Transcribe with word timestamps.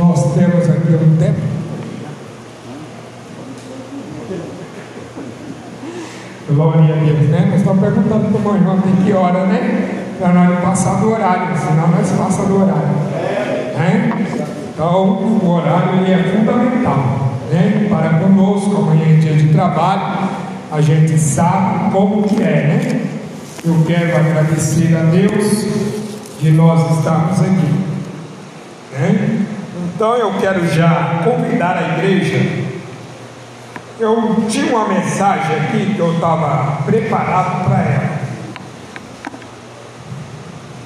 Nós 0.00 0.32
temos 0.32 0.64
aqui 0.70 0.94
um 0.94 1.16
tempo. 1.18 1.40
Glória 6.48 6.94
a 6.94 7.04
Deus, 7.04 7.28
né? 7.28 7.48
Nós 7.50 7.60
estamos 7.60 7.80
perguntando 7.82 8.38
para 8.38 8.50
o 8.50 8.56
irmão 8.56 8.80
tem 8.80 8.96
que 9.04 9.12
hora, 9.12 9.44
né? 9.44 10.04
Para 10.18 10.32
nós 10.32 10.60
passar 10.60 11.00
do 11.00 11.12
horário, 11.12 11.54
senão 11.54 11.88
nós 11.88 12.10
passamos 12.12 12.48
do 12.48 12.62
horário. 12.62 12.88
Né? 13.76 14.26
Então, 14.72 15.04
o 15.06 15.50
horário 15.50 16.00
ele 16.00 16.12
é 16.12 16.32
fundamental 16.32 17.32
né? 17.52 17.86
para 17.90 18.20
conosco. 18.20 18.76
Amanhã 18.78 19.04
é 19.04 19.20
dia 19.20 19.34
de 19.34 19.52
trabalho, 19.52 20.30
a 20.72 20.80
gente 20.80 21.18
sabe 21.18 21.90
como 21.92 22.22
que 22.22 22.42
é, 22.42 22.46
né? 22.46 23.06
Eu 23.62 23.84
quero 23.86 24.16
agradecer 24.16 24.96
a 24.96 25.02
Deus 25.02 25.66
de 26.40 26.50
nós 26.52 26.98
estarmos 26.98 27.38
aqui. 27.38 27.74
Né? 28.92 29.49
Então 30.00 30.16
eu 30.16 30.32
quero 30.40 30.66
já 30.66 31.20
convidar 31.22 31.76
a 31.76 31.98
igreja. 31.98 32.38
Eu 33.98 34.46
tinha 34.48 34.74
uma 34.74 34.88
mensagem 34.88 35.56
aqui 35.56 35.92
que 35.94 35.98
eu 35.98 36.14
estava 36.14 36.80
preparado 36.86 37.66
para 37.66 37.82
ela. 37.82 38.20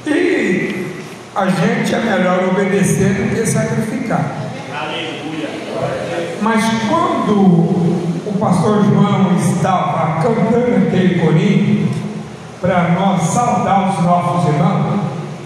E 0.04 0.96
a 1.32 1.46
gente 1.46 1.94
é 1.94 2.00
melhor 2.00 2.48
obedecer 2.48 3.10
do 3.10 3.36
que 3.36 3.46
sacrificar. 3.46 4.32
Aleluia. 4.76 5.48
Mas 6.42 6.64
quando 6.88 7.34
o 8.26 8.36
pastor 8.40 8.82
João 8.82 9.36
estava 9.36 10.22
cantando 10.24 10.88
aquele 10.88 11.20
corinho, 11.20 11.88
para 12.60 12.88
nós 12.88 13.22
saudar 13.28 13.90
os 13.90 14.04
nossos 14.04 14.48
irmãos, 14.52 15.00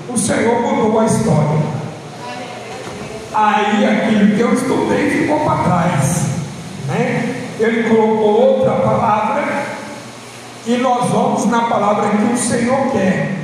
o 0.09 0.17
Senhor 0.17 0.59
mudou 0.63 1.01
a 1.01 1.05
história. 1.05 1.78
Aí 3.35 3.85
aquilo 3.85 4.37
que 4.37 4.41
eu 4.41 4.55
estudei 4.55 5.11
ficou 5.11 5.41
para 5.41 5.63
trás. 5.65 6.27
Né? 6.87 7.35
Ele 7.61 7.89
colocou 7.89 8.59
outra 8.59 8.73
palavra 8.73 9.67
e 10.67 10.77
nós 10.77 11.11
vamos 11.11 11.47
na 11.47 11.63
palavra 11.63 12.09
que 12.11 12.33
o 12.33 12.37
Senhor 12.37 12.91
quer 12.93 13.37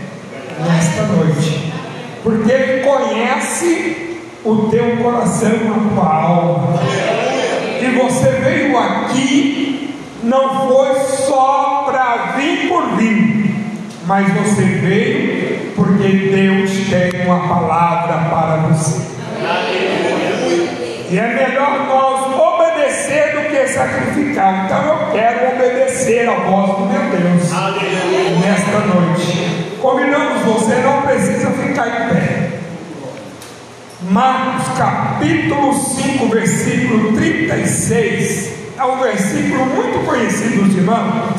nesta 0.61 1.03
noite. 1.03 1.72
Porque 2.22 2.50
Ele 2.50 2.84
conhece 2.84 4.20
o 4.44 4.69
teu 4.70 4.97
coração, 5.03 5.50
a 5.50 5.94
tua 5.94 6.14
alma. 6.14 6.81
E 7.81 7.87
você 7.98 8.31
veio 8.31 8.78
aqui, 8.78 9.94
não 10.22 10.69
foi 10.69 11.00
só 11.27 11.84
para 11.87 12.37
vir 12.37 12.69
por 12.69 12.97
vir, 12.97 13.55
mas 14.06 14.33
você 14.33 14.62
veio 14.62 15.72
porque 15.75 16.09
Deus 16.09 16.70
tem 16.89 17.27
uma 17.27 17.48
palavra 17.48 18.28
para 18.31 18.56
você. 18.69 19.03
E 21.11 21.19
é 21.19 21.27
melhor 21.28 21.87
nós 21.87 22.41
obedecer 22.41 23.34
do 23.34 23.50
que 23.50 23.69
sacrificar. 23.69 24.64
Então 24.64 24.84
eu 24.84 25.12
quero 25.12 25.55
obedecer 25.55 26.28
a 26.28 26.34
voz 26.34 26.77
do 26.77 26.87
meu 26.87 27.03
Deus 27.11 27.53
Aleluia. 27.53 28.39
nesta 28.41 28.78
noite. 28.81 29.78
Combinamos, 29.81 30.42
você 30.42 30.75
não 30.77 31.03
precisa 31.03 31.50
ficar 31.50 31.87
em 31.89 32.09
pé. 32.15 32.59
Marcos 34.11 34.77
capítulo 34.77 35.72
5, 35.72 36.27
versículo 36.28 37.12
36. 37.12 38.55
É 38.77 38.84
um 38.84 38.98
versículo 38.98 39.67
muito 39.67 40.05
conhecido 40.05 40.65
dos 40.65 40.77
irmãos. 40.77 41.31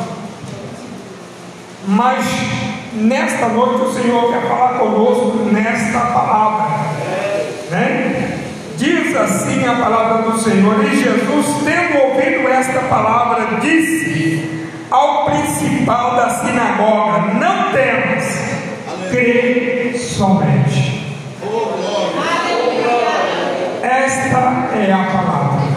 Mas 1.88 2.26
nesta 2.94 3.48
noite 3.50 3.84
o 3.84 3.94
Senhor 3.94 4.32
quer 4.32 4.48
falar 4.48 4.80
conosco 4.80 5.38
nesta 5.52 6.00
palavra. 6.00 7.05
Né? 7.70 8.40
Diz 8.78 9.16
assim 9.16 9.66
a 9.66 9.76
palavra 9.76 10.30
do 10.30 10.38
Senhor, 10.38 10.84
e 10.84 10.98
Jesus, 10.98 11.46
tendo 11.64 11.98
ouvido 12.04 12.48
esta 12.50 12.80
palavra, 12.82 13.60
disse 13.62 14.70
ao 14.92 15.26
principal 15.26 16.16
da 16.16 16.30
sinagoga: 16.30 17.34
Não 17.34 17.72
temas, 17.72 18.46
crê 19.10 19.94
somente. 19.98 21.06
Esta 23.82 24.38
é 24.76 24.92
a 24.92 25.06
palavra, 25.06 25.68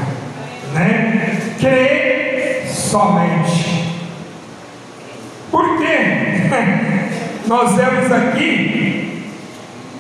né? 0.75 1.39
Crê 1.61 2.65
somente. 2.69 3.95
Por 5.51 5.79
quê? 5.79 6.49
Nós 7.47 7.75
vemos 7.77 8.13
aqui 8.13 8.98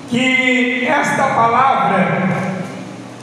que 0.08 0.86
esta 0.86 1.24
palavra 1.24 2.28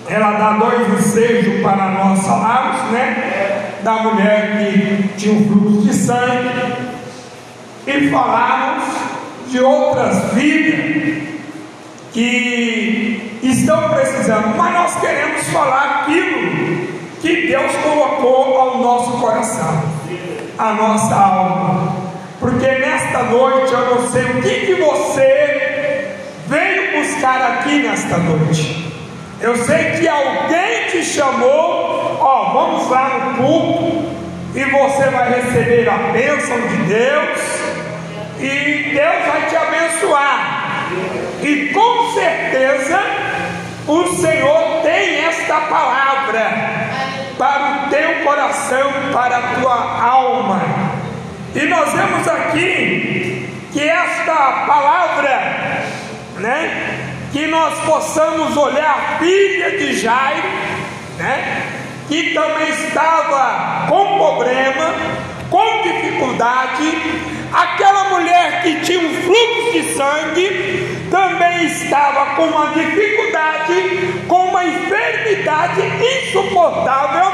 ela 0.07 0.31
dá 0.33 0.51
dois 0.53 0.99
ensejos 0.99 1.61
para 1.61 1.87
nós 1.89 2.25
falarmos, 2.25 2.91
né? 2.91 3.73
Da 3.83 3.93
mulher 4.03 4.57
que 4.57 5.09
tinha 5.17 5.33
um 5.33 5.47
fluxo 5.47 5.87
de 5.87 5.93
sangue, 5.93 6.75
e 7.87 8.09
falarmos 8.09 8.83
de 9.47 9.59
outras 9.59 10.33
vidas 10.33 11.23
que 12.11 13.39
estão 13.43 13.89
precisando, 13.89 14.57
mas 14.57 14.73
nós 14.73 14.99
queremos 14.99 15.43
falar 15.49 16.01
aquilo 16.01 16.87
que 17.21 17.47
Deus 17.47 17.71
colocou 17.83 18.59
ao 18.59 18.77
nosso 18.79 19.11
coração, 19.19 19.83
a 20.57 20.73
nossa 20.73 21.15
alma, 21.15 21.95
porque 22.39 22.67
nesta 22.67 23.23
noite 23.23 23.71
eu 23.71 23.95
não 23.95 24.07
sei 24.09 24.23
o 24.23 24.41
que, 24.41 24.65
que 24.65 24.75
você 24.75 25.54
buscar 27.25 27.41
aqui 27.41 27.81
nesta 27.81 28.17
noite. 28.17 28.93
Eu 29.41 29.55
sei 29.55 29.93
que 29.93 30.07
alguém 30.07 30.89
te 30.91 31.03
chamou, 31.03 32.19
ó, 32.21 32.53
vamos 32.53 32.89
lá 32.89 33.09
no 33.09 33.43
culto 33.43 34.05
e 34.53 34.63
você 34.63 35.09
vai 35.09 35.41
receber 35.41 35.89
a 35.89 35.97
bênção 36.13 36.55
de 36.67 36.77
Deus 36.83 37.39
e 38.39 38.91
Deus 38.93 39.25
vai 39.25 39.41
te 39.49 39.55
abençoar. 39.55 40.87
E 41.41 41.71
com 41.73 42.13
certeza 42.13 42.99
o 43.87 44.07
Senhor 44.17 44.81
tem 44.83 45.25
esta 45.25 45.61
palavra 45.61 46.51
para 47.39 47.85
o 47.87 47.89
teu 47.89 48.23
coração, 48.23 48.91
para 49.11 49.37
a 49.37 49.41
tua 49.59 50.01
alma. 50.03 50.61
E 51.55 51.65
nós 51.65 51.91
vemos 51.91 52.27
aqui 52.27 53.49
que 53.73 53.81
esta 53.81 54.65
palavra, 54.67 55.83
né? 56.37 57.04
Que 57.35 57.47
nós 57.47 57.77
possamos 57.81 58.55
olhar 58.55 58.97
a 58.97 59.19
filha 59.19 59.71
de 59.71 59.99
Jairo, 59.99 60.47
né, 61.17 61.63
que 62.07 62.33
também 62.33 62.69
estava 62.69 63.87
com 63.89 64.17
problema, 64.17 64.95
com 65.49 65.81
dificuldade, 65.81 66.97
aquela 67.51 68.05
mulher 68.05 68.61
que 68.63 68.79
tinha 68.85 68.99
um 68.99 69.13
fluxo 69.15 69.71
de 69.73 69.83
sangue, 69.95 71.07
também 71.11 71.65
estava 71.65 72.37
com 72.37 72.43
uma 72.43 72.67
dificuldade, 72.67 74.23
com 74.29 74.45
uma 74.45 74.63
enfermidade 74.63 75.81
insuportável, 75.81 77.33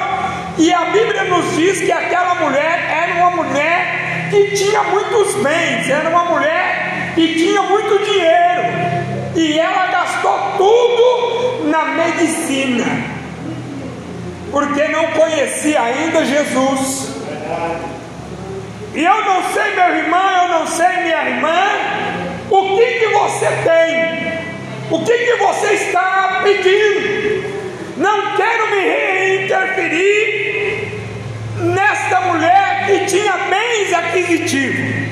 e 0.57 0.73
a 0.73 0.85
Bíblia 0.85 1.25
nos 1.25 1.55
diz 1.55 1.79
que 1.79 1.91
aquela 1.91 2.33
mulher 2.33 2.89
era 2.89 3.13
uma 3.19 3.43
mulher 3.43 4.29
que 4.31 4.55
tinha 4.55 4.81
muitos 4.81 5.35
bens, 5.35 5.87
era 5.87 6.09
uma 6.09 6.25
mulher 6.25 7.11
que 7.13 7.35
tinha 7.35 7.61
muito 7.61 8.03
dinheiro, 8.03 8.50
e 9.41 9.59
ela 9.59 9.87
gastou 9.87 10.37
tudo 10.55 11.67
na 11.67 11.85
medicina, 11.85 12.85
porque 14.51 14.87
não 14.89 15.07
conhecia 15.07 15.81
ainda 15.81 16.23
Jesus. 16.23 17.09
E 18.93 19.03
eu 19.03 19.25
não 19.25 19.43
sei, 19.51 19.73
meu 19.73 19.95
irmão, 19.95 20.43
eu 20.43 20.47
não 20.59 20.67
sei, 20.67 20.87
minha 20.97 21.29
irmã, 21.29 21.57
o 22.51 22.77
que, 22.77 22.85
que 22.85 23.07
você 23.07 23.47
tem, 23.63 24.41
o 24.91 25.03
que, 25.03 25.17
que 25.17 25.35
você 25.37 25.73
está 25.73 26.41
pedindo. 26.43 27.51
Não 27.97 28.35
quero 28.35 28.69
me 28.69 29.45
interferir 29.45 31.01
nesta 31.57 32.21
mulher 32.21 32.85
que 32.85 33.05
tinha 33.05 33.37
bens 33.49 33.93
aquisitivos. 33.93 35.07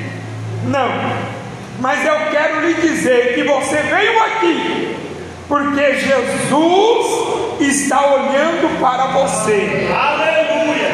Não. 0.65 1.38
Mas 1.79 2.05
eu 2.05 2.15
quero 2.31 2.61
lhe 2.61 2.73
dizer 2.75 3.35
que 3.35 3.43
você 3.43 3.77
veio 3.77 4.23
aqui 4.23 4.99
porque 5.49 5.95
Jesus 5.95 7.59
está 7.59 8.05
olhando 8.05 8.79
para 8.79 9.07
você. 9.07 9.89
Aleluia! 9.91 10.89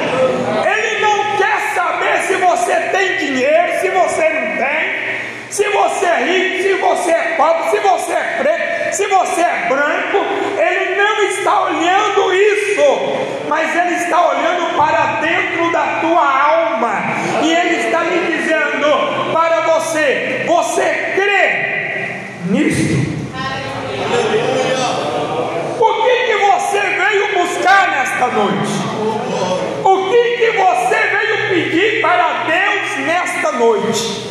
Ele 0.71 1.01
não 1.01 1.37
quer 1.37 1.73
saber 1.75 2.19
se 2.21 2.35
você 2.35 2.73
tem 2.91 3.17
dinheiro, 3.17 3.81
se 3.81 3.89
você 3.89 4.29
não 4.29 4.57
tem, 4.57 5.19
se 5.49 5.63
você 5.67 6.05
é 6.05 6.23
rico, 6.23 6.63
se 6.63 6.73
você 6.75 7.11
é 7.11 7.35
pobre, 7.35 7.69
se 7.69 7.79
você 7.79 8.13
é 8.13 8.37
preto, 8.39 8.95
se 8.95 9.07
você 9.07 9.41
é 9.41 9.65
branco. 9.67 10.25
Ele 10.57 10.95
não 10.95 11.23
está 11.23 11.61
olhando 11.63 12.33
isso, 12.33 13.45
mas 13.49 13.75
ele 13.75 13.95
está 13.95 14.29
olhando 14.29 14.77
para 14.77 15.19
dentro 15.19 15.69
da 15.73 15.99
tua 15.99 16.41
alma 16.41 17.01
e 17.43 17.51
ele 17.51 17.75
está 17.87 18.03
lhe 18.03 18.37
dizendo 18.37 18.54
você. 19.85 20.43
Você 20.47 20.83
crê 21.15 21.65
nisto? 22.49 23.15
O 25.79 26.03
que, 26.03 26.25
que 26.25 26.35
você 26.37 26.79
veio 26.79 27.33
buscar 27.39 27.91
nesta 27.91 28.27
noite? 28.27 28.73
O 29.83 30.09
que, 30.09 30.37
que 30.37 30.51
você 30.57 30.95
veio 30.95 31.49
pedir 31.49 32.01
para 32.01 32.43
Deus 32.45 33.05
nesta 33.05 33.51
noite? 33.53 34.25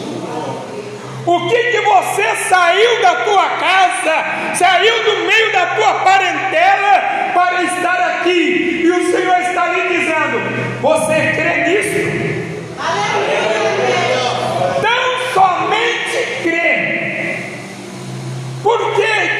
O 1.26 1.48
que, 1.48 1.56
que 1.56 1.80
você 1.80 2.36
saiu 2.48 3.00
da 3.00 3.14
tua 3.16 3.48
casa, 3.48 4.54
saiu 4.54 5.04
do 5.04 5.26
meio 5.26 5.52
da 5.52 5.66
tua 5.66 5.94
parentela 6.00 7.32
para 7.32 7.62
estar 7.62 8.00
aqui? 8.00 8.82
E 8.84 8.90
o 8.90 9.10
Senhor 9.10 9.40
está 9.40 9.68
lhe 9.68 9.88
dizendo: 9.88 10.82
Você 10.82 11.14
crê 11.14 11.64
nisso? 11.68 12.23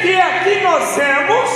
Que 0.05 0.21
aqui 0.21 0.61
nós 0.61 0.95
vemos 0.95 1.49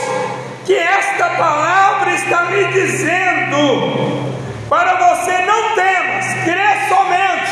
que 0.65 0.73
esta 0.73 1.25
palavra 1.37 2.15
está 2.15 2.45
lhe 2.45 2.65
dizendo 2.69 4.33
para 4.67 4.95
você 4.95 5.37
não 5.45 5.75
temas, 5.75 6.25
crê 6.45 6.87
somente. 6.89 7.51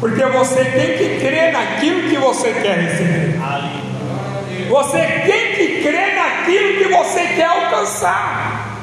Porque 0.00 0.24
você 0.24 0.64
tem 0.64 0.96
que 0.96 1.20
crer 1.20 1.52
naquilo 1.52 2.08
que 2.08 2.16
você 2.16 2.54
quer 2.54 2.78
receber. 2.78 3.38
Você 4.70 4.98
tem 4.98 5.56
que 5.56 5.82
crer 5.82 6.14
naquilo 6.14 6.78
que 6.78 6.88
você 6.88 7.20
quer 7.36 7.44
alcançar. 7.44 8.78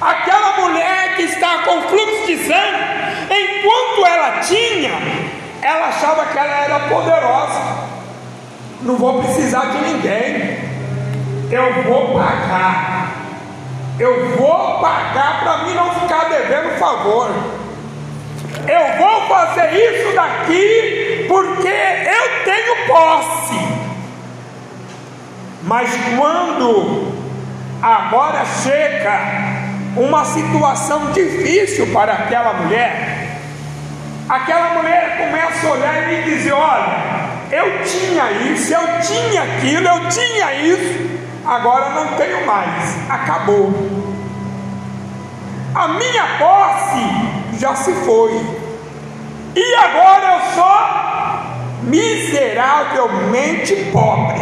Aquela 0.00 0.56
mulher 0.56 1.16
que 1.16 1.24
está 1.24 1.64
com 1.66 1.82
fluxo 1.82 2.26
de 2.28 2.46
sangue, 2.46 3.28
enquanto 3.28 4.06
ela 4.06 4.40
tinha, 4.40 4.92
ela 5.60 5.88
achava 5.88 6.24
que 6.24 6.38
ela 6.38 6.64
era 6.64 6.78
poderosa. 6.88 7.87
Não 8.82 8.96
vou 8.96 9.22
precisar 9.22 9.72
de 9.72 9.78
ninguém. 9.92 10.58
Eu 11.50 11.82
vou 11.84 12.14
pagar. 12.14 13.12
Eu 13.98 14.36
vou 14.36 14.80
pagar 14.80 15.40
para 15.42 15.58
mim 15.64 15.74
não 15.74 15.92
ficar 15.94 16.28
devendo 16.28 16.78
favor. 16.78 17.30
Eu 18.66 18.98
vou 18.98 19.28
fazer 19.28 19.72
isso 19.72 20.14
daqui 20.14 21.26
porque 21.26 21.68
eu 21.68 22.44
tenho 22.44 22.86
posse. 22.86 23.58
Mas 25.62 25.90
quando 26.16 27.12
agora 27.82 28.44
chega 28.62 29.20
uma 29.96 30.24
situação 30.24 31.10
difícil 31.12 31.88
para 31.92 32.12
aquela 32.12 32.52
mulher, 32.54 33.38
aquela 34.28 34.74
mulher 34.74 35.16
começa 35.18 35.66
a 35.66 35.70
olhar 35.72 36.12
e 36.12 36.22
dizer: 36.22 36.52
Olha, 36.52 37.27
eu 37.50 37.82
tinha 37.84 38.30
isso, 38.52 38.74
eu 38.74 39.00
tinha 39.00 39.42
aquilo, 39.42 39.88
eu 39.88 40.08
tinha 40.08 40.54
isso, 40.54 41.20
agora 41.46 41.90
não 41.90 42.08
tenho 42.16 42.46
mais, 42.46 43.10
acabou. 43.10 43.72
A 45.74 45.88
minha 45.88 46.38
posse 46.38 47.58
já 47.58 47.74
se 47.74 47.92
foi, 48.04 48.32
e 49.56 49.74
agora 49.74 50.34
eu 50.34 50.40
sou 50.54 50.98
miseravelmente 51.82 53.74
pobre. 53.92 54.40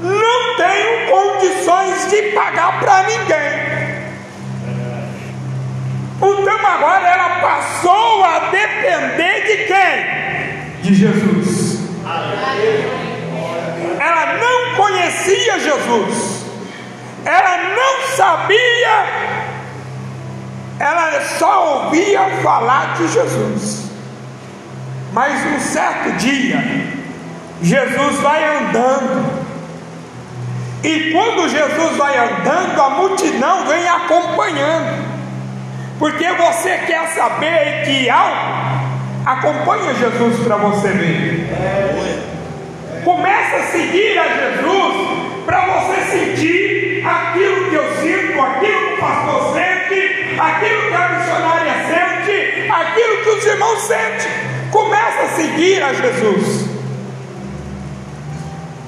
Não 0.00 0.56
tenho 0.56 1.10
condições 1.10 2.10
de 2.10 2.22
pagar 2.32 2.78
para 2.80 3.04
ninguém. 3.04 3.64
Então 6.16 6.66
agora 6.66 7.08
ela 7.08 7.40
passou 7.40 8.24
a 8.24 8.50
depender 8.50 9.46
de 9.46 9.56
quem? 9.64 10.53
De 10.84 10.92
Jesus. 10.92 11.78
Ela 13.98 14.34
não 14.36 14.74
conhecia 14.76 15.58
Jesus, 15.58 16.44
ela 17.24 17.74
não 17.74 18.06
sabia, 18.14 19.06
ela 20.78 21.22
só 21.38 21.84
ouvia 21.86 22.20
falar 22.42 22.96
de 22.98 23.08
Jesus. 23.08 23.84
Mas 25.14 25.42
um 25.54 25.58
certo 25.58 26.18
dia, 26.18 26.62
Jesus 27.62 28.18
vai 28.18 28.44
andando, 28.58 29.42
e 30.82 31.12
quando 31.12 31.48
Jesus 31.48 31.96
vai 31.96 32.18
andando, 32.18 32.82
a 32.82 32.90
multidão 32.90 33.66
vem 33.66 33.88
acompanhando, 33.88 35.02
porque 35.98 36.30
você 36.34 36.76
quer 36.76 37.08
saber 37.14 37.84
que 37.86 38.10
algo, 38.10 38.63
acompanha 39.24 39.94
Jesus 39.94 40.40
para 40.44 40.56
você 40.56 40.88
ver. 40.88 41.48
Começa 43.04 43.56
a 43.56 43.62
seguir 43.64 44.18
a 44.18 44.28
Jesus 44.28 44.94
para 45.44 45.60
você 45.66 46.00
sentir 46.10 47.06
aquilo 47.06 47.70
que 47.70 47.74
eu 47.74 47.96
sinto, 47.96 48.40
aquilo 48.40 48.88
que 48.88 48.94
o 48.94 48.98
pastor 48.98 49.54
sente, 49.54 50.40
aquilo 50.40 50.88
que 50.88 50.94
a 50.94 51.08
missionária 51.08 51.72
sente, 51.86 52.70
aquilo 52.70 53.22
que 53.22 53.28
os 53.30 53.46
irmãos 53.46 53.80
sentem. 53.82 54.30
Começa 54.70 55.22
a 55.22 55.28
seguir 55.28 55.82
a 55.82 55.92
Jesus. 55.92 56.68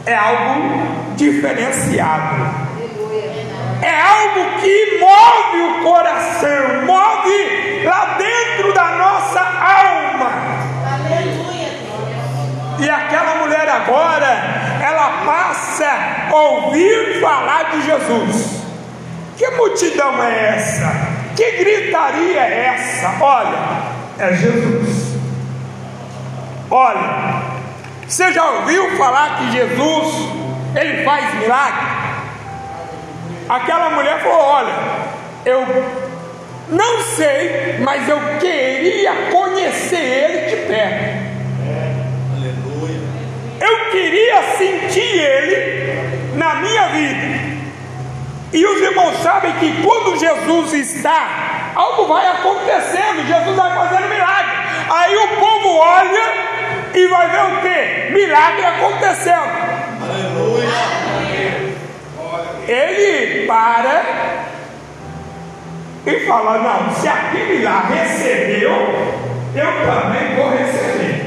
É 0.07 0.15
algo 0.15 1.15
diferenciado. 1.17 2.67
É 3.83 4.01
algo 4.01 4.59
que 4.61 4.99
move 4.99 5.61
o 5.61 5.83
coração, 5.85 6.87
move 6.87 7.85
lá 7.85 8.17
dentro 8.19 8.66
nossa 9.27 9.41
alma. 9.41 10.31
E 12.79 12.91
aquela 12.91 13.37
mulher 13.37 13.69
agora, 13.69 14.27
ela 14.83 15.25
passa 15.25 15.91
a 16.31 16.35
ouvir 16.35 17.21
falar 17.21 17.71
de 17.71 17.83
Jesus. 17.83 18.63
Que 19.37 19.51
multidão 19.51 20.23
é 20.23 20.57
essa? 20.57 20.93
Que 21.35 21.51
gritaria 21.53 22.41
é 22.41 22.75
essa? 22.75 23.15
Olha, 23.23 23.59
é 24.19 24.33
Jesus. 24.35 25.17
Olha, 26.71 27.43
você 28.07 28.33
já 28.33 28.45
ouviu 28.45 28.97
falar 28.97 29.39
que 29.39 29.53
Jesus 29.53 30.15
ele 30.75 31.05
faz 31.05 31.35
milagre? 31.35 31.87
Aquela 33.49 33.91
mulher 33.91 34.21
falou: 34.23 34.41
Olha, 34.41 34.75
eu 35.45 35.65
não 36.69 37.03
sei, 37.03 37.77
mas 37.81 38.09
eu 38.09 38.19
queria 38.39 39.13
conhecer 39.31 39.97
ele 39.97 40.51
de 40.51 40.57
perto. 40.67 41.27
Eu 43.61 43.91
queria 43.91 44.43
sentir 44.59 45.19
Ele 45.19 46.37
na 46.37 46.57
minha 46.57 46.89
vida. 46.89 47.47
E 48.53 48.65
os 48.65 48.81
irmãos 48.81 49.17
sabem 49.23 49.53
que 49.55 49.83
quando 49.83 50.19
Jesus 50.19 50.73
está, 50.75 51.73
algo 51.75 52.07
vai 52.07 52.27
acontecendo, 52.29 53.27
Jesus 53.27 53.57
vai 53.57 53.75
fazendo 53.75 54.09
milagre. 54.09 54.57
Aí 54.89 55.17
o 55.17 55.29
povo 55.29 55.77
olha 55.79 56.33
e 56.95 57.07
vai 57.09 57.31
ver 57.31 57.43
o 57.43 57.61
que? 57.61 58.13
Milagre 58.13 58.65
acontecendo. 58.65 59.51
Aleluia. 60.03 60.67
Ele 62.69 63.47
para 63.47 64.46
e 66.07 66.21
fala: 66.27 66.59
Não, 66.59 66.95
se 66.95 67.09
aquele 67.09 67.65
lá 67.65 67.89
recebeu, 67.89 68.71
eu 69.55 69.73
também 69.85 70.37
vou 70.37 70.51
receber. 70.51 71.27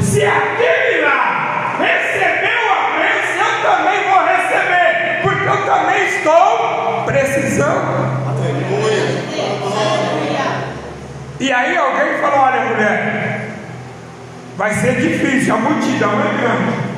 Se 0.00 0.24
aquele 0.24 1.02
lá 1.02 1.76
recebeu 1.80 2.60
a 2.72 2.98
bênção, 2.98 3.44
eu 3.44 3.62
também 3.62 4.04
vou 4.08 4.24
receber, 4.24 5.22
porque 5.22 5.48
eu 5.48 5.66
também 5.66 6.04
estou 6.06 7.04
precisando. 7.06 8.04
E 11.40 11.52
aí 11.52 11.76
alguém 11.76 12.18
falou: 12.20 12.38
olha, 12.38 12.60
mulher, 12.66 13.50
vai 14.56 14.72
ser 14.74 14.94
difícil, 15.00 15.54
a 15.54 15.58
multidão 15.58 16.12
é 16.12 16.40
grande. 16.40 16.94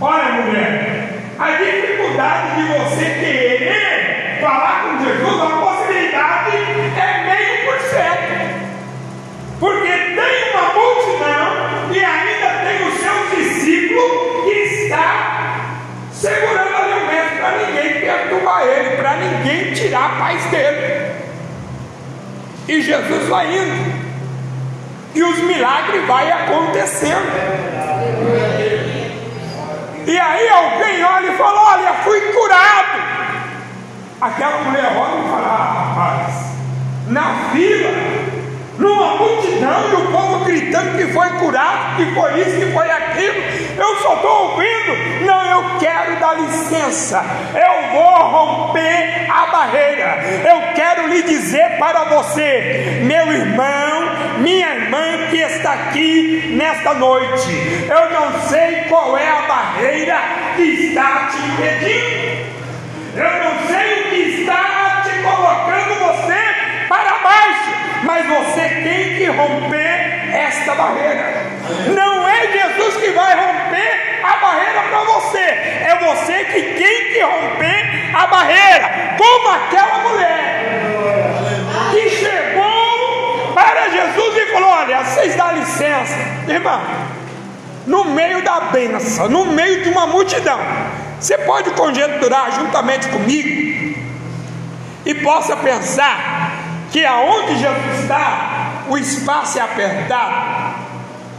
Olha, 0.00 0.32
mulher, 0.42 1.18
a 1.38 1.50
dificuldade 1.50 2.56
de 2.56 2.68
você 2.72 3.04
querer 3.04 4.31
falar 4.42 4.82
com 4.82 5.04
Jesus, 5.04 5.40
a 5.40 5.56
possibilidade 5.56 6.56
é 6.56 7.24
meio 7.24 7.64
por 7.64 7.80
cento. 7.88 8.72
Porque 9.60 9.88
tem 9.88 10.50
uma 10.52 10.72
multidão 10.74 11.92
e 11.92 12.04
ainda 12.04 12.48
tem 12.64 12.88
o 12.88 12.92
seu 12.98 13.36
discípulo 13.36 14.42
que 14.42 14.50
está 14.50 15.78
segurando 16.12 16.74
alimento 16.74 17.36
para 17.38 17.58
ninguém 17.58 18.00
perturbar 18.00 18.62
ele, 18.66 18.96
para 18.96 19.16
ninguém 19.16 19.72
tirar 19.72 20.06
a 20.06 20.18
paz 20.18 20.44
dele. 20.46 21.12
E 22.66 22.82
Jesus 22.82 23.28
vai 23.28 23.46
indo. 23.46 24.02
E 25.14 25.22
os 25.22 25.38
milagres 25.38 26.04
vai 26.06 26.32
acontecendo. 26.32 27.32
E 30.04 30.18
aí 30.18 30.48
alguém 30.48 31.04
olha 31.04 31.30
e 31.30 31.36
fala: 31.36 31.60
Olha, 31.74 31.92
fui 32.02 32.20
curado. 32.32 33.11
Aquela 34.22 34.58
mulher 34.62 34.84
olha 34.96 35.20
e 35.20 35.30
fala: 35.30 35.48
ah, 35.48 35.94
rapaz, 35.94 36.34
na 37.08 37.50
fila 37.50 37.90
numa 38.78 39.16
multidão 39.16 39.90
e 39.90 39.94
o 39.94 40.12
povo 40.12 40.44
gritando 40.44 40.96
que 40.96 41.12
foi 41.12 41.28
curado, 41.38 41.96
que 41.96 42.14
foi 42.14 42.40
isso, 42.40 42.56
que 42.56 42.72
foi 42.72 42.90
aquilo. 42.90 43.34
Eu 43.76 43.96
só 43.96 44.14
estou 44.14 44.50
ouvindo. 44.50 45.26
Não, 45.26 45.44
eu 45.44 45.78
quero 45.78 46.20
dar 46.20 46.34
licença. 46.40 47.22
Eu 47.54 47.92
vou 47.92 48.16
romper 48.28 49.30
a 49.30 49.46
barreira. 49.46 50.24
Eu 50.48 50.72
quero 50.74 51.08
lhe 51.08 51.22
dizer 51.22 51.78
para 51.78 52.04
você, 52.04 53.00
meu 53.02 53.32
irmão, 53.32 54.38
minha 54.38 54.74
irmã 54.74 55.28
que 55.30 55.36
está 55.36 55.72
aqui 55.72 56.54
nesta 56.56 56.94
noite. 56.94 57.50
Eu 57.88 58.10
não 58.10 58.40
sei 58.48 58.84
qual 58.88 59.16
é 59.18 59.28
a 59.28 59.42
barreira 59.42 60.16
que 60.56 60.62
está 60.62 61.28
te 61.28 61.38
impedindo. 61.38 62.52
Eu 63.14 63.44
não 63.44 63.66
sei 63.66 64.01
está 64.42 65.02
te 65.04 65.22
colocando 65.22 65.94
você 66.00 66.42
para 66.88 67.18
baixo, 67.18 67.70
mas 68.04 68.26
você 68.26 68.68
tem 68.68 69.16
que 69.16 69.26
romper 69.26 70.34
esta 70.34 70.74
barreira. 70.74 71.42
Não 71.94 72.28
é 72.28 72.52
Jesus 72.52 72.96
que 72.96 73.10
vai 73.10 73.34
romper 73.34 74.20
a 74.22 74.36
barreira 74.36 74.82
para 74.90 75.04
você, 75.04 75.38
é 75.38 75.98
você 76.04 76.44
que 76.44 76.60
tem 76.60 77.12
que 77.12 77.20
romper 77.20 78.10
a 78.14 78.26
barreira, 78.26 79.14
como 79.16 79.48
aquela 79.48 79.98
mulher 80.08 80.62
que 81.92 82.10
chegou 82.10 83.52
para 83.54 83.88
Jesus 83.88 84.36
e 84.36 84.46
falou: 84.52 84.70
Olha, 84.70 85.04
vocês 85.04 85.36
dão 85.36 85.54
licença, 85.54 86.16
irmão, 86.48 86.80
no 87.86 88.04
meio 88.04 88.42
da 88.42 88.60
benção, 88.72 89.28
no 89.28 89.46
meio 89.46 89.82
de 89.82 89.90
uma 89.90 90.06
multidão, 90.06 90.58
você 91.18 91.38
pode 91.38 91.70
conjecturar 91.70 92.52
juntamente 92.52 93.08
comigo 93.08 93.91
e 95.04 95.14
possa 95.14 95.56
pensar 95.56 96.52
que 96.90 97.04
aonde 97.04 97.58
Jesus 97.58 98.00
está, 98.00 98.84
o 98.88 98.98
espaço 98.98 99.58
é 99.58 99.62
apertado, 99.62 100.82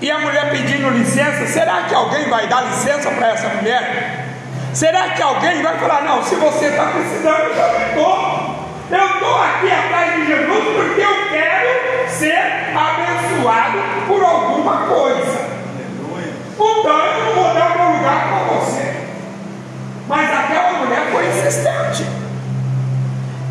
e 0.02 0.12
a 0.12 0.20
mulher 0.20 0.50
pedindo 0.50 0.90
licença, 0.90 1.48
será 1.48 1.84
que 1.84 1.96
alguém 1.96 2.28
vai 2.30 2.48
dar 2.48 2.66
licença 2.66 3.10
para 3.12 3.30
essa 3.30 3.48
mulher? 3.50 4.28
Será 4.74 5.10
que 5.12 5.22
alguém 5.22 5.62
vai 5.62 5.78
falar, 5.78 6.02
não, 6.02 6.22
se 6.24 6.36
você 6.36 6.66
está 6.66 6.88
precisando, 6.88 7.40
eu 7.40 7.56
já 7.56 7.88
estou. 7.88 8.64
Eu 8.92 9.06
estou 9.06 9.42
aqui 9.42 9.72
atrás 9.72 10.16
de 10.16 10.28
Jesus 10.28 10.64
porque 10.76 11.02
eu 11.02 11.30
quero 11.30 12.10
ser 12.10 12.76
abençoado 12.76 13.78
por 14.08 14.24
alguma 14.24 14.88
coisa. 14.88 15.54
Então 16.54 17.00
eu 17.00 17.26
não 17.26 17.34
vou 17.34 17.54
dar 17.54 17.78
meu 17.78 17.98
lugar 17.98 18.28
para 18.28 18.56
você. 18.56 18.96
Mas 20.08 20.30
aquela 20.30 20.74
mulher 20.74 21.08
foi 21.12 21.28
insistente. 21.28 22.23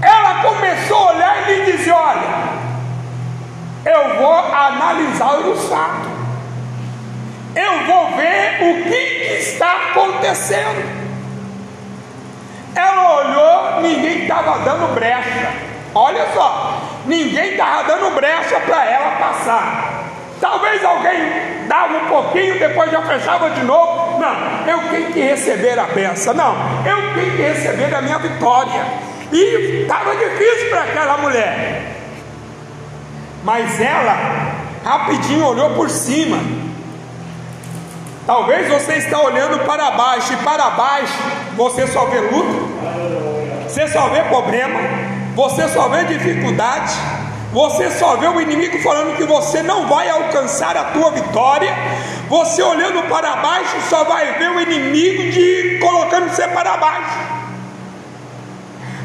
Ela 0.02 0.42
começou 0.42 0.96
a 0.96 1.12
olhar 1.12 1.48
e 1.48 1.54
lhe 1.54 1.72
dizer: 1.72 1.92
Olha, 1.92 2.52
eu 3.84 4.16
vou 4.18 4.34
analisar 4.34 5.38
o 5.38 5.56
fato. 5.56 6.10
Eu 7.54 7.84
vou 7.86 8.16
ver 8.16 8.58
o 8.62 8.82
que, 8.84 9.12
está 9.38 9.90
acontecendo. 9.90 11.02
Ela 12.74 13.16
olhou, 13.16 13.80
ninguém 13.82 14.22
estava 14.22 14.58
dando 14.60 14.94
brecha. 14.94 15.52
Olha 15.94 16.26
só, 16.32 16.80
ninguém 17.04 17.52
estava 17.52 17.84
dando 17.84 18.14
brecha 18.14 18.58
para 18.60 18.84
ela 18.90 19.10
passar. 19.16 20.04
Talvez 20.40 20.82
alguém 20.82 21.66
dava 21.68 21.98
um 21.98 22.06
pouquinho, 22.06 22.58
depois 22.58 22.90
já 22.90 23.02
fechava 23.02 23.50
de 23.50 23.62
novo. 23.62 24.18
Não, 24.18 24.66
eu 24.66 24.88
tenho 24.88 25.12
que 25.12 25.20
receber 25.20 25.78
a 25.78 25.84
peça. 25.84 26.32
Não, 26.32 26.54
eu 26.86 27.14
tenho 27.14 27.36
que 27.36 27.42
receber 27.42 27.94
a 27.94 28.00
minha 28.00 28.18
vitória. 28.18 29.11
E 29.32 29.82
estava 29.82 30.14
difícil 30.14 30.70
para 30.70 30.82
aquela 30.82 31.18
mulher. 31.18 31.96
Mas 33.42 33.80
ela 33.80 34.52
rapidinho 34.84 35.46
olhou 35.46 35.70
por 35.70 35.88
cima 35.88 36.38
Talvez 38.24 38.68
você 38.68 38.94
está 38.94 39.20
olhando 39.20 39.64
para 39.66 39.90
baixo 39.90 40.32
e 40.32 40.36
para 40.36 40.70
baixo 40.70 41.18
você 41.56 41.88
só 41.88 42.04
vê 42.04 42.20
luta, 42.20 43.68
você 43.68 43.88
só 43.88 44.08
vê 44.10 44.22
problema, 44.22 44.78
você 45.34 45.68
só 45.68 45.88
vê 45.88 46.04
dificuldade, 46.04 46.94
você 47.52 47.90
só 47.90 48.14
vê 48.16 48.28
o 48.28 48.40
inimigo 48.40 48.78
falando 48.78 49.16
que 49.16 49.24
você 49.24 49.60
não 49.60 49.88
vai 49.88 50.08
alcançar 50.08 50.76
a 50.76 50.84
tua 50.84 51.10
vitória. 51.10 51.74
Você 52.28 52.62
olhando 52.62 53.06
para 53.08 53.36
baixo 53.36 53.76
só 53.90 54.04
vai 54.04 54.38
ver 54.38 54.50
o 54.50 54.60
inimigo 54.60 55.32
de 55.32 55.78
colocando 55.80 56.30
você 56.30 56.46
para 56.46 56.76
baixo. 56.76 57.41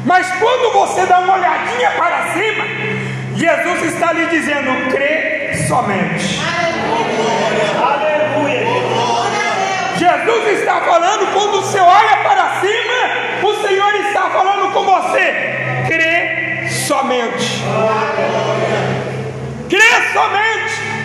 Mas 0.04 0.30
quando 0.38 0.72
você 0.72 1.04
dá 1.06 1.18
uma 1.20 1.34
olhadinha 1.34 1.90
para 1.92 2.32
cima, 2.32 2.64
Jesus 3.34 3.82
está 3.92 4.12
lhe 4.12 4.26
dizendo: 4.26 4.90
crê 4.90 5.54
somente. 5.66 6.40
Aleluia. 7.80 8.66
Jesus 9.96 10.60
está 10.60 10.80
falando, 10.80 11.32
quando 11.32 11.60
você 11.60 11.80
olha 11.80 12.16
para 12.22 12.60
cima, 12.60 13.48
o 13.48 13.66
Senhor 13.66 13.94
está 13.96 14.30
falando 14.30 14.72
com 14.72 14.84
você. 14.84 15.84
Crê 15.86 16.68
somente. 16.68 17.62
Crê 19.68 20.12
somente. 20.12 20.98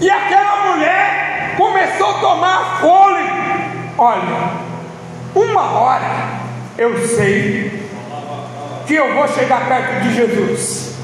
E 0.00 0.10
aquela 0.10 0.72
mulher 0.72 1.54
começou 1.56 2.10
a 2.10 2.20
tomar 2.20 2.78
fôlego. 2.80 3.30
Olha, 3.96 4.50
uma 5.34 5.78
hora 5.78 6.40
eu 6.78 7.06
sei 7.06 7.79
que 8.90 8.96
eu 8.96 9.14
vou 9.14 9.28
chegar 9.28 9.68
perto 9.68 10.00
de 10.00 10.16
Jesus. 10.16 10.96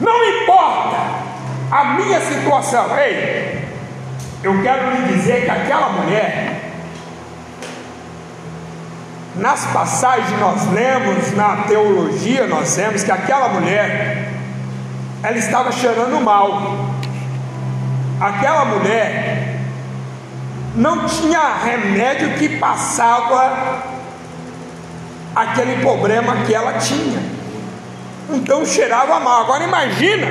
Não 0.00 0.24
importa 0.24 0.96
a 1.70 1.84
minha 1.96 2.18
situação. 2.18 2.98
Ei, 2.98 3.62
eu 4.42 4.62
quero 4.62 4.90
lhe 4.90 5.12
dizer 5.12 5.44
que 5.44 5.50
aquela 5.50 5.90
mulher, 5.90 6.62
nas 9.36 9.66
passagens 9.66 10.40
nós 10.40 10.66
lemos, 10.72 11.30
na 11.36 11.64
teologia 11.68 12.46
nós 12.46 12.74
vemos 12.74 13.04
que 13.04 13.12
aquela 13.12 13.50
mulher, 13.50 14.30
ela 15.22 15.36
estava 15.36 15.72
cheirando 15.72 16.18
mal. 16.22 16.88
Aquela 18.18 18.64
mulher 18.64 19.58
não 20.74 21.04
tinha 21.04 21.54
remédio 21.62 22.30
que 22.38 22.56
passava 22.56 23.92
aquele 25.34 25.80
problema 25.80 26.36
que 26.46 26.54
ela 26.54 26.74
tinha. 26.74 27.20
Então 28.30 28.64
cheirava 28.64 29.20
mal. 29.20 29.42
Agora 29.42 29.64
imagina, 29.64 30.26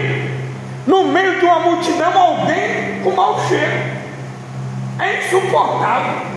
no 0.87 1.05
meio 1.05 1.39
de 1.39 1.45
uma 1.45 1.59
multidão, 1.59 2.17
alguém 2.17 3.01
com 3.03 3.11
mau 3.11 3.39
cheiro. 3.47 4.03
É 4.99 5.19
insuportável. 5.19 6.33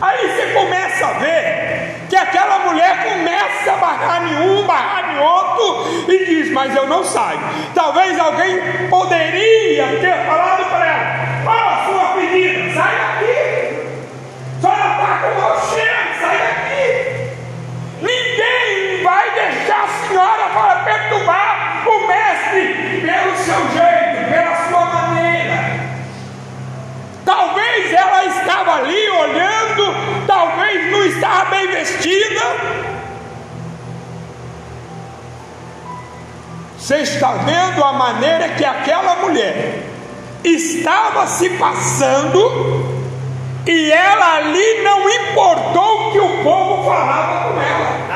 Aí 0.00 0.28
você 0.28 0.46
começa 0.52 1.06
a 1.06 1.12
ver 1.14 2.06
que 2.08 2.16
aquela 2.16 2.58
mulher 2.70 3.04
começa 3.04 3.72
a 3.72 3.76
barrar 3.76 4.26
em 4.26 4.48
um, 4.48 4.66
barrar 4.66 5.14
em 5.14 5.18
outro 5.18 6.10
e 6.12 6.26
diz: 6.26 6.52
Mas 6.52 6.74
eu 6.74 6.86
não 6.86 7.04
saio. 7.04 7.40
Talvez 7.74 8.18
alguém 8.18 8.88
poderia 8.90 9.86
ter 10.00 10.26
falado 10.26 10.64
para 10.68 10.86
ela: 10.86 11.23
ela 28.24 28.40
estava 28.40 28.74
ali 28.76 29.10
olhando, 29.10 30.26
talvez 30.26 30.90
não 30.90 31.04
estava 31.04 31.50
bem 31.50 31.68
vestida. 31.68 32.42
Você 36.78 36.96
está 36.98 37.32
vendo 37.32 37.82
a 37.82 37.92
maneira 37.92 38.48
que 38.50 38.64
aquela 38.64 39.16
mulher 39.16 39.84
estava 40.42 41.26
se 41.26 41.50
passando 41.50 42.94
e 43.66 43.90
ela 43.90 44.36
ali 44.36 44.82
não 44.82 45.08
importou 45.08 46.08
o 46.08 46.12
que 46.12 46.18
o 46.18 46.42
povo 46.42 46.84
falava 46.84 47.52
com 47.52 47.60
ela. 47.60 48.06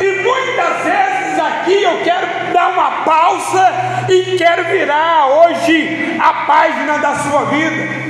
E 0.00 0.22
muitas 0.22 0.84
vezes 0.84 1.38
aqui 1.40 1.82
eu 1.82 2.00
quero 2.04 2.37
dar 2.58 2.70
uma 2.70 2.90
pausa 3.04 3.72
e 4.08 4.36
quero 4.36 4.64
virar 4.64 5.26
hoje 5.28 6.16
a 6.20 6.32
página 6.44 6.98
da 6.98 7.14
sua 7.14 7.44
vida. 7.44 8.08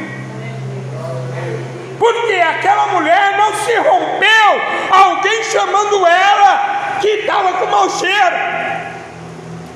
Porque 1.98 2.32
aquela 2.32 2.86
mulher 2.86 3.36
não 3.36 3.52
se 3.52 3.76
rompeu, 3.76 4.60
alguém 4.90 5.42
chamando 5.44 6.06
ela 6.06 6.98
que 6.98 7.08
estava 7.08 7.52
com 7.54 7.66
mau 7.66 7.90
cheiro. 7.90 8.36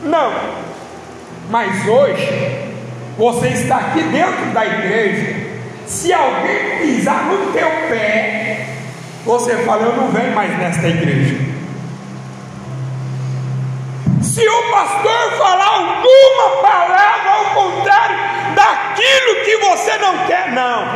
Não, 0.05 0.33
mas 1.50 1.87
hoje 1.87 2.73
você 3.19 3.49
está 3.49 3.76
aqui 3.76 4.02
dentro 4.05 4.47
da 4.55 4.64
igreja. 4.64 5.52
Se 5.87 6.12
alguém 6.14 6.79
pisar 6.79 7.26
no 7.26 7.52
teu 7.52 7.69
pé, 7.91 8.69
você 9.26 9.57
fala: 9.64 9.83
Eu 9.83 9.97
não 9.97 10.09
venho 10.09 10.35
mais 10.35 10.57
nesta 10.59 10.88
igreja. 10.88 11.51
Se 14.33 14.49
o 14.49 14.71
pastor 14.71 15.33
falar 15.37 15.67
alguma 15.67 16.62
palavra 16.62 17.33
ao 17.33 17.45
contrário 17.55 18.17
daquilo 18.55 19.45
que 19.45 19.59
você 19.59 19.99
não 19.99 20.27
quer, 20.27 20.53
não, 20.53 20.87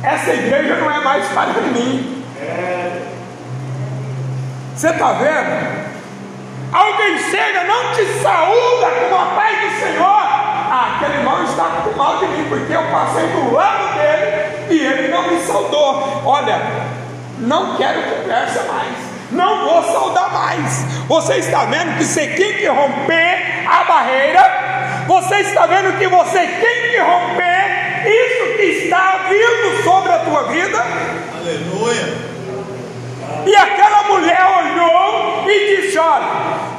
essa 0.00 0.32
igreja 0.32 0.76
não 0.76 0.88
é 0.88 1.00
mais 1.00 1.26
para 1.30 1.46
mim. 1.46 2.24
Você 4.76 4.90
está 4.90 5.12
vendo? 5.14 5.92
Alguém 6.72 7.18
chega, 7.18 7.64
não 7.64 7.92
te 7.94 8.04
saúda 8.22 8.86
com 9.08 9.16
a 9.16 9.26
paz 9.34 9.60
do 9.60 9.80
Senhor. 9.80 10.06
Ah, 10.06 10.94
aquele 10.94 11.18
irmão 11.18 11.42
está 11.42 11.64
com 11.64 11.98
mal 11.98 12.18
de 12.18 12.26
mim, 12.26 12.46
porque 12.48 12.72
eu 12.72 12.82
passei 12.92 13.26
do 13.26 13.52
lado 13.52 13.92
dele 13.94 14.66
e 14.70 14.86
ele 14.86 15.08
não 15.08 15.26
me 15.26 15.40
saudou. 15.40 16.22
Olha, 16.24 16.60
não 17.38 17.76
quero 17.76 18.02
conversa 18.02 18.62
mais. 18.72 19.11
Não 19.32 19.64
vou 19.64 19.82
saudar 19.82 20.32
mais. 20.32 20.84
Você 21.08 21.36
está 21.36 21.64
vendo 21.64 21.96
que 21.96 22.04
você 22.04 22.26
tem 22.28 22.54
que 22.54 22.66
romper 22.68 23.66
a 23.66 23.84
barreira. 23.84 25.04
Você 25.06 25.36
está 25.36 25.66
vendo 25.66 25.98
que 25.98 26.06
você 26.06 26.38
tem 26.38 26.90
que 26.90 26.98
romper 26.98 27.82
isso 28.06 28.56
que 28.56 28.62
está 28.84 29.26
vindo 29.28 29.82
sobre 29.82 30.12
a 30.12 30.18
tua 30.18 30.44
vida. 30.44 30.78
Aleluia. 31.34 32.32
E 33.46 33.56
aquela 33.56 34.02
mulher 34.04 34.40
olhou 34.58 35.44
e 35.48 35.76
disse: 35.76 35.98
Olha, 35.98 36.28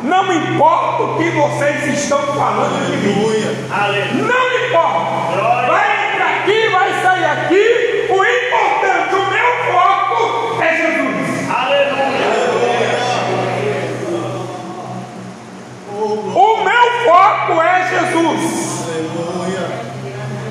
não 0.04 0.32
importa 0.32 1.04
o 1.04 1.18
que 1.18 1.30
vocês 1.32 1.88
estão 1.88 2.20
falando 2.20 2.86
de 2.86 2.98
mim. 2.98 3.24
Aleluia. 3.72 4.24
Não 4.24 4.68
importa. 4.68 5.68
Vai 5.68 6.14
entrar 6.14 6.30
aqui, 6.40 6.68
vai 6.70 7.02
sair 7.02 7.26
aqui. 7.26 7.93
Foco 17.04 17.62
é 17.62 17.88
Jesus. 17.90 18.74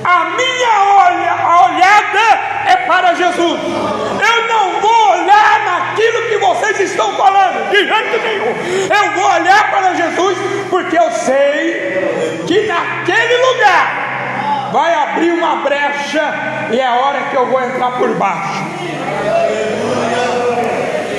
A 0.04 0.24
minha 0.30 0.84
olha, 0.96 1.32
a 1.32 1.66
olhada 1.66 2.40
é 2.66 2.76
para 2.86 3.14
Jesus. 3.14 3.60
Eu 3.62 4.48
não 4.48 4.80
vou 4.80 5.10
olhar 5.12 5.60
naquilo 5.64 6.28
que 6.28 6.38
vocês 6.38 6.80
estão 6.80 7.16
falando, 7.16 7.70
de 7.70 7.86
jeito 7.86 8.18
nenhum. 8.22 8.94
Eu 8.94 9.12
vou 9.12 9.30
olhar 9.30 9.70
para 9.70 9.94
Jesus, 9.94 10.38
porque 10.68 10.98
eu 10.98 11.10
sei 11.12 12.44
que 12.46 12.66
naquele 12.66 13.36
lugar 13.36 14.70
vai 14.72 14.94
abrir 14.94 15.32
uma 15.32 15.56
brecha 15.56 16.34
e 16.72 16.80
é 16.80 16.86
a 16.86 16.94
hora 16.94 17.20
que 17.30 17.36
eu 17.36 17.46
vou 17.46 17.62
entrar 17.62 17.92
por 17.92 18.08
baixo. 18.14 18.64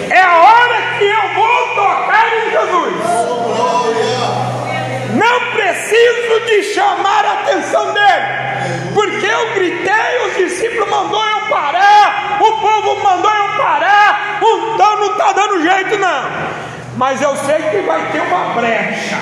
É 0.09 0.21
a 0.21 0.37
hora 0.37 0.72
de 6.45 6.63
chamar 6.73 7.25
a 7.25 7.33
atenção 7.41 7.93
dele, 7.93 8.93
porque 8.93 9.25
eu 9.25 9.53
gritei, 9.53 10.27
os 10.27 10.37
discípulos 10.37 10.89
mandou 10.89 11.23
eu 11.23 11.41
parar, 11.47 12.37
o 12.39 12.51
povo 12.59 13.03
mandou 13.03 13.31
eu 13.31 13.57
parar, 13.57 14.39
então 14.73 14.95
não 14.97 15.11
está 15.11 15.31
dando 15.31 15.61
jeito 15.61 15.97
não. 15.97 16.23
Mas 16.97 17.21
eu 17.21 17.35
sei 17.35 17.57
que 17.69 17.81
vai 17.81 18.11
ter 18.11 18.21
uma 18.21 18.53
brecha. 18.53 19.17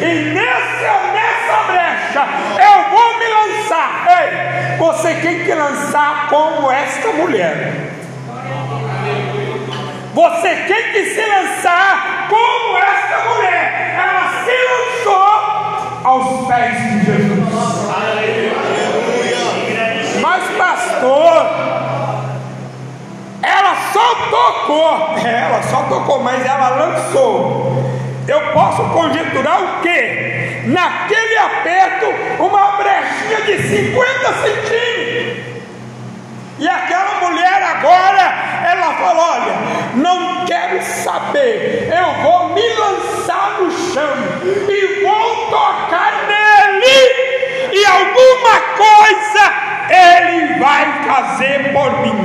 E 0.00 0.34
nessa, 0.34 0.92
nessa 1.12 1.62
brecha 1.66 2.28
eu 2.60 2.90
vou 2.90 3.18
me 3.18 3.28
lançar. 3.28 4.06
Ei, 4.08 4.76
você 4.76 5.14
tem 5.14 5.44
que 5.44 5.54
lançar 5.54 6.28
como 6.28 6.70
esta 6.70 7.08
mulher. 7.12 7.88
Você 10.14 10.48
tem 10.48 10.92
que 10.92 11.04
se 11.14 11.24
lançar 11.24 12.26
como 12.28 12.78
esta 12.78 13.28
mulher. 13.28 13.94
Ela 13.96 14.44
se 14.44 14.50
lançou 14.50 14.87
aos 16.08 16.46
pés 16.46 16.78
de 16.78 17.04
Jesus. 17.04 17.38
Mas, 20.22 20.44
pastor, 20.56 21.46
ela 23.42 23.76
só 23.92 24.14
tocou. 24.30 25.16
É, 25.24 25.42
ela 25.42 25.62
só 25.64 25.82
tocou, 25.82 26.22
mas 26.22 26.44
ela 26.44 26.68
lançou. 26.70 27.84
Eu 28.26 28.40
posso 28.52 28.82
conjecturar 28.84 29.62
o 29.62 29.80
quê? 29.80 30.62
Naquele 30.66 31.38
aperto, 31.38 32.06
uma 32.42 32.72
brechinha 32.76 33.40
de 33.42 33.62
50 33.68 34.32
centímetros. 34.42 35.17
E 36.58 36.68
aquela 36.68 37.28
mulher 37.28 37.62
agora, 37.62 38.34
ela 38.68 38.94
falou: 38.94 39.24
Olha, 39.24 39.54
não 39.94 40.44
quero 40.44 40.82
saber, 40.82 41.88
eu 41.92 42.22
vou 42.22 42.48
me 42.54 42.68
lançar 42.74 43.60
no 43.60 43.70
chão 43.70 44.14
e 44.68 45.04
vou 45.04 45.50
tocar 45.50 46.12
nele, 46.26 47.70
e 47.72 47.84
alguma 47.86 48.60
coisa 48.76 49.68
ele 49.88 50.58
vai 50.58 51.04
fazer 51.04 51.72
por 51.72 52.00
mim. 52.00 52.18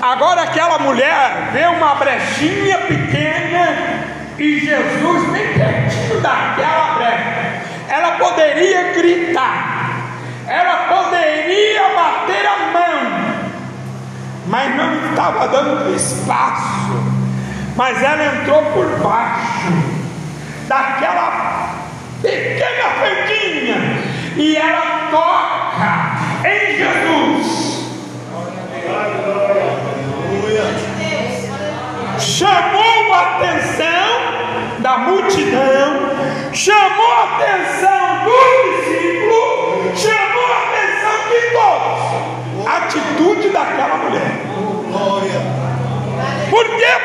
Agora 0.00 0.42
aquela 0.42 0.78
mulher 0.78 1.50
vê 1.52 1.66
uma 1.66 1.94
brechinha 1.94 2.78
pequena 2.78 4.12
e 4.38 4.60
Jesus 4.60 5.30
bem 5.30 5.52
pertinho 5.54 6.20
daquela 6.20 6.94
brecha. 6.96 7.62
Ela 7.88 8.12
poderia 8.12 8.92
gritar, 8.92 9.81
ela 10.52 10.76
poderia 10.88 11.82
bater 11.94 12.46
a 12.46 12.56
mão, 12.72 13.42
mas 14.48 14.76
não 14.76 15.08
estava 15.08 15.48
dando 15.48 15.96
espaço. 15.96 16.92
Mas 17.74 18.02
ela 18.02 18.22
entrou 18.22 18.62
por 18.72 18.86
baixo 18.98 19.72
daquela 20.68 21.70
pequena 22.20 22.90
fendinha 23.00 23.76
e 24.36 24.54
ela 24.54 25.08
toca 25.10 26.46
em 26.46 26.76
Jesus. 26.76 27.72
Chamou 32.18 33.14
a 33.14 33.36
atenção 33.36 33.71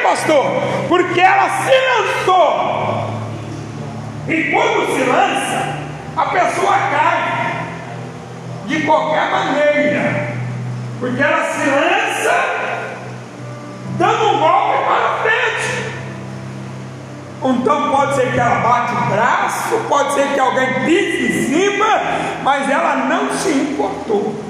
pastor? 0.07 0.45
Porque 0.87 1.19
ela 1.19 1.49
se 1.49 1.73
lançou. 2.25 3.07
E 4.27 4.51
quando 4.51 4.95
se 4.95 5.03
lança, 5.03 5.77
a 6.15 6.25
pessoa 6.25 6.77
cai 6.91 7.65
de 8.65 8.81
qualquer 8.81 9.29
maneira. 9.29 10.37
Porque 10.99 11.21
ela 11.21 11.43
se 11.43 11.69
lança 11.69 12.57
dando 13.97 14.29
um 14.29 14.39
golpe 14.39 14.77
para 14.85 15.17
frente. 15.23 15.87
Então 17.43 17.91
pode 17.91 18.15
ser 18.15 18.31
que 18.31 18.39
ela 18.39 18.55
bate 18.55 18.93
o 18.93 19.15
braço, 19.15 19.77
pode 19.87 20.13
ser 20.13 20.33
que 20.33 20.39
alguém 20.39 20.73
pise 20.85 21.27
em 21.27 21.45
cima, 21.45 22.01
mas 22.43 22.69
ela 22.69 22.95
não 22.95 23.31
se 23.31 23.49
importou. 23.49 24.43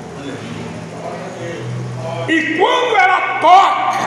E 2.28 2.58
quando 2.58 2.98
ela 2.98 3.40
toca 3.40 4.07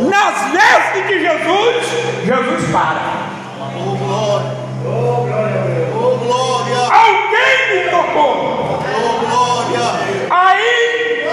nas 0.00 0.52
vestes 0.52 1.06
de 1.06 1.20
Jesus, 1.20 1.86
Jesus 2.24 2.70
para. 2.70 3.30
Oh, 3.74 3.96
glória. 3.96 4.50
Oh, 4.84 6.16
glória. 6.16 6.76
Alguém 6.90 7.84
me 7.84 7.90
tocou. 7.90 8.32
Oh, 8.64 9.20
glória. 9.20 9.86
Aí 10.30 11.26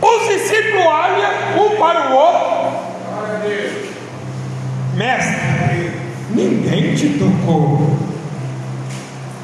os 0.00 0.28
discípulos 0.28 0.86
olham 0.86 1.66
um 1.66 1.76
para 1.76 2.10
o 2.10 2.14
outro. 2.14 2.52
Mestre, 4.94 5.92
ninguém 6.30 6.94
te 6.94 7.18
tocou. 7.18 7.96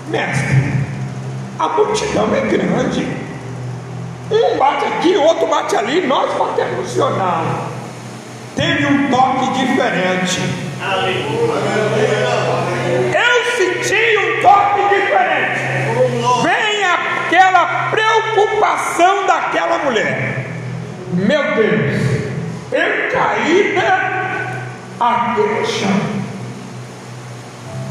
Mestre, 0.09 0.73
a 1.59 1.69
multidão 1.69 2.35
é 2.35 2.41
grande. 2.41 3.07
Um 4.31 4.59
bate 4.59 4.85
aqui, 4.85 5.17
outro 5.17 5.47
bate 5.47 5.75
ali, 5.75 6.07
nós 6.07 6.33
batemos 6.35 6.79
no 6.79 6.87
senhor. 6.87 7.13
Teve 8.59 8.87
um 8.87 9.09
toque 9.09 9.53
diferente. 9.53 10.41
Eu 13.15 13.57
senti 13.57 14.19
um 14.19 14.43
toque 14.43 14.81
diferente. 14.97 15.61
Vem 16.43 16.85
aquela 16.85 17.89
preocupação 17.89 19.27
daquela 19.29 19.79
mulher. 19.85 20.45
Meu 21.13 21.55
Deus, 21.55 22.03
eu 22.73 23.13
caída 23.13 24.65
aqui 24.99 25.41
no 25.41 25.65
chão. 25.65 26.01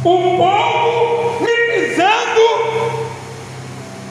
O 0.03 0.37
povo 0.37 1.45
me 1.45 1.55
pisando. 1.71 3.07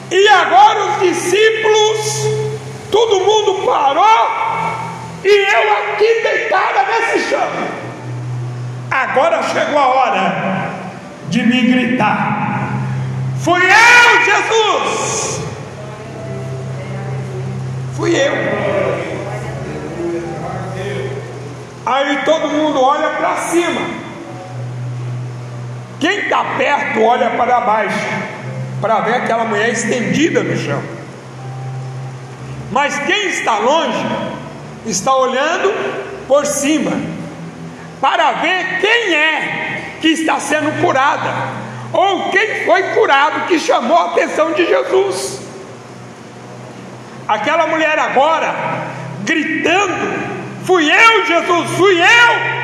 E 0.09 0.27
agora 0.27 0.85
os 0.85 0.99
discípulos, 1.01 2.25
todo 2.89 3.19
mundo 3.19 3.63
parou. 3.63 4.47
E 5.23 5.27
eu 5.27 5.73
aqui 5.73 6.21
deitada 6.23 6.83
nesse 6.83 7.29
chão. 7.29 7.49
Agora 8.89 9.43
chegou 9.43 9.77
a 9.77 9.87
hora 9.87 10.69
de 11.29 11.43
me 11.43 11.61
gritar. 11.61 12.71
Fui 13.41 13.61
eu, 13.61 14.25
Jesus! 14.25 15.41
Fui 17.95 18.15
eu. 18.15 18.33
Aí 21.85 22.19
todo 22.25 22.49
mundo 22.49 22.81
olha 22.81 23.09
para 23.11 23.35
cima. 23.37 23.81
Quem 25.99 26.19
está 26.19 26.43
perto 26.57 27.01
olha 27.01 27.31
para 27.31 27.61
baixo 27.61 28.07
para 28.79 28.99
ver 28.99 29.15
aquela 29.15 29.45
mulher 29.45 29.69
estendida 29.69 30.43
no 30.43 30.55
chão. 30.57 30.81
Mas 32.71 32.99
quem 32.99 33.29
está 33.29 33.57
longe 33.57 34.05
está 34.85 35.15
olhando 35.15 35.73
por 36.27 36.45
cima 36.45 36.91
para 37.99 38.33
ver 38.33 38.79
quem 38.79 39.13
é 39.13 39.97
que 40.01 40.09
está 40.09 40.39
sendo 40.39 40.81
curada 40.81 41.29
ou 41.93 42.29
quem 42.29 42.65
foi 42.65 42.83
curado 42.93 43.47
que 43.47 43.59
chamou 43.59 43.97
a 43.97 44.05
atenção 44.11 44.53
de 44.53 44.65
Jesus. 44.65 45.41
Aquela 47.27 47.67
mulher 47.67 47.97
agora 47.97 48.53
gritando: 49.23 50.37
Fui 50.63 50.89
eu, 50.89 51.25
Jesus, 51.25 51.71
fui 51.71 51.99
eu. 51.99 52.57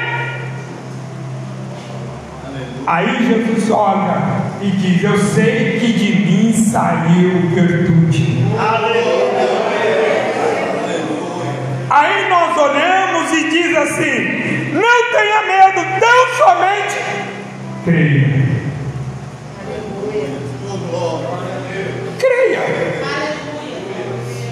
Aí 2.86 3.28
Jesus 3.28 3.72
olha 3.72 4.22
e 4.62 4.72
diz: 4.72 5.04
Eu 5.04 5.18
sei 5.18 5.80
que 5.80 5.94
de 5.94 6.16
mim 6.16 6.54
saiu 6.54 7.50
virtude. 7.50 8.44
Aí 11.94 12.28
nós 12.28 12.58
olhamos 12.58 13.32
e 13.34 13.50
diz 13.52 13.78
assim: 13.78 14.72
Não 14.74 15.12
tenha 15.12 15.44
medo, 15.44 16.00
tão 16.00 16.28
somente 16.38 16.96
creia. 17.86 18.44
Creia. 22.18 22.62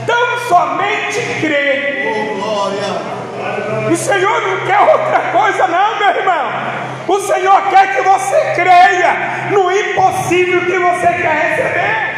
Tão 0.06 0.38
somente 0.48 1.20
creia. 1.42 2.02
O 3.92 3.96
Senhor 3.96 4.42
não 4.44 4.66
quer 4.68 4.80
outra 4.80 5.20
coisa, 5.32 5.68
não, 5.68 5.98
meu 5.98 6.10
irmão. 6.10 6.52
O 7.08 7.20
Senhor 7.22 7.70
quer 7.72 7.96
que 7.96 8.02
você 8.04 8.54
creia 8.54 9.50
no 9.50 9.72
impossível 9.72 10.62
que 10.62 10.78
você 10.78 11.08
quer 11.08 11.58
receber. 11.58 12.12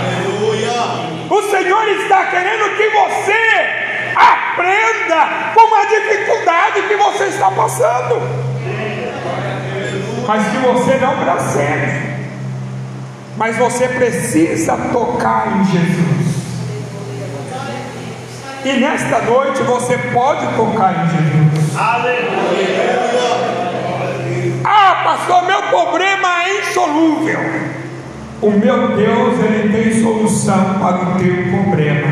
Aleluia. 0.00 1.04
O 1.28 1.42
Senhor 1.50 1.88
está 1.88 2.24
querendo 2.24 2.74
que 2.74 2.88
você 2.88 3.73
aprenda 4.16 5.52
com 5.54 5.74
a 5.74 5.84
dificuldade 5.84 6.82
que 6.82 6.96
você 6.96 7.24
está 7.24 7.50
passando. 7.50 8.20
Mas 10.26 10.46
que 10.48 10.56
você 10.58 10.94
não 10.96 11.16
blasfeme. 11.16 12.14
Mas 13.36 13.56
você 13.56 13.88
precisa 13.88 14.76
tocar 14.92 15.56
em 15.56 15.64
Jesus. 15.64 16.24
E 18.64 18.72
nesta 18.80 19.18
noite 19.22 19.62
você 19.62 19.98
pode 19.98 20.46
tocar 20.56 21.04
em 21.04 21.08
Jesus. 21.10 21.76
Aleluia. 21.76 23.04
Ah, 24.64 25.02
pastor, 25.04 25.44
meu 25.44 25.62
problema 25.64 26.44
é 26.44 26.60
insolúvel. 26.60 27.40
O 28.40 28.50
meu 28.50 28.96
Deus, 28.96 29.38
ele 29.40 29.72
tem 29.72 30.02
solução 30.02 30.78
para 30.78 30.96
o 30.96 31.18
teu 31.18 31.34
problema. 31.50 32.08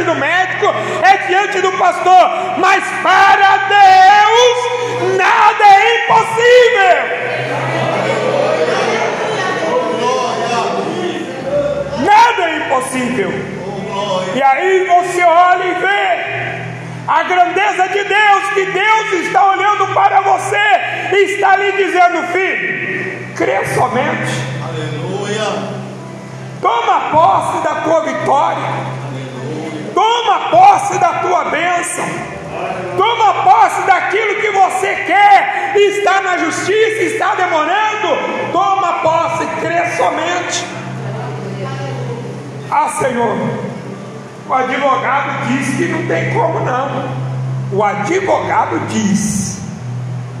Diante 0.00 0.04
do 0.04 0.14
médico, 0.14 0.66
é 1.02 1.16
diante 1.26 1.60
do 1.60 1.72
pastor, 1.72 2.30
mas 2.58 2.82
para 3.02 3.56
Deus 3.68 5.16
nada 5.16 5.64
é 5.64 6.04
impossível. 6.04 6.96
Nada 12.04 12.42
é 12.42 12.56
impossível. 12.56 13.30
E 14.34 14.42
aí 14.42 14.86
você 14.86 15.22
olha 15.24 15.64
e 15.64 15.74
vê 15.74 16.30
a 17.06 17.22
grandeza 17.24 17.88
de 17.88 18.04
Deus, 18.04 18.48
que 18.54 18.66
Deus 18.66 19.12
está 19.24 19.50
olhando 19.50 19.86
para 19.92 20.20
você 20.20 20.56
e 21.12 21.32
está 21.32 21.56
lhe 21.56 21.72
dizendo, 21.72 22.22
filho, 22.28 23.34
crê 23.36 23.64
somente. 23.74 24.32
Aleluia. 24.62 25.80
Toma 26.60 27.10
posse 27.10 27.62
da 27.64 27.74
tua 27.82 28.02
vitória. 28.02 28.89
Posse 30.70 31.00
da 31.00 31.14
tua 31.14 31.46
bênção. 31.46 32.04
Toma 32.96 33.42
posse 33.42 33.82
daquilo 33.88 34.40
que 34.40 34.50
você 34.52 34.94
quer, 35.04 35.72
está 35.74 36.20
na 36.20 36.38
justiça, 36.38 37.02
está 37.02 37.34
demorando. 37.34 38.52
Toma 38.52 38.92
posse, 39.02 39.46
crê 39.60 39.84
somente. 39.96 40.64
Ah, 42.70 42.88
Senhor, 42.88 43.36
o 44.48 44.54
advogado 44.54 45.48
diz 45.48 45.76
que 45.76 45.88
não 45.88 46.06
tem 46.06 46.32
como 46.32 46.60
não. 46.60 47.08
O 47.72 47.82
advogado 47.82 48.78
diz, 48.90 49.60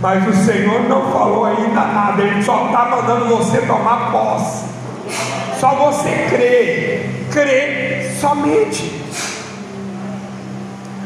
mas 0.00 0.28
o 0.28 0.44
Senhor 0.44 0.88
não 0.88 1.10
falou 1.10 1.46
ainda 1.46 1.80
nada, 1.80 2.22
Ele 2.22 2.40
só 2.40 2.66
está 2.66 2.84
mandando 2.84 3.36
você 3.36 3.62
tomar 3.62 4.12
posse. 4.12 4.64
Só 5.58 5.74
você 5.74 6.28
crê, 6.30 7.10
crê 7.32 8.12
somente. 8.20 8.99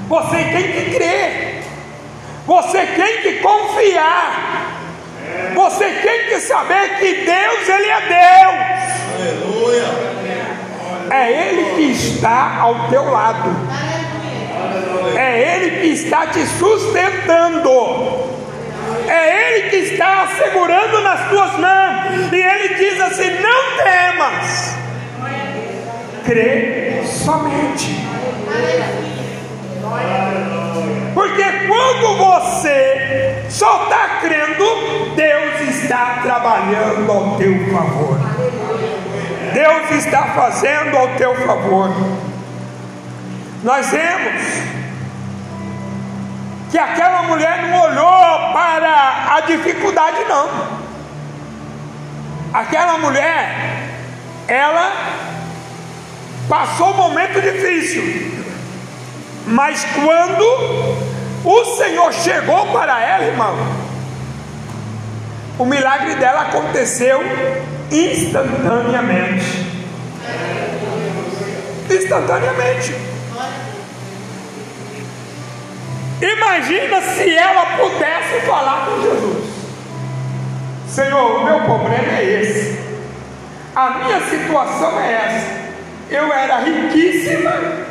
Você 0.08 0.36
tem 0.36 0.72
que 0.72 0.94
crer. 0.94 1.62
Você 2.46 2.86
tem 2.86 3.22
que 3.22 3.32
confiar. 3.40 4.54
Você 5.54 5.84
tem 5.84 6.26
que 6.28 6.40
saber 6.40 6.98
que 6.98 7.24
Deus, 7.24 7.68
Ele 7.68 7.88
é 7.88 8.00
Deus. 8.00 8.84
Aleluia. 9.14 10.14
É 11.10 11.48
Ele 11.48 11.74
que 11.76 11.92
está 11.92 12.58
ao 12.60 12.88
teu 12.88 13.10
lado. 13.10 13.50
É 15.16 15.56
Ele 15.56 15.80
que 15.80 15.86
está 15.88 16.26
te 16.26 16.44
sustentando. 16.46 17.70
É 19.08 19.58
Ele 19.58 19.70
que 19.70 19.76
está 19.76 20.28
segurando 20.38 21.00
nas 21.00 21.28
tuas 21.28 21.52
mãos. 21.58 22.32
E 22.32 22.36
Ele 22.36 22.74
diz 22.74 23.00
assim: 23.00 23.30
Não 23.40 23.84
temas. 23.84 24.76
Crê 26.24 27.02
somente. 27.04 28.04
Só 33.54 33.84
está 33.84 34.18
crendo, 34.20 34.64
Deus 35.14 35.60
está 35.76 36.18
trabalhando 36.24 37.08
ao 37.08 37.36
teu 37.36 37.54
favor. 37.72 38.18
Deus 39.52 39.90
está 39.92 40.24
fazendo 40.34 40.96
ao 40.96 41.08
teu 41.14 41.36
favor. 41.46 41.88
Nós 43.62 43.86
vemos 43.90 44.42
que 46.68 46.76
aquela 46.76 47.22
mulher 47.22 47.68
não 47.68 47.80
olhou 47.80 48.52
para 48.52 49.36
a 49.36 49.40
dificuldade, 49.46 50.24
não. 50.28 50.48
Aquela 52.52 52.98
mulher, 52.98 53.88
ela 54.48 54.92
passou 56.48 56.90
um 56.90 56.96
momento 56.96 57.40
difícil. 57.40 58.02
Mas 59.46 59.86
quando 59.94 61.03
o 61.44 61.64
Senhor 61.76 62.12
chegou 62.12 62.66
para 62.72 63.00
ela, 63.00 63.24
irmão, 63.24 63.57
o 65.59 65.64
milagre 65.64 66.14
dela 66.16 66.42
aconteceu 66.42 67.20
instantaneamente. 67.90 69.74
Instantaneamente. 71.90 72.94
Imagina 76.20 77.02
se 77.02 77.37
ela 77.37 77.76
pudesse 77.76 78.40
falar 78.46 78.87
com 78.87 79.02
Jesus: 79.02 79.44
Senhor, 80.88 81.40
o 81.40 81.44
meu 81.44 81.61
problema 81.61 82.18
é 82.18 82.40
esse, 82.40 82.78
a 83.76 83.90
minha 83.90 84.20
situação 84.22 84.98
é 85.00 85.12
essa. 85.12 85.64
Eu 86.11 86.33
era 86.33 86.59
riquíssima 86.61 87.85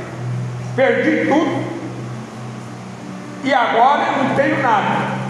perdi 0.76 1.28
tudo 1.28 1.73
e 3.44 3.54
agora 3.54 4.04
eu 4.04 4.24
não 4.24 4.36
tenho 4.36 4.62
nada. 4.62 5.24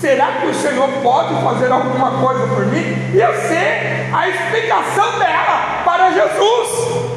Será 0.00 0.32
que 0.40 0.46
o 0.46 0.54
Senhor 0.54 0.88
pode 1.02 1.34
fazer 1.42 1.70
alguma 1.70 2.10
coisa 2.12 2.46
por 2.46 2.66
mim? 2.66 3.10
E 3.14 3.20
eu 3.20 3.34
sei 3.48 4.10
a 4.12 4.28
explicação 4.28 5.18
dela 5.18 5.82
para 5.84 6.10
Jesus. 6.12 7.16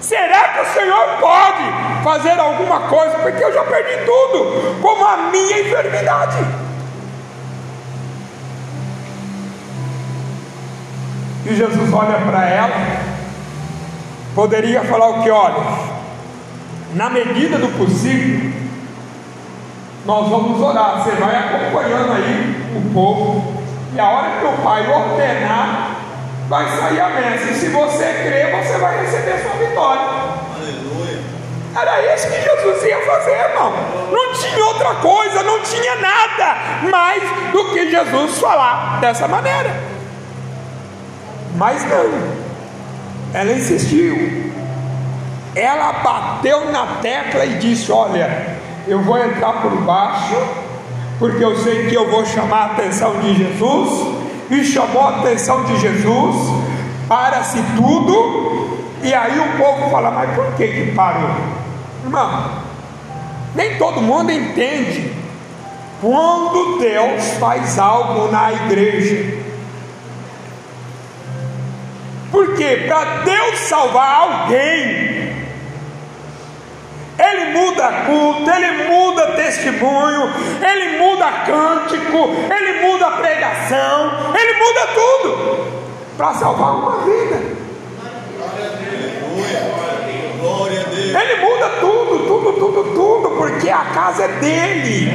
Será 0.00 0.48
que 0.48 0.60
o 0.60 0.72
Senhor 0.72 1.06
pode 1.20 2.02
fazer 2.02 2.38
alguma 2.38 2.80
coisa? 2.88 3.18
Porque 3.18 3.42
eu 3.42 3.52
já 3.52 3.64
perdi 3.64 4.04
tudo, 4.04 4.80
como 4.80 5.04
a 5.04 5.16
minha 5.30 5.60
enfermidade. 5.60 6.38
E 11.46 11.54
Jesus 11.54 11.92
olha 11.92 12.18
para 12.20 12.48
ela, 12.48 12.76
poderia 14.34 14.82
falar 14.84 15.08
o 15.08 15.22
que? 15.22 15.30
Olha, 15.30 15.64
na 16.94 17.10
medida 17.10 17.58
do 17.58 17.68
possível, 17.78 18.69
nós 20.04 20.28
vamos 20.28 20.60
orar. 20.60 21.02
Você 21.02 21.10
vai 21.16 21.36
acompanhando 21.36 22.12
aí 22.12 22.72
o 22.76 22.92
povo, 22.92 23.62
e 23.94 24.00
a 24.00 24.08
hora 24.08 24.30
que 24.38 24.46
o 24.46 24.52
pai 24.64 24.86
ordenar, 24.88 25.96
vai 26.48 26.66
sair 26.76 27.00
a 27.00 27.08
bênção. 27.08 27.48
E 27.48 27.54
se 27.54 27.68
você 27.68 28.04
crer, 28.04 28.56
você 28.56 28.78
vai 28.78 29.00
receber 29.00 29.38
sua 29.40 29.52
vitória. 29.52 30.02
Aleluia. 30.56 31.20
Era 31.80 32.14
isso 32.14 32.28
que 32.28 32.42
Jesus 32.42 32.84
ia 32.84 33.00
fazer, 33.06 33.30
irmão. 33.30 33.72
Não 34.10 34.32
tinha 34.32 34.64
outra 34.64 34.94
coisa, 34.96 35.42
não 35.44 35.60
tinha 35.62 35.94
nada 35.96 36.56
mais 36.90 37.22
do 37.52 37.72
que 37.72 37.90
Jesus 37.90 38.38
falar 38.38 38.98
dessa 39.00 39.28
maneira. 39.28 39.80
Mas 41.54 41.84
não, 41.84 42.32
ela 43.32 43.52
insistiu. 43.52 44.50
Ela 45.54 45.92
bateu 45.92 46.70
na 46.72 46.86
tecla 47.00 47.44
e 47.44 47.58
disse: 47.58 47.92
Olha, 47.92 48.59
eu 48.86 49.02
vou 49.02 49.18
entrar 49.18 49.62
por 49.62 49.70
baixo, 49.82 50.36
porque 51.18 51.44
eu 51.44 51.56
sei 51.56 51.88
que 51.88 51.94
eu 51.94 52.10
vou 52.10 52.24
chamar 52.24 52.58
a 52.58 52.66
atenção 52.66 53.20
de 53.20 53.34
Jesus, 53.34 54.20
e 54.50 54.64
chamou 54.64 55.02
a 55.02 55.18
atenção 55.20 55.64
de 55.64 55.78
Jesus, 55.78 56.36
para-se 57.06 57.58
tudo, 57.76 58.78
e 59.02 59.14
aí 59.14 59.38
o 59.38 59.58
povo 59.58 59.90
fala: 59.90 60.10
Mas 60.10 60.34
por 60.34 60.54
que 60.56 60.66
que 60.66 60.92
parou? 60.92 61.30
Irmão, 62.04 62.50
nem 63.54 63.76
todo 63.76 64.00
mundo 64.00 64.30
entende 64.30 65.12
quando 66.00 66.78
Deus 66.78 67.34
faz 67.38 67.78
algo 67.78 68.30
na 68.30 68.52
igreja. 68.52 69.38
Porque 72.30 72.84
para 72.88 73.22
Deus 73.22 73.58
salvar 73.60 74.20
alguém, 74.20 75.19
Ele 77.20 77.52
muda 77.52 77.92
culto, 78.06 78.50
Ele 78.50 78.88
muda 78.88 79.26
testemunho, 79.32 80.32
Ele 80.66 80.98
muda 80.98 81.30
cântico, 81.44 82.30
Ele 82.50 82.80
muda 82.80 83.10
pregação, 83.10 84.34
Ele 84.34 84.54
muda 84.54 84.86
tudo 84.94 85.66
para 86.16 86.32
salvar 86.34 86.74
uma 86.76 87.04
vida. 87.04 87.60
Ele 91.20 91.36
muda 91.40 91.68
tudo, 91.80 92.26
tudo, 92.26 92.52
tudo, 92.54 92.94
tudo, 92.94 93.30
porque 93.36 93.68
a 93.68 93.84
casa 93.92 94.24
é 94.24 94.28
dele. 94.28 95.12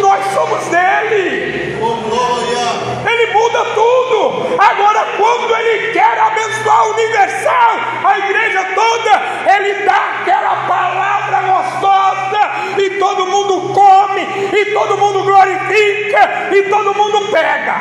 Nós 0.00 0.24
somos 0.34 0.64
dele. 0.66 1.78
Oh, 1.80 1.96
glória. 2.08 2.93
Ele 3.24 3.32
muda 3.32 3.64
tudo. 3.74 4.56
Agora, 4.58 5.06
quando 5.16 5.56
ele 5.56 5.92
quer 5.92 6.18
abençoar 6.18 6.88
universal, 6.90 7.76
a 8.04 8.18
igreja 8.18 8.64
toda, 8.74 9.22
ele 9.56 9.84
dá 9.84 9.96
aquela 10.20 10.66
palavra 10.66 11.40
gostosa 11.40 12.40
e 12.78 12.98
todo 12.98 13.26
mundo 13.26 13.72
come, 13.72 14.20
e 14.22 14.66
todo 14.74 14.98
mundo 14.98 15.22
glorifica, 15.24 16.50
e 16.52 16.62
todo 16.68 16.94
mundo 16.94 17.30
pega. 17.30 17.74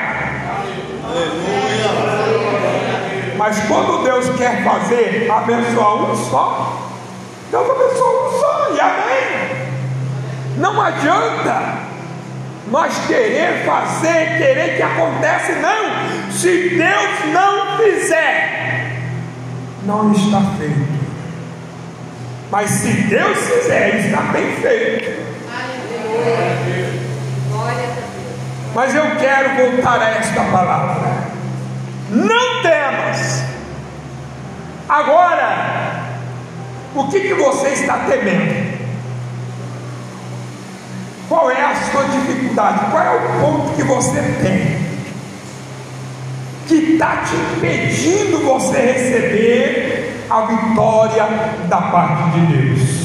Aleluia. 1.10 1.84
Mas 3.36 3.60
quando 3.67 4.03
Deus 4.03 4.29
quer 4.38 4.63
fazer, 4.63 5.29
abençoar 5.29 5.95
um 5.95 6.15
só, 6.15 6.77
Deus 7.51 7.69
abençoa 7.69 8.29
um 8.29 8.39
só, 8.39 8.67
e 8.73 8.79
amém. 8.79 9.73
Não 10.58 10.79
adianta 10.79 11.92
nós 12.74 13.06
querer 13.06 13.64
fazer, 13.68 14.36
querer 14.40 14.78
que 14.78 14.82
aconteça, 14.82 15.52
não. 15.62 16.32
Se 16.32 16.70
Deus 16.70 17.32
não 17.32 17.78
fizer, 17.78 19.00
não 19.86 20.12
está 20.12 20.42
feito. 20.58 21.04
Mas 22.50 22.72
se 22.72 22.92
Deus 23.04 23.38
fizer, 23.38 23.98
está 23.98 24.22
bem 24.24 24.56
feito. 24.56 25.24
Mas 28.74 28.96
eu 28.96 29.18
quero 29.18 29.56
voltar 29.56 30.02
a 30.02 30.10
esta 30.10 30.42
palavra. 30.46 31.28
Não 32.10 32.64
temas. 32.64 33.44
Agora, 34.90 36.06
o 36.96 37.08
que, 37.08 37.20
que 37.20 37.34
você 37.36 37.68
está 37.68 38.00
temendo? 38.10 38.73
Qual 41.30 41.50
é 41.50 41.64
a 41.64 41.76
sua 41.92 42.04
dificuldade? 42.06 42.92
Qual 42.92 43.04
é 43.04 43.12
o 43.12 43.42
ponto 43.42 43.76
que 43.76 43.84
você 43.84 44.22
tem? 44.42 44.84
Que 46.68 46.94
está 46.94 47.18
te 47.18 47.36
impedindo 47.36 48.40
você 48.40 48.78
receber 48.78 50.26
a 50.30 50.42
vitória 50.42 51.26
da 51.68 51.82
parte 51.82 52.32
de 52.32 52.58
Deus. 52.58 53.04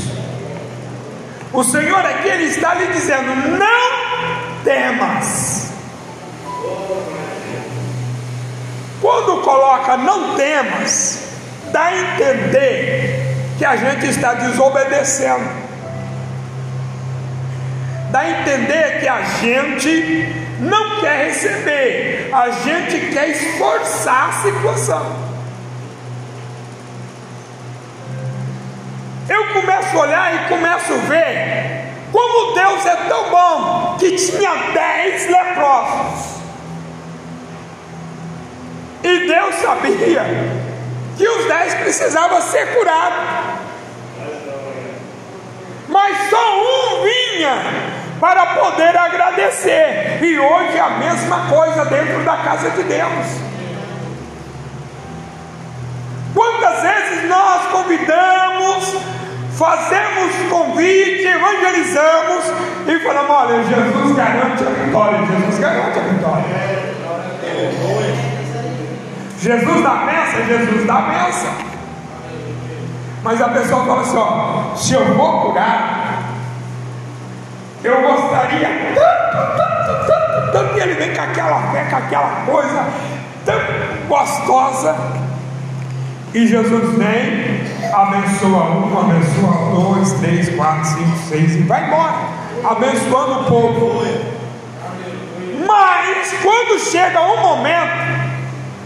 O 1.53 1.65
Senhor 1.65 2.05
aqui 2.05 2.29
ele 2.29 2.45
está 2.45 2.75
lhe 2.75 2.87
dizendo: 2.89 3.35
não 3.59 4.63
temas. 4.65 5.73
Quando 9.01 9.43
coloca 9.43 9.97
não 9.97 10.35
temas, 10.35 11.21
dá 11.73 11.85
a 11.85 11.97
entender 11.97 13.37
que 13.57 13.65
a 13.65 13.77
gente 13.77 14.07
está 14.07 14.35
desobedecendo. 14.35 15.68
Dá 18.11 18.21
a 18.21 18.31
entender 18.31 19.01
que 19.01 19.09
a 19.09 19.21
gente 19.23 20.49
não 20.61 21.01
quer 21.01 21.27
receber, 21.27 22.31
a 22.33 22.51
gente 22.51 23.13
quer 23.13 23.29
esforçar 23.31 24.31
a 24.31 24.33
situação. 24.33 25.29
Eu 29.29 29.47
começo 29.53 29.97
a 29.97 30.01
olhar 30.01 30.35
e 30.35 30.49
começo 30.49 30.93
a 30.93 30.97
ver 30.97 31.85
como 32.11 32.55
Deus 32.55 32.87
é 32.87 32.97
tão 33.09 33.31
bom 33.31 33.97
que 33.99 34.13
tinha 34.13 34.55
dez 34.73 35.29
leprosos. 35.29 36.39
E 39.03 39.27
Deus 39.29 39.55
sabia 39.57 40.25
que 41.17 41.29
os 41.29 41.45
dez 41.47 41.75
precisavam 41.75 42.41
ser 42.41 42.75
curados. 42.75 43.59
Mas 45.89 46.31
só 46.31 46.59
um 46.59 47.03
vinha 47.03 47.98
para 48.21 48.47
poder 48.47 48.97
agradecer. 48.97 50.19
E 50.23 50.39
hoje 50.39 50.77
é 50.77 50.81
a 50.81 50.91
mesma 50.91 51.49
coisa 51.49 51.85
dentro 51.85 52.25
da 52.25 52.37
casa 52.39 52.71
de 52.71 52.83
Deus. 52.83 53.49
Quantas 56.35 56.83
vezes 56.83 57.29
nós 57.29 57.67
convidamos, 57.73 58.97
fazemos 59.57 60.35
convite, 60.51 61.27
evangelizamos 61.27 62.45
e 62.87 62.99
falamos: 63.01 63.31
olha, 63.31 63.65
Jesus 63.65 64.17
garante 64.17 64.63
a 64.63 64.85
vitória, 64.85 65.19
Jesus 65.27 65.59
garante 65.59 65.99
a 65.99 66.03
vitória. 66.03 66.69
Jesus 69.41 69.83
dá 69.83 69.95
benção, 69.95 70.47
Jesus 70.47 70.87
dá 70.87 71.01
benção. 71.01 71.69
Mas 73.23 73.41
a 73.41 73.49
pessoa 73.49 73.85
fala 73.85 74.01
assim: 74.03 74.17
ó, 74.17 74.77
se 74.77 74.95
eu 74.95 75.05
vou 75.15 75.41
curar, 75.43 76.08
eu 77.85 78.03
gostaria 78.03 78.69
tanto, 78.95 79.57
tanto, 79.57 80.07
tanto, 80.07 80.53
tanto, 80.53 80.79
e 80.79 80.81
ele 80.81 80.95
vem 80.95 81.15
com 81.15 81.23
aquela 81.23 81.73
fé, 81.73 81.85
com 81.89 81.97
aquela 81.97 82.31
coisa 82.47 82.85
tão 83.45 83.61
gostosa. 84.09 84.97
E 86.35 86.47
Jesus 86.47 86.99
vem, 86.99 87.61
abençoa 87.93 88.65
um, 88.65 88.99
abençoa 88.99 89.75
dois, 89.75 90.13
três, 90.21 90.55
quatro, 90.55 90.85
cinco, 90.85 91.17
seis 91.29 91.57
e 91.57 91.63
vai 91.63 91.87
embora, 91.87 92.15
abençoando 92.65 93.41
o 93.41 93.45
povo. 93.45 94.05
Mas 95.67 96.35
quando 96.43 96.79
chega 96.81 97.21
um 97.21 97.41
momento, 97.41 98.29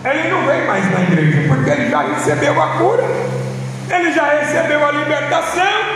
ele 0.05 0.29
não 0.31 0.47
vem 0.47 0.67
mais 0.67 0.91
na 0.93 1.01
igreja, 1.01 1.49
porque 1.49 1.71
ele 1.71 1.91
já 1.91 2.03
recebeu 2.03 2.63
a 2.63 2.67
cura, 2.77 3.05
ele 3.91 4.13
já 4.13 4.25
recebeu 4.39 4.87
a 4.87 4.93
libertação, 4.93 5.92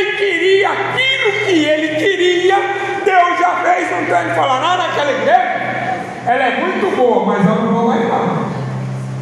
ele 0.00 0.16
queria 0.16 0.68
aquilo 0.70 1.32
que 1.44 1.64
ele 1.64 1.88
queria, 1.96 2.56
Deus 3.04 3.38
já 3.38 3.50
fez, 3.62 3.90
não 3.90 4.04
tem 4.04 4.28
que 4.28 4.34
falar 4.34 4.60
nada 4.60 4.88
naquela 4.88 5.12
igreja, 5.12 6.00
ela 6.26 6.44
é 6.44 6.60
muito 6.60 6.96
boa, 6.96 7.26
mas 7.26 7.46
eu 7.46 7.54
não 7.54 7.72
vou 7.72 7.88
mais 7.88 8.08
lá, 8.08 8.50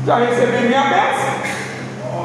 já 0.06 0.16
recebi 0.16 0.68
minha 0.68 0.82
bênção. 0.82 1.38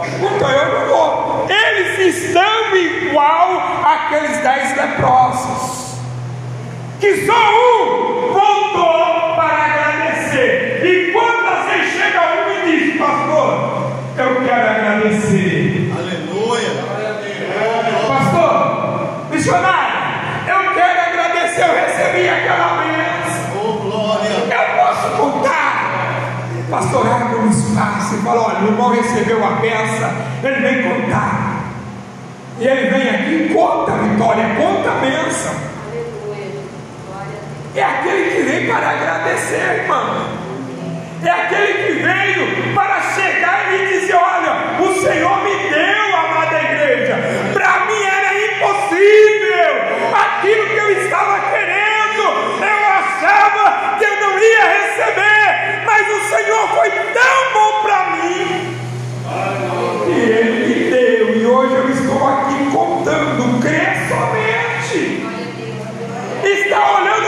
Então 0.06 0.50
eu 0.50 0.80
não 0.80 0.88
vou. 0.88 1.48
Eles 1.50 2.16
estão 2.16 2.76
igual 2.76 3.84
aqueles 3.84 4.38
dez 4.40 4.76
leprosos. 4.76 5.98
Que 7.00 7.26
só 7.26 7.34
um 7.34 8.32
voltou 8.32 9.36
para 9.36 9.66
agradecer. 9.66 10.82
E 10.86 11.12
quantas 11.12 11.66
vezes 11.66 11.94
chega 11.94 12.22
um 12.22 12.68
e 12.68 12.72
diz, 12.72 12.98
pastor, 12.98 13.92
eu 14.18 14.36
quero 14.46 14.70
agradecer. 14.70 15.92
Aleluia. 15.98 16.70
Pastor, 18.08 19.28
missionário, 19.44 20.00
eu 20.48 20.74
quero 20.74 21.02
agradecer, 21.02 21.64
eu 21.64 21.76
recebi 21.76 22.30
aquela 22.30 22.82
bênção. 22.82 23.44
Oh, 23.62 23.74
glória. 23.74 24.30
Eu 24.30 24.78
posso 24.78 25.10
contar. 25.18 25.74
Pastor, 26.70 27.06
abre 27.06 27.36
um 27.40 27.50
espaço 27.50 28.16
e 28.16 28.18
fala: 28.20 28.42
olha, 28.48 28.60
o 28.60 28.68
irmão 28.68 28.92
recebeu 28.92 29.46
a 29.46 29.52
benção, 29.52 30.12
ele 30.44 30.62
vem 30.62 30.84
contar. 30.84 31.60
E 32.60 32.68
ele 32.68 32.90
vem 32.90 33.10
aqui 33.10 33.50
e 33.50 33.54
conta 33.54 33.92
a 33.92 33.98
vitória, 33.98 34.46
conta 34.56 34.90
a 34.90 35.00
Deus. 35.00 35.48
É 37.76 37.84
aquele 37.84 38.36
que 38.36 38.42
vem 38.44 38.68
para 38.68 38.90
agradecer, 38.92 39.82
irmão. 39.82 40.26
É 41.22 41.30
aquele 41.30 41.74
que 41.74 42.04
veio 42.04 42.63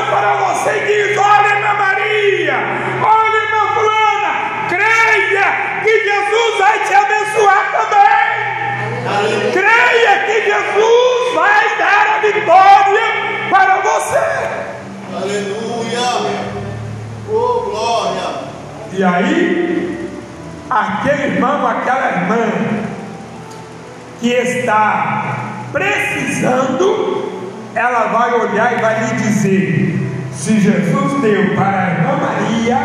para 0.09 0.35
você 0.35 0.69
e 0.71 0.85
diz: 0.85 1.17
Olha, 1.17 1.55
minha 1.55 1.73
Maria, 1.73 2.57
olha, 3.03 3.45
minha 3.51 3.67
fulana, 3.73 4.33
creia 4.69 5.81
que 5.83 6.03
Jesus 6.03 6.57
vai 6.59 6.79
te 6.79 6.93
abençoar 6.93 7.71
também. 7.71 9.51
Creia 9.51 10.19
que 10.25 10.45
Jesus 10.45 11.33
vai 11.33 11.77
dar 11.77 12.07
a 12.15 12.19
vitória 12.19 13.07
para 13.49 13.81
você. 13.81 14.65
Aleluia. 15.15 15.65
Oh, 17.29 17.61
glória. 17.69 18.45
E 18.93 19.03
aí, 19.03 20.09
aquele 20.69 21.35
irmão, 21.35 21.67
aquela 21.67 22.11
irmã 22.11 22.47
que 24.19 24.29
está 24.29 25.53
precisando, 25.71 27.51
ela 27.75 28.07
vai 28.07 28.33
olhar 28.33 28.73
e 28.73 28.81
vai 28.81 28.99
lhe 28.99 29.15
dizer: 29.15 29.94
se 30.35 30.59
Jesus 30.59 31.21
deu 31.21 31.55
para 31.55 31.81
a 31.81 31.89
irmã 31.91 32.17
Maria, 32.17 32.79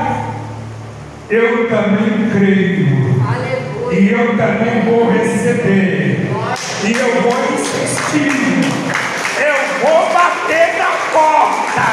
eu 1.29 1.69
também 1.69 2.31
creio. 2.31 3.21
Aleluia. 3.27 4.01
E 4.01 4.13
eu 4.13 4.37
também 4.37 4.83
vou 4.83 5.11
receber. 5.11 6.31
E 6.85 6.93
eu 6.93 7.23
vou 7.23 7.37
insistir. 7.53 8.33
Eu 9.39 9.59
vou 9.81 10.13
bater 10.13 10.79
na 10.79 10.91
porta. 11.13 11.89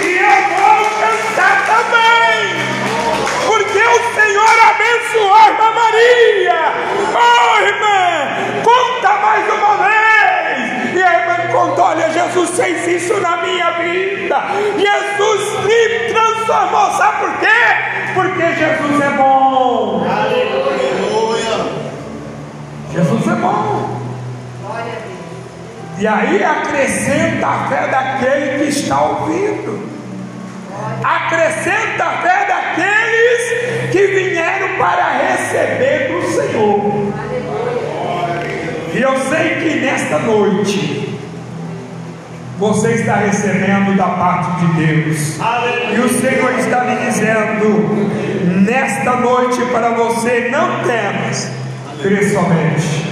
E 0.00 0.18
eu 0.18 0.38
vou 0.56 0.78
cantar 1.00 1.56
também. 1.66 2.44
Porque 3.46 3.78
o 3.78 4.14
Senhor 4.14 4.56
abençoou 4.70 5.34
a 5.34 5.48
irmã 5.48 5.68
Maria. 5.74 6.60
Oh, 7.12 7.60
irmã, 7.60 8.62
conta 8.62 9.10
mais 9.20 9.44
uma 9.52 9.76
vez. 9.78 10.94
E 10.94 11.02
a 11.02 11.20
irmã 11.20 11.36
contou: 11.52 11.84
olha, 11.84 12.10
Jesus 12.10 12.23
fez 12.54 12.86
isso 13.02 13.20
na 13.20 13.42
minha 13.42 13.70
vida. 13.72 14.36
Jesus 14.76 15.64
me 15.64 16.12
transformou. 16.12 16.90
Sabe 16.92 17.18
por 17.18 17.38
quê? 17.38 18.14
Porque 18.14 18.54
Jesus 18.54 19.00
é 19.00 19.10
bom. 19.10 20.06
Aleluia. 20.08 21.84
Jesus 22.92 23.26
é 23.28 23.34
bom. 23.40 24.00
Glória 24.62 24.82
a 24.82 24.96
Deus. 24.96 25.98
E 25.98 26.06
aí 26.06 26.44
acrescenta 26.44 27.46
a 27.46 27.68
fé 27.68 27.88
daquele 27.88 28.58
que 28.58 28.70
está 28.70 29.02
ouvindo. 29.02 29.94
Acrescenta 31.02 32.04
a 32.04 32.22
fé 32.22 32.46
daqueles 32.46 33.90
que 33.90 34.06
vieram 34.06 34.76
para 34.78 35.10
receber 35.18 36.12
do 36.12 36.22
Senhor. 36.32 37.14
E 38.94 39.02
eu 39.02 39.18
sei 39.28 39.56
que 39.56 39.80
nesta 39.80 40.18
noite 40.20 41.13
você 42.58 42.92
está 42.92 43.16
recebendo 43.16 43.96
da 43.96 44.06
parte 44.06 44.66
de 44.66 44.86
Deus. 44.86 45.38
E 45.92 45.98
o 45.98 46.08
Senhor 46.08 46.58
está 46.58 46.84
lhe 46.84 47.06
dizendo: 47.06 48.62
nesta 48.64 49.16
noite 49.16 49.60
para 49.66 49.90
você 49.90 50.48
não 50.50 50.82
temas, 50.84 51.50
crê 52.02 52.28
somente. 52.28 53.04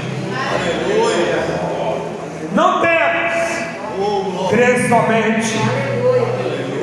Aleluia. 0.55 1.42
Não 2.55 2.81
temas, 2.81 4.50
crê 4.50 4.88
somente. 4.88 5.59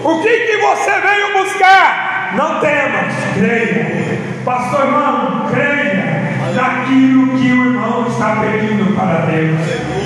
O 0.04 0.22
que, 0.22 0.30
que 0.30 0.58
você 0.58 0.92
veio 1.02 1.44
buscar? 1.44 2.34
Não 2.36 2.60
temas, 2.60 3.14
creia. 3.36 4.20
Pastor 4.44 4.86
irmão, 4.86 5.48
creia 5.52 6.20
naquilo 6.56 7.38
que 7.38 7.52
o 7.52 7.66
irmão 7.74 8.08
está 8.08 8.38
pedindo 8.38 8.96
para 8.96 9.26
Deus. 9.26 9.99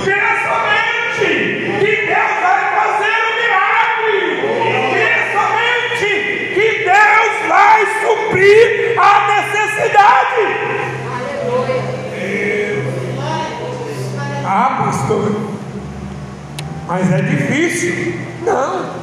Não, 18.42 18.96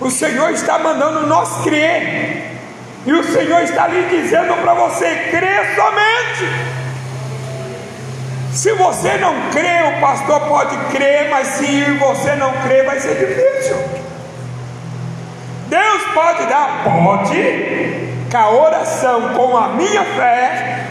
o 0.00 0.10
Senhor 0.10 0.50
está 0.50 0.78
mandando 0.78 1.26
nós 1.26 1.62
crer. 1.64 2.50
E 3.04 3.12
o 3.12 3.24
Senhor 3.24 3.62
está 3.62 3.88
lhe 3.88 4.02
dizendo 4.08 4.54
para 4.62 4.74
você: 4.74 5.06
crê 5.30 5.74
somente. 5.74 6.82
Se 8.52 8.72
você 8.74 9.16
não 9.16 9.34
crê, 9.50 9.96
o 9.96 10.00
pastor 10.00 10.40
pode 10.40 10.76
crer, 10.92 11.30
mas 11.30 11.48
se 11.48 11.84
você 11.98 12.34
não 12.36 12.52
crê, 12.62 12.82
vai 12.82 13.00
ser 13.00 13.14
difícil. 13.14 13.76
Deus 15.68 16.02
pode 16.12 16.46
dar, 16.48 16.84
pode, 16.84 18.08
com 18.30 18.36
a 18.36 18.50
oração, 18.50 19.30
com 19.30 19.56
a 19.56 19.68
minha 19.68 20.04
fé, 20.04 20.86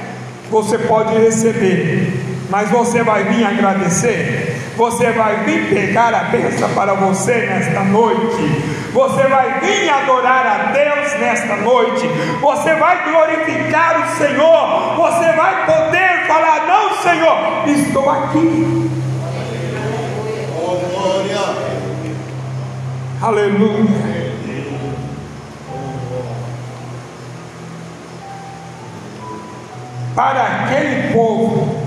você 0.49 0.79
pode 0.79 1.15
receber, 1.15 2.11
mas 2.49 2.67
você 2.71 3.03
vai 3.03 3.25
vir 3.25 3.45
agradecer, 3.45 4.50
você 4.81 5.11
vai 5.11 5.43
vir 5.43 5.69
pegar 5.69 6.11
a 6.11 6.23
bênção 6.23 6.67
para 6.73 6.95
você 6.95 7.45
nesta 7.45 7.81
noite, 7.81 8.63
você 8.91 9.27
vai 9.27 9.59
vir 9.59 9.87
adorar 9.87 10.47
a 10.47 10.71
Deus 10.71 11.19
nesta 11.19 11.55
noite, 11.57 12.07
você 12.41 12.73
vai 12.73 13.03
glorificar 13.07 14.01
o 14.01 14.17
Senhor, 14.17 14.95
você 14.95 15.33
vai 15.33 15.67
poder 15.67 16.25
falar: 16.27 16.65
Não, 16.65 16.95
Senhor, 16.97 17.67
estou 17.67 18.09
aqui, 18.09 18.89
glória. 20.49 21.37
aleluia. 23.21 24.31
Para 30.15 30.43
aquele 30.43 31.13
povo 31.13 31.80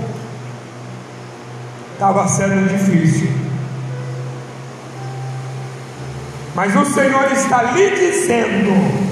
estava 1.95 2.27
sendo 2.27 2.67
difícil. 2.67 3.31
Mas 6.53 6.75
o 6.75 6.85
Senhor 6.85 7.31
está 7.31 7.63
lhe 7.63 7.89
dizendo 7.91 9.05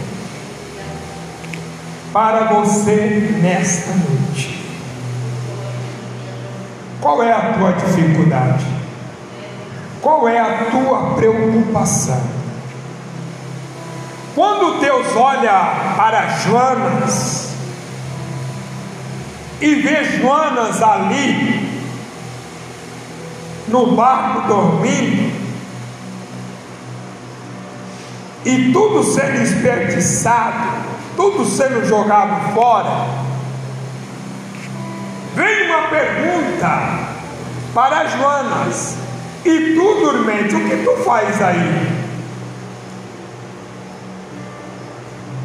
para 2.12 2.46
você 2.46 3.38
nesta 3.41 3.91
noite. 3.91 4.63
Qual 7.02 7.24
é 7.24 7.34
a 7.34 7.54
tua 7.54 7.72
dificuldade? 7.74 8.65
Qual 10.02 10.28
é 10.28 10.39
a 10.39 10.65
tua 10.69 11.15
preocupação? 11.15 12.21
Quando 14.36 14.79
Deus 14.79 15.15
olha 15.15 15.96
para 15.96 16.27
Jonas 16.40 17.54
e 19.62 19.75
vê 19.75 20.04
Jonas 20.19 20.81
ali 20.81 21.73
no 23.67 23.95
barco 23.95 24.47
dormindo 24.47 25.43
e 28.45 28.71
tudo 28.73 29.03
sendo 29.03 29.39
desperdiçado, 29.39 30.85
tudo 31.15 31.45
sendo 31.45 31.85
jogado 31.85 32.53
fora, 32.53 33.07
vem 35.33 35.67
uma 35.69 35.87
pergunta 35.87 36.99
para 37.73 38.07
Jonas: 38.07 38.97
E 39.45 39.73
tu, 39.75 40.05
dormente, 40.05 40.55
o 40.55 40.69
que 40.69 40.83
tu 40.83 41.03
faz 41.03 41.41
aí? 41.41 42.03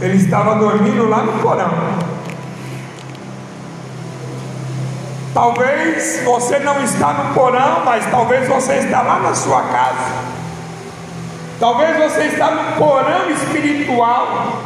Ele 0.00 0.16
estava 0.16 0.54
dormindo 0.56 1.08
lá 1.08 1.22
no 1.22 1.32
porão. 1.40 2.07
Talvez 5.35 6.22
você 6.24 6.59
não 6.59 6.83
está 6.83 7.12
no 7.12 7.35
porão, 7.35 7.83
mas 7.85 8.07
talvez 8.11 8.49
você 8.49 8.74
está 8.74 9.03
lá 9.03 9.20
na 9.20 9.35
sua 9.35 9.62
casa. 9.62 10.39
Talvez 11.61 11.97
você 11.97 12.22
está 12.26 12.51
no 12.51 12.76
porão 12.76 13.31
espiritual, 13.31 14.62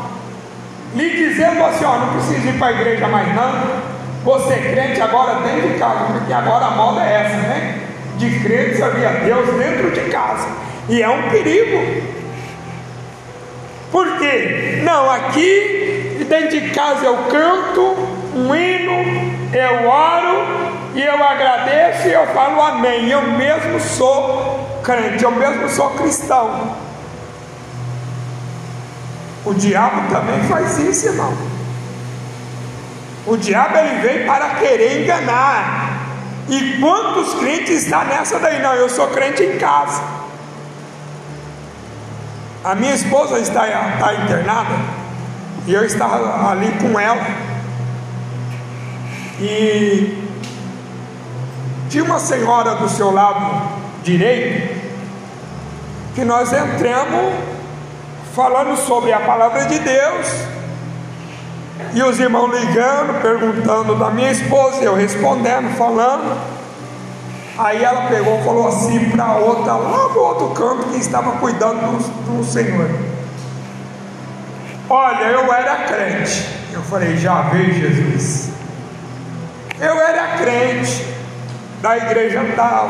lhe 0.94 1.10
dizendo 1.10 1.64
assim: 1.64 1.84
ó, 1.84 1.98
não 1.98 2.12
precisa 2.12 2.48
ir 2.48 2.58
para 2.58 2.68
a 2.68 2.72
igreja 2.72 3.08
mais 3.08 3.34
não. 3.34 3.92
Você 4.24 4.54
crente 4.54 5.00
agora 5.00 5.40
dentro 5.40 5.68
de 5.68 5.78
casa, 5.78 6.04
porque 6.12 6.32
agora 6.32 6.66
a 6.66 6.70
moda 6.70 7.00
é 7.02 7.14
essa, 7.14 7.36
né? 7.36 7.78
De 8.18 8.38
crente 8.40 8.76
servir 8.76 9.04
a 9.04 9.10
Deus 9.12 9.48
dentro 9.58 9.90
de 9.90 10.00
casa. 10.10 10.46
E 10.88 11.02
é 11.02 11.08
um 11.08 11.28
perigo. 11.28 12.02
Por 13.90 14.18
quê? 14.18 14.80
Não, 14.84 15.10
aqui 15.10 16.24
dentro 16.28 16.60
de 16.60 16.70
casa 16.70 17.04
eu 17.04 17.16
canto 17.30 17.96
um 18.34 18.54
hino, 18.54 19.31
eu 19.52 19.88
oro 19.88 20.46
e 20.94 21.02
eu 21.02 21.22
agradeço 21.22 22.08
e 22.08 22.12
eu 22.12 22.26
falo 22.28 22.60
amém. 22.62 23.08
Eu 23.08 23.22
mesmo 23.22 23.80
sou 23.80 24.80
crente, 24.82 25.22
eu 25.22 25.30
mesmo 25.30 25.68
sou 25.68 25.90
cristão. 25.90 26.76
O 29.44 29.52
diabo 29.54 30.08
também 30.12 30.40
faz 30.44 30.78
isso, 30.78 31.06
irmão. 31.06 31.36
O 33.26 33.36
diabo 33.36 33.76
ele 33.76 34.00
veio 34.00 34.26
para 34.26 34.50
querer 34.56 35.02
enganar. 35.02 36.00
E 36.48 36.78
quantos 36.80 37.34
crentes 37.34 37.84
está 37.84 38.04
nessa 38.04 38.38
daí? 38.38 38.60
Não, 38.60 38.74
eu 38.74 38.88
sou 38.88 39.08
crente 39.08 39.42
em 39.42 39.58
casa. 39.58 40.02
A 42.64 42.74
minha 42.74 42.94
esposa 42.94 43.38
está, 43.38 43.66
está 43.66 44.14
internada 44.14 44.74
e 45.66 45.74
eu 45.74 45.84
estava 45.84 46.50
ali 46.50 46.70
com 46.80 46.98
ela. 46.98 47.51
E 49.42 50.22
tinha 51.90 52.04
uma 52.04 52.20
senhora 52.20 52.76
do 52.76 52.88
seu 52.88 53.12
lado 53.12 53.80
direito 54.04 54.80
que 56.14 56.24
nós 56.24 56.52
entramos 56.52 57.34
falando 58.36 58.76
sobre 58.76 59.12
a 59.12 59.18
palavra 59.18 59.64
de 59.64 59.80
Deus. 59.80 60.28
E 61.92 62.02
os 62.04 62.20
irmãos 62.20 62.52
ligando, 62.52 63.20
perguntando 63.20 63.96
da 63.96 64.10
minha 64.10 64.30
esposa, 64.30 64.82
eu 64.84 64.94
respondendo, 64.94 65.76
falando. 65.76 66.40
Aí 67.58 67.82
ela 67.82 68.06
pegou 68.06 68.38
e 68.38 68.44
falou 68.44 68.68
assim 68.68 69.10
para 69.10 69.34
outra, 69.38 69.74
lá 69.74 70.08
do 70.08 70.20
outro 70.20 70.48
canto, 70.50 70.88
que 70.90 70.98
estava 70.98 71.32
cuidando 71.32 71.80
do, 71.80 72.38
do 72.38 72.44
Senhor. 72.44 72.88
Olha, 74.88 75.24
eu 75.24 75.52
era 75.52 75.76
crente. 75.84 76.48
Eu 76.72 76.82
falei, 76.82 77.16
já 77.16 77.42
veio 77.42 77.74
Jesus. 77.74 78.51
Eu 79.82 80.00
era 80.00 80.36
crente 80.36 81.04
da 81.80 81.96
igreja 81.96 82.40
tal. 82.54 82.88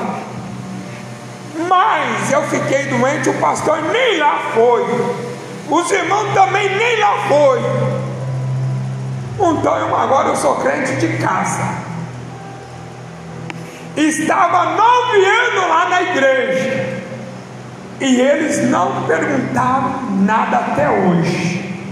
Mas 1.67 2.31
eu 2.31 2.43
fiquei 2.49 2.85
doente, 2.85 3.31
o 3.31 3.35
pastor 3.41 3.81
nem 3.91 4.19
lá 4.19 4.39
foi. 4.53 4.85
Os 5.71 5.91
irmãos 5.91 6.35
também 6.35 6.69
nem 6.77 7.01
lá 7.01 7.15
foi. 7.29 7.61
Então 9.41 9.97
agora 9.97 10.29
eu 10.29 10.37
sou 10.37 10.57
crente 10.57 10.97
de 10.97 11.17
casa. 11.17 11.63
Estava 13.97 14.77
nove 14.77 15.25
anos 15.25 15.69
lá 15.71 15.89
na 15.89 16.03
igreja. 16.03 17.03
E 18.03 18.21
eles 18.21 18.69
não 18.69 19.05
perguntaram 19.05 20.11
nada 20.27 20.59
até 20.59 20.91
hoje. 20.91 21.89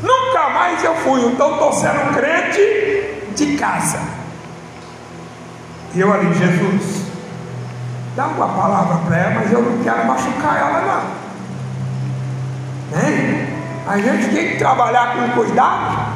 Nunca 0.00 0.48
mais 0.50 0.84
eu 0.84 0.94
fui, 0.96 1.24
então 1.24 1.54
estou 1.54 1.72
sendo 1.72 2.14
crente 2.14 3.13
de 3.34 3.56
casa. 3.56 4.00
E 5.94 6.00
eu 6.00 6.12
ali, 6.12 6.32
Jesus, 6.34 7.02
dá 8.16 8.26
uma 8.26 8.48
palavra 8.48 8.98
para 9.06 9.16
ela, 9.16 9.34
mas 9.34 9.52
eu 9.52 9.62
não 9.62 9.82
quero 9.82 10.06
machucar 10.06 10.58
ela 10.58 10.80
não. 12.92 13.00
Hein? 13.00 13.48
A 13.86 13.98
gente 13.98 14.34
tem 14.34 14.50
que 14.50 14.56
trabalhar 14.56 15.14
com 15.14 15.28
cuidado. 15.40 16.14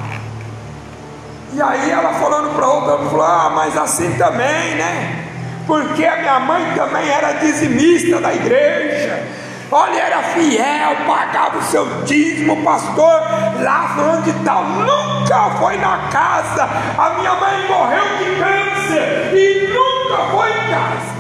E 1.53 1.63
aí 1.63 1.91
ela 1.91 2.15
falando 2.15 2.55
para 2.55 2.67
outra, 2.67 2.93
ela 2.93 3.11
falou, 3.11 3.25
ah, 3.25 3.53
mas 3.55 3.77
assim 3.77 4.13
também, 4.13 4.77
né? 4.77 5.25
Porque 5.67 6.05
a 6.05 6.17
minha 6.17 6.41
mãe 6.41 6.73
também 6.75 7.09
era 7.09 7.33
dizimista 7.33 8.21
da 8.21 8.35
igreja. 8.35 9.23
Olha, 9.71 10.01
era 10.01 10.23
fiel, 10.23 10.97
pagava 11.07 11.59
o 11.59 11.63
seu 11.63 11.85
dízimo, 12.05 12.65
pastor, 12.65 13.21
lá 13.61 13.93
falando 13.95 14.25
de 14.25 14.33
tal, 14.43 14.65
nunca 14.65 15.51
foi 15.59 15.77
na 15.77 16.09
casa. 16.11 16.65
A 16.97 17.11
minha 17.19 17.35
mãe 17.35 17.69
morreu 17.69 18.05
de 18.17 18.25
câncer 18.41 19.35
e 19.35 19.69
nunca 19.69 20.25
foi 20.31 20.51
em 20.51 20.71
casa. 20.71 21.19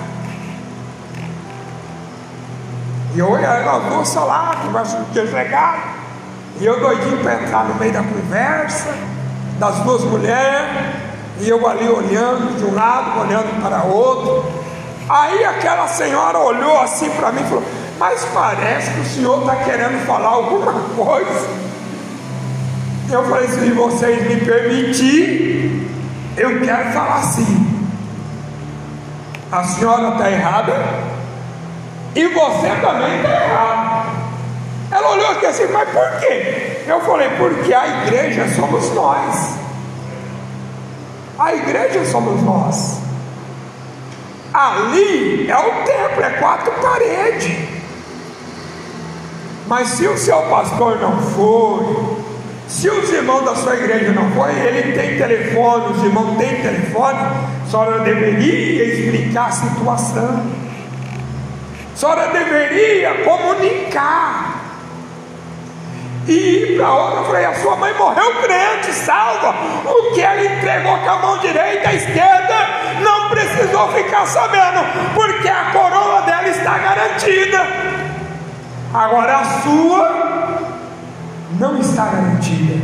E 3.14 3.18
eu 3.18 3.36
era 3.36 3.70
a 3.70 3.80
moça 3.80 4.20
lá, 4.20 4.56
conversa 4.62 4.96
com 4.96 5.20
o 5.20 5.26
chegado, 5.26 5.82
e 6.58 6.64
eu 6.64 6.80
doidinho 6.80 7.18
para 7.18 7.34
entrar 7.34 7.64
no 7.64 7.74
meio 7.74 7.92
da 7.92 8.02
conversa 8.02 8.94
das 9.58 9.76
duas 9.80 10.04
mulheres, 10.04 10.96
e 11.40 11.48
eu 11.50 11.68
ali 11.68 11.86
olhando 11.86 12.56
de 12.56 12.64
um 12.64 12.74
lado, 12.74 13.20
olhando 13.20 13.62
para 13.62 13.82
outro. 13.82 14.50
Aí 15.06 15.44
aquela 15.44 15.86
senhora 15.88 16.38
olhou 16.38 16.80
assim 16.80 17.10
para 17.10 17.32
mim 17.32 17.42
e 17.42 17.44
falou: 17.44 17.64
Mas 17.98 18.24
parece 18.32 18.92
que 18.92 19.00
o 19.00 19.04
senhor 19.04 19.40
está 19.40 19.56
querendo 19.64 20.06
falar 20.06 20.28
alguma 20.28 20.72
coisa. 20.96 21.48
Eu 23.10 23.24
falei: 23.28 23.48
Se 23.48 23.70
vocês 23.70 24.28
me 24.28 24.40
permitirem, 24.40 25.90
eu 26.36 26.60
quero 26.60 26.92
falar 26.92 27.22
sim. 27.22 27.66
A 29.50 29.64
senhora 29.64 30.10
está 30.10 30.30
errada 30.30 30.74
e 32.14 32.26
você 32.28 32.68
também 32.80 33.16
está 33.16 33.44
errado. 33.44 33.88
Ela 34.90 35.10
olhou 35.10 35.30
aqui 35.30 35.46
assim, 35.46 35.66
mas 35.72 35.88
por 35.90 36.20
quê? 36.20 36.82
Eu 36.86 37.00
falei, 37.00 37.28
porque 37.36 37.72
a 37.72 38.04
igreja 38.04 38.46
somos 38.54 38.92
nós. 38.94 39.54
A 41.38 41.54
igreja 41.54 42.04
somos 42.06 42.42
nós. 42.42 42.98
Ali 44.52 45.50
é 45.50 45.56
o 45.56 45.84
templo, 45.84 46.24
é 46.24 46.30
quatro 46.38 46.72
paredes. 46.72 47.77
Mas 49.68 49.88
se 49.88 50.06
o 50.08 50.16
seu 50.16 50.40
pastor 50.42 50.98
não 50.98 51.20
foi, 51.20 52.18
se 52.66 52.88
os 52.88 53.12
irmãos 53.12 53.44
da 53.44 53.54
sua 53.54 53.74
igreja 53.76 54.12
não 54.12 54.30
foi, 54.30 54.50
ele 54.52 54.92
tem 54.92 55.18
telefone, 55.18 55.92
os 55.92 56.02
irmãos 56.02 56.38
têm 56.38 56.62
telefone, 56.62 57.18
a 57.18 57.70
senhora 57.70 57.98
deveria 58.00 58.84
explicar 58.84 59.48
a 59.48 59.52
situação. 59.52 60.46
A 61.92 61.96
senhora 61.96 62.28
deveria 62.28 63.24
comunicar. 63.24 64.54
E 66.26 66.74
para 66.76 66.94
outra, 66.94 67.20
eu 67.20 67.24
falei, 67.24 67.44
a 67.44 67.54
sua 67.54 67.76
mãe 67.76 67.92
morreu 67.94 68.42
crente, 68.42 68.92
salva. 68.92 69.54
O 69.84 70.14
que 70.14 70.20
ela 70.22 70.44
entregou 70.44 70.96
com 70.98 71.10
a 71.10 71.16
mão 71.16 71.38
direita, 71.38 71.90
a 71.90 71.94
esquerda, 71.94 72.54
não 73.02 73.28
precisou 73.28 73.88
ficar 73.92 74.26
sabendo, 74.26 74.80
porque 75.14 75.48
a 75.48 75.70
coroa 75.72 76.22
dela 76.22 76.48
está 76.48 76.78
garantida. 76.78 77.87
Agora 78.92 79.36
a 79.36 79.44
sua 79.62 80.58
não 81.58 81.78
está 81.78 82.06
garantida. 82.06 82.80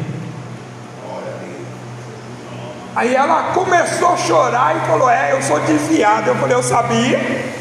Aí 2.97 3.15
ela 3.15 3.53
começou 3.55 4.13
a 4.13 4.17
chorar 4.17 4.77
e 4.77 4.87
falou: 4.87 5.11
É, 5.11 5.33
eu 5.33 5.43
sou 5.43 5.59
desviada. 5.61 6.31
Eu 6.31 6.37
falei: 6.37 6.57
Eu 6.57 6.63
sabia. 6.63 7.55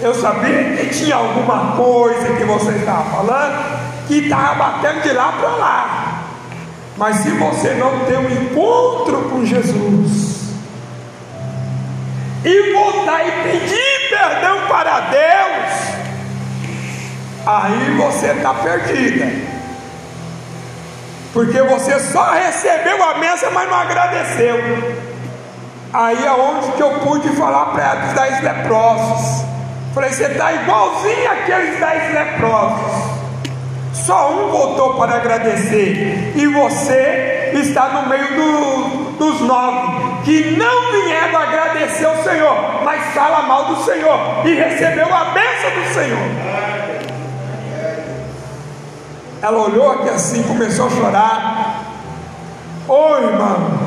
Eu 0.00 0.14
sabia 0.14 0.76
que 0.76 0.88
tinha 0.88 1.16
alguma 1.16 1.76
coisa 1.76 2.34
que 2.34 2.44
você 2.44 2.72
estava 2.72 3.04
falando 3.10 3.84
que 4.06 4.18
estava 4.18 4.54
batendo 4.54 5.02
de 5.02 5.12
lá 5.12 5.32
para 5.32 5.48
lá. 5.50 6.22
Mas 6.96 7.16
se 7.16 7.30
você 7.30 7.74
não 7.74 8.00
tem 8.00 8.18
um 8.18 8.30
encontro 8.30 9.28
com 9.30 9.44
Jesus 9.44 10.44
e 12.44 12.72
voltar 12.72 13.26
e 13.26 13.30
pedir 13.42 14.08
perdão 14.10 14.66
para 14.68 15.00
Deus, 15.00 15.93
aí 17.46 17.96
você 17.96 18.26
está 18.28 18.54
perdida. 18.54 19.26
Porque 21.32 21.60
você 21.62 21.98
só 22.00 22.32
recebeu 22.32 23.02
a 23.02 23.18
mesa, 23.18 23.50
mas 23.50 23.68
não 23.68 23.78
agradeceu. 23.78 24.56
Aí 25.92 26.24
é 26.24 26.30
onde 26.32 26.72
que 26.72 26.82
eu 26.82 26.90
pude 27.00 27.28
falar 27.30 27.66
para 27.66 27.94
dos 27.96 28.12
dez 28.14 28.42
leprosos. 28.42 29.44
Falei, 29.94 30.10
você 30.10 30.24
está 30.24 30.52
igualzinho 30.52 31.30
aqueles 31.30 31.78
dez 31.78 32.14
leprosos. 32.14 33.14
Só 33.92 34.32
um 34.32 34.50
voltou 34.50 34.94
para 34.94 35.16
agradecer, 35.16 36.32
e 36.34 36.46
você 36.48 37.52
está 37.54 37.88
no 37.88 38.08
meio 38.08 38.26
do, 38.34 39.12
dos 39.18 39.40
nove 39.40 40.22
que 40.24 40.56
não 40.56 40.90
vieram 40.90 41.38
agradecer 41.38 42.06
o 42.06 42.22
Senhor, 42.24 42.82
mas 42.82 43.04
fala 43.14 43.42
mal 43.42 43.66
do 43.66 43.84
Senhor 43.84 44.44
e 44.44 44.54
recebeu 44.54 45.14
a 45.14 45.24
bênção 45.26 45.70
do 45.70 45.94
Senhor. 45.94 46.73
Ela 49.44 49.58
olhou 49.58 49.92
aqui 49.92 50.08
assim, 50.08 50.42
começou 50.44 50.86
a 50.86 50.90
chorar. 50.90 51.84
Oi, 52.88 53.24
irmão, 53.24 53.78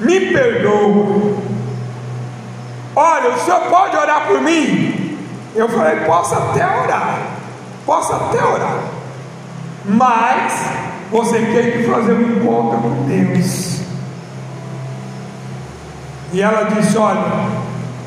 me 0.00 0.20
perdoa. 0.32 1.36
Olha, 2.96 3.30
o 3.30 3.38
senhor 3.40 3.60
pode 3.68 3.94
orar 3.96 4.26
por 4.26 4.40
mim? 4.40 5.18
Eu 5.54 5.68
falei, 5.68 5.96
posso 6.06 6.34
até 6.34 6.64
orar, 6.64 7.18
posso 7.84 8.12
até 8.14 8.42
orar 8.42 8.94
mas 9.84 10.66
você 11.10 11.38
tem 11.38 11.72
que 11.72 11.82
fazer 11.84 12.12
um 12.12 12.36
encontro 12.36 12.78
com 12.78 13.06
Deus. 13.06 13.80
E 16.32 16.40
ela 16.40 16.64
disse: 16.64 16.96
Olha, 16.96 17.20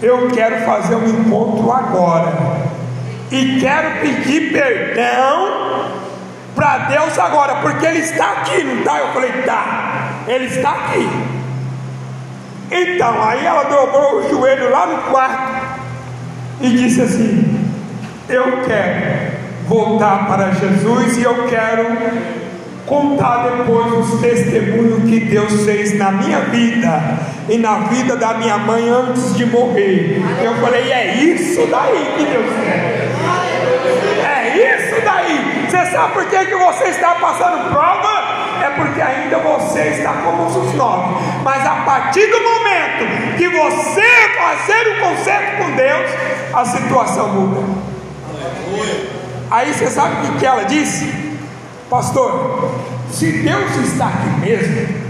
eu 0.02 0.28
quero 0.30 0.66
fazer 0.66 0.96
um 0.96 1.08
encontro 1.08 1.72
agora, 1.72 2.34
e 3.32 3.60
quero 3.60 4.02
pedir 4.02 4.52
perdão 4.52 5.67
para 6.58 6.80
Deus 6.90 7.18
agora, 7.20 7.58
porque 7.62 7.86
Ele 7.86 8.00
está 8.00 8.32
aqui, 8.32 8.64
não 8.64 8.80
está? 8.80 8.98
Eu 8.98 9.14
falei, 9.14 9.32
tá, 9.44 10.24
Ele 10.28 10.46
está 10.46 10.72
aqui. 10.72 11.08
Então, 12.72 13.24
aí 13.24 13.46
ela 13.46 13.64
dobrou 13.64 14.18
o 14.20 14.30
joelho 14.30 14.72
lá 14.72 14.88
no 14.88 14.98
quarto 15.12 15.80
e 16.60 16.70
disse 16.70 17.02
assim: 17.02 17.72
Eu 18.28 18.64
quero 18.66 19.38
voltar 19.68 20.28
para 20.28 20.52
Jesus 20.52 21.18
e 21.18 21.24
eu 21.24 21.48
quero 21.48 21.86
contar 22.86 23.50
depois 23.50 23.94
os 23.94 24.20
testemunhos 24.20 25.04
que 25.10 25.20
Deus 25.20 25.64
fez 25.64 25.98
na 25.98 26.12
minha 26.12 26.42
vida 26.42 27.20
e 27.48 27.58
na 27.58 27.80
vida 27.80 28.16
da 28.16 28.34
minha 28.34 28.58
mãe 28.58 28.90
antes 28.90 29.34
de 29.36 29.46
morrer. 29.46 30.22
Eu 30.44 30.56
falei: 30.56 30.92
É 30.92 31.16
isso 31.24 31.68
daí 31.68 32.16
que 32.18 32.26
Deus 32.26 32.54
quer. 32.66 32.97
Sabe 35.98 36.14
por 36.14 36.26
que, 36.26 36.46
que 36.46 36.56
você 36.56 36.84
está 36.86 37.16
passando 37.16 37.72
prova? 37.72 38.64
É 38.64 38.70
porque 38.76 39.02
ainda 39.02 39.40
você 39.40 39.82
está 39.82 40.14
como 40.24 40.46
os 40.46 40.74
nove. 40.76 41.16
Mas 41.44 41.66
a 41.66 41.76
partir 41.78 42.28
do 42.28 42.40
momento 42.40 43.36
que 43.36 43.48
você 43.48 44.28
fazer 44.38 44.88
o 44.90 45.00
concerto 45.00 45.64
com 45.64 45.72
Deus, 45.72 46.12
a 46.54 46.66
situação 46.66 47.30
muda. 47.30 47.62
Aí 49.50 49.74
você 49.74 49.88
sabe 49.88 50.16
o 50.18 50.32
que, 50.32 50.40
que 50.40 50.46
ela 50.46 50.66
disse? 50.66 51.12
Pastor, 51.90 52.76
se 53.10 53.32
Deus 53.32 53.76
está 53.78 54.08
aqui 54.08 54.30
mesmo, 54.42 55.08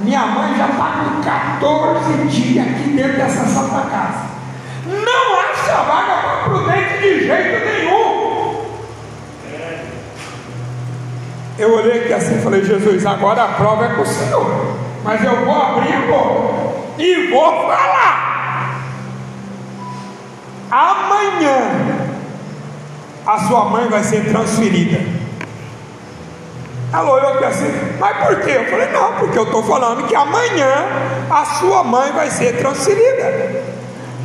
minha 0.00 0.24
mãe 0.26 0.54
já 0.56 0.68
está 0.68 1.04
com 1.04 1.60
14 1.60 2.28
dias 2.28 2.66
aqui 2.66 2.90
dentro 2.90 3.18
dessa 3.18 3.44
santa 3.44 3.82
casa. 3.90 4.32
Não 4.86 5.40
acha 5.40 5.82
vaga 5.82 6.22
para 6.22 6.36
prudente 6.44 6.98
de 6.98 7.26
jeito 7.26 7.64
nenhum. 7.66 8.11
Eu 11.62 11.76
olhei 11.76 12.00
aqui 12.00 12.12
assim 12.12 12.38
e 12.38 12.42
falei, 12.42 12.64
Jesus, 12.64 13.06
agora 13.06 13.44
a 13.44 13.48
prova 13.48 13.86
é 13.86 13.88
com 13.90 14.02
o 14.02 14.06
Senhor. 14.06 14.76
Mas 15.04 15.22
eu 15.22 15.44
vou 15.44 15.54
abrir 15.54 15.94
a 15.94 16.00
boca 16.00 16.54
e 16.98 17.28
vou 17.30 17.68
falar. 17.68 18.82
Amanhã 20.68 21.56
a 23.24 23.38
sua 23.46 23.66
mãe 23.66 23.88
vai 23.88 24.02
ser 24.02 24.28
transferida. 24.28 24.98
Ela 26.92 27.12
olhou 27.12 27.34
aqui 27.34 27.44
assim, 27.44 27.72
mas 28.00 28.16
por 28.26 28.40
quê? 28.40 28.54
Eu 28.56 28.64
falei, 28.66 28.90
não, 28.90 29.12
porque 29.12 29.38
eu 29.38 29.44
estou 29.44 29.62
falando 29.62 30.08
que 30.08 30.16
amanhã 30.16 30.84
a 31.30 31.44
sua 31.44 31.84
mãe 31.84 32.10
vai 32.10 32.28
ser 32.28 32.58
transferida. 32.58 33.62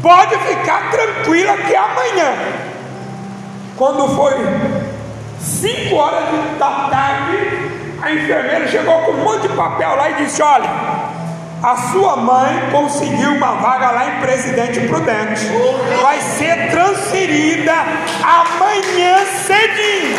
Pode 0.01 0.35
ficar 0.39 0.89
tranquila 0.89 1.55
que 1.57 1.75
amanhã, 1.75 2.33
quando 3.77 4.07
foi 4.15 4.33
5 5.39 5.95
horas 5.95 6.23
da 6.57 6.87
tarde, 6.89 7.71
a 8.01 8.11
enfermeira 8.11 8.67
chegou 8.67 8.99
com 9.01 9.11
um 9.11 9.23
monte 9.23 9.47
de 9.47 9.49
papel 9.49 9.95
lá 9.95 10.09
e 10.09 10.13
disse: 10.15 10.41
Olha, 10.41 10.69
a 11.63 11.75
sua 11.91 12.15
mãe 12.15 12.69
conseguiu 12.71 13.31
uma 13.31 13.53
vaga 13.53 13.91
lá 13.91 14.07
em 14.07 14.21
Presidente 14.21 14.79
Prudente, 14.81 15.45
vai 16.01 16.19
ser 16.21 16.69
transferida 16.69 17.73
amanhã 18.23 19.17
cedinho, 19.45 20.17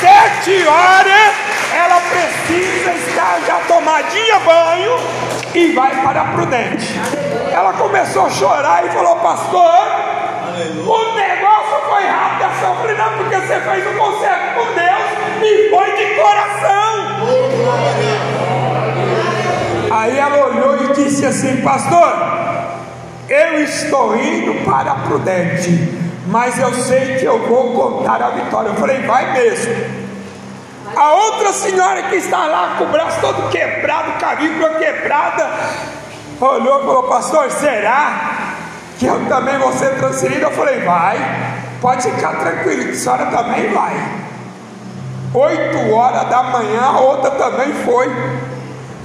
sete 0.00 0.66
horas. 0.66 1.34
Ela 1.74 2.00
precisa 2.00 2.92
estar 2.92 3.40
já 3.46 3.60
tomadinha 3.66 4.38
banho 4.40 4.98
e 5.54 5.72
vai 5.72 6.02
para 6.02 6.24
Prudente. 6.26 6.98
Ela 7.52 7.72
começou 7.74 8.26
a 8.26 8.30
chorar 8.30 8.86
e 8.86 8.90
falou: 8.90 9.16
Pastor, 9.16 9.58
o 10.86 11.14
negócio 11.14 11.77
sofri 12.60 12.94
não, 12.94 13.16
porque 13.16 13.36
você 13.36 13.60
fez 13.60 13.86
um 13.86 13.98
concerto 13.98 14.54
com 14.54 14.64
Deus 14.74 15.08
e 15.42 15.70
foi 15.70 15.96
de 15.96 16.14
coração. 16.14 17.08
Aí 19.90 20.18
ela 20.18 20.46
olhou 20.46 20.84
e 20.84 20.92
disse 20.94 21.24
assim, 21.26 21.60
pastor, 21.62 22.12
eu 23.28 23.62
estou 23.62 24.16
indo 24.16 24.64
para 24.64 24.94
Prudente, 24.94 25.70
mas 26.26 26.58
eu 26.58 26.72
sei 26.74 27.16
que 27.16 27.24
eu 27.24 27.46
vou 27.46 27.72
contar 27.74 28.22
a 28.22 28.30
vitória. 28.30 28.68
Eu 28.68 28.74
falei, 28.74 29.02
vai 29.02 29.32
mesmo. 29.32 29.98
A 30.96 31.12
outra 31.12 31.52
senhora 31.52 32.02
que 32.04 32.16
está 32.16 32.46
lá 32.46 32.76
com 32.78 32.84
o 32.84 32.88
braço 32.88 33.20
todo 33.20 33.50
quebrado, 33.50 34.18
cavícula 34.18 34.70
quebrada, 34.74 35.50
olhou 36.40 36.80
e 36.80 36.86
falou, 36.86 37.02
pastor, 37.04 37.50
será? 37.50 38.38
que 38.98 39.06
eu 39.06 39.24
também 39.26 39.56
vou 39.58 39.72
ser 39.72 39.96
transferido. 39.96 40.42
Eu 40.42 40.50
falei, 40.50 40.80
vai, 40.80 41.16
pode 41.80 42.02
ficar 42.02 42.40
tranquilo, 42.40 42.84
que 42.84 42.90
a 42.90 42.94
senhora 42.94 43.26
também 43.26 43.72
vai. 43.72 43.94
Oito 45.34 45.94
horas 45.94 46.28
da 46.28 46.42
manhã, 46.42 46.80
a 46.80 47.00
outra 47.00 47.30
também 47.32 47.72
foi 47.84 48.10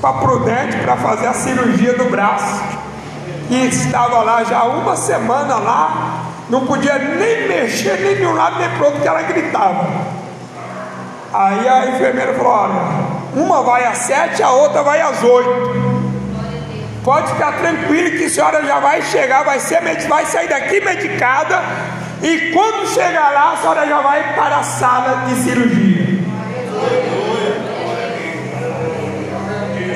para 0.02 0.14
Prudente 0.14 0.78
para 0.78 0.98
fazer 0.98 1.28
a 1.28 1.34
cirurgia 1.34 1.94
do 1.94 2.06
braço. 2.06 2.62
E 3.50 3.68
estava 3.68 4.22
lá 4.24 4.44
já 4.44 4.64
uma 4.64 4.96
semana 4.96 5.56
lá, 5.56 6.24
não 6.50 6.66
podia 6.66 6.98
nem 6.98 7.48
mexer 7.48 8.00
nem 8.02 8.16
de 8.16 8.26
um 8.26 8.34
lado 8.34 8.58
nem 8.60 8.70
para 8.70 8.86
outro, 8.86 9.02
que 9.02 9.08
ela 9.08 9.22
gritava. 9.22 9.88
Aí 11.34 11.68
a 11.68 11.88
enfermeira 11.88 12.34
falou: 12.34 12.52
olha, 12.52 13.42
uma 13.42 13.64
vai 13.64 13.86
às 13.86 14.00
sete, 14.00 14.44
a 14.44 14.52
outra 14.52 14.84
vai 14.84 15.02
às 15.02 15.24
oito. 15.24 15.84
Pode 17.04 17.28
ficar 17.34 17.58
tranquilo 17.58 18.18
que 18.18 18.26
a 18.26 18.30
senhora 18.30 18.66
já 18.66 18.80
vai 18.80 19.02
chegar, 19.02 19.44
vai, 19.44 19.60
ser, 19.60 19.82
vai 20.08 20.26
sair 20.26 20.48
daqui 20.48 20.80
medicada. 20.80 21.62
E 22.24 22.52
quando 22.54 22.88
chegar 22.88 23.34
lá, 23.34 23.52
a 23.52 23.58
senhora 23.58 23.86
já 23.86 24.02
vai 24.02 24.34
para 24.34 24.58
a 24.60 24.64
sala 24.64 25.26
de 25.28 25.36
cirurgia. 25.44 26.24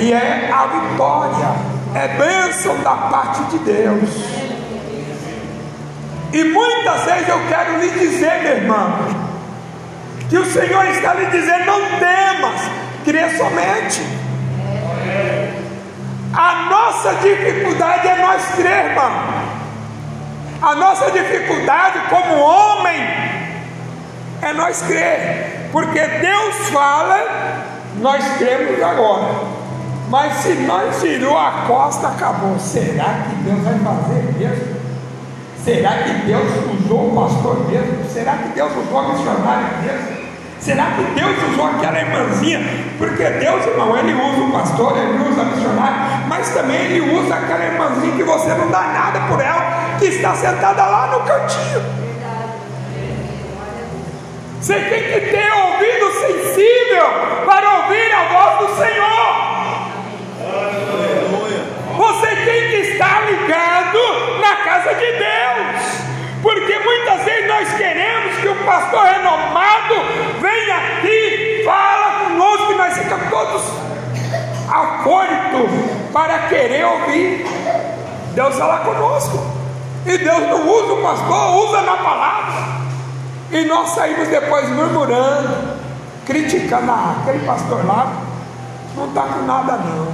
E 0.01 0.11
é 0.11 0.51
a 0.51 0.67
vitória, 0.67 1.55
é 1.95 2.07
bênção 2.09 2.77
da 2.81 2.95
parte 2.95 3.43
de 3.45 3.59
Deus. 3.59 4.09
E 6.33 6.43
muitas 6.43 7.03
vezes 7.05 7.29
eu 7.29 7.39
quero 7.47 7.79
lhe 7.79 7.91
dizer, 7.91 8.43
meu 8.43 8.57
irmão, 8.57 9.27
que 10.29 10.37
o 10.37 10.45
Senhor 10.45 10.85
está 10.87 11.13
lhe 11.13 11.27
dizendo: 11.27 11.65
não 11.65 11.81
temas, 11.97 12.61
crê 13.05 13.37
somente. 13.37 14.01
A 16.33 16.69
nossa 16.69 17.13
dificuldade 17.15 18.05
é 18.05 18.17
nós 18.17 18.45
crer, 18.55 18.85
irmão. 18.87 19.46
A 20.61 20.73
nossa 20.73 21.11
dificuldade 21.11 21.99
como 22.09 22.41
homem 22.41 22.99
é 24.41 24.53
nós 24.53 24.81
crer, 24.81 25.69
porque 25.71 25.99
Deus 25.99 26.55
fala, 26.69 27.63
nós 27.97 28.23
cremos 28.37 28.81
agora. 28.81 29.57
Mas 30.09 30.33
se 30.37 30.53
nós 30.53 30.99
tirou 31.01 31.37
a 31.37 31.65
costa, 31.67 32.07
acabou. 32.07 32.57
Será 32.57 33.25
que 33.27 33.35
Deus 33.43 33.61
vai 33.61 33.77
fazer 33.79 34.23
mesmo? 34.37 34.77
Será 35.63 35.91
que 36.03 36.13
Deus 36.25 36.49
usou 36.79 37.09
o 37.09 37.15
pastor 37.15 37.69
mesmo? 37.69 38.09
Será 38.11 38.33
que 38.37 38.49
Deus 38.49 38.71
usou 38.71 38.99
a 38.99 39.07
missionária 39.09 39.67
mesmo? 39.83 40.17
Será 40.59 40.85
que 40.85 41.03
Deus 41.13 41.51
usou 41.51 41.67
aquela 41.67 41.99
irmãzinha? 41.99 42.59
Porque 42.97 43.23
Deus, 43.23 43.65
irmão, 43.65 43.95
Ele 43.97 44.13
usa 44.13 44.43
o 44.43 44.51
pastor, 44.51 44.97
Ele 44.97 45.29
usa 45.29 45.41
a 45.41 45.45
missionária, 45.45 46.25
mas 46.27 46.49
também 46.49 46.77
Ele 46.77 47.19
usa 47.19 47.35
aquela 47.35 47.65
irmãzinha 47.65 48.15
que 48.15 48.23
você 48.23 48.53
não 48.53 48.69
dá 48.69 48.81
nada 48.81 49.19
por 49.27 49.39
ela, 49.39 49.76
que 49.97 50.05
está 50.05 50.35
sentada 50.35 50.85
lá 50.85 51.07
no 51.07 51.19
cantinho. 51.21 52.07
Você 54.61 54.73
tem 54.73 55.03
que 55.03 55.19
ter 55.31 55.51
ouvido 55.53 56.11
sensível 56.19 57.05
para 57.45 57.77
ouvir 57.77 58.11
a 58.11 58.23
voz 58.33 58.59
do 58.59 58.75
Senhor. 58.75 59.27
Você 61.95 62.27
tem 62.27 62.69
que 62.69 62.75
estar 62.91 63.25
ligado 63.25 64.39
na 64.39 64.55
casa 64.57 64.93
de 64.93 65.11
Deus. 65.11 66.07
Porque 66.41 66.79
muitas 66.79 67.23
vezes 67.23 67.47
nós 67.47 67.73
queremos 67.73 68.37
que 68.37 68.47
o 68.47 68.55
pastor 68.65 69.03
renomado 69.03 69.95
venha 70.39 70.75
aqui, 70.75 71.63
fala 71.65 72.25
conosco 72.25 72.71
e 72.71 72.75
nós 72.75 72.97
ficamos 72.97 73.29
todos 73.29 73.63
afoitos 74.69 75.71
para 76.13 76.39
querer 76.47 76.85
ouvir. 76.85 77.45
Deus 78.33 78.55
fala 78.55 78.79
conosco. 78.79 79.56
E 80.07 80.17
Deus 80.17 80.39
não 80.39 80.69
usa 80.69 80.93
o 80.93 81.01
pastor, 81.01 81.67
usa 81.67 81.81
na 81.81 81.97
palavra. 81.97 82.77
E 83.51 83.65
nós 83.65 83.89
saímos 83.89 84.29
depois 84.29 84.69
murmurando, 84.69 85.77
criticando, 86.25 86.89
ah, 86.89 87.17
aquele 87.21 87.45
pastor 87.45 87.85
lá 87.85 88.21
não 88.95 89.09
está 89.09 89.23
com 89.23 89.45
nada 89.45 89.73
não. 89.73 90.07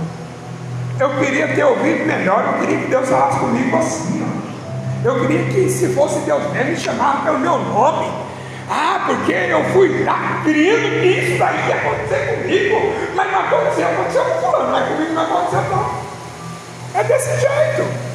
Eu 1.00 1.20
queria 1.20 1.48
ter 1.48 1.64
ouvido 1.64 2.06
melhor, 2.08 2.44
eu 2.44 2.60
queria 2.60 2.80
que 2.80 2.88
Deus 2.88 3.08
falasse 3.08 3.40
comigo 3.40 3.78
assim. 3.78 4.24
Ó. 4.24 5.10
Eu 5.10 5.20
queria 5.22 5.44
que, 5.52 5.70
se 5.70 5.94
fosse 5.94 6.20
Deus 6.22 6.42
mesmo, 6.52 6.72
me 6.72 6.78
chamava 6.78 7.26
pelo 7.26 7.40
meu 7.40 7.60
nome. 7.60 8.12
Ah, 8.70 9.04
porque 9.06 9.32
eu 9.32 9.64
fui 9.74 10.04
lá 10.04 10.42
querendo 10.44 11.02
que 11.02 11.08
isso 11.08 11.44
aí 11.44 11.68
ia 11.68 11.76
acontecer 11.76 12.42
comigo. 12.42 12.94
Mas 13.16 13.32
não 13.32 13.40
aconteceu, 13.42 13.88
aconteceu 13.88 14.24
com 14.24 14.42
fulano, 14.42 14.72
mas 14.72 14.88
comigo 14.88 15.14
não 15.14 15.22
aconteceu 15.22 15.62
não. 15.70 15.92
É 16.96 17.04
desse 17.04 17.40
jeito. 17.40 18.13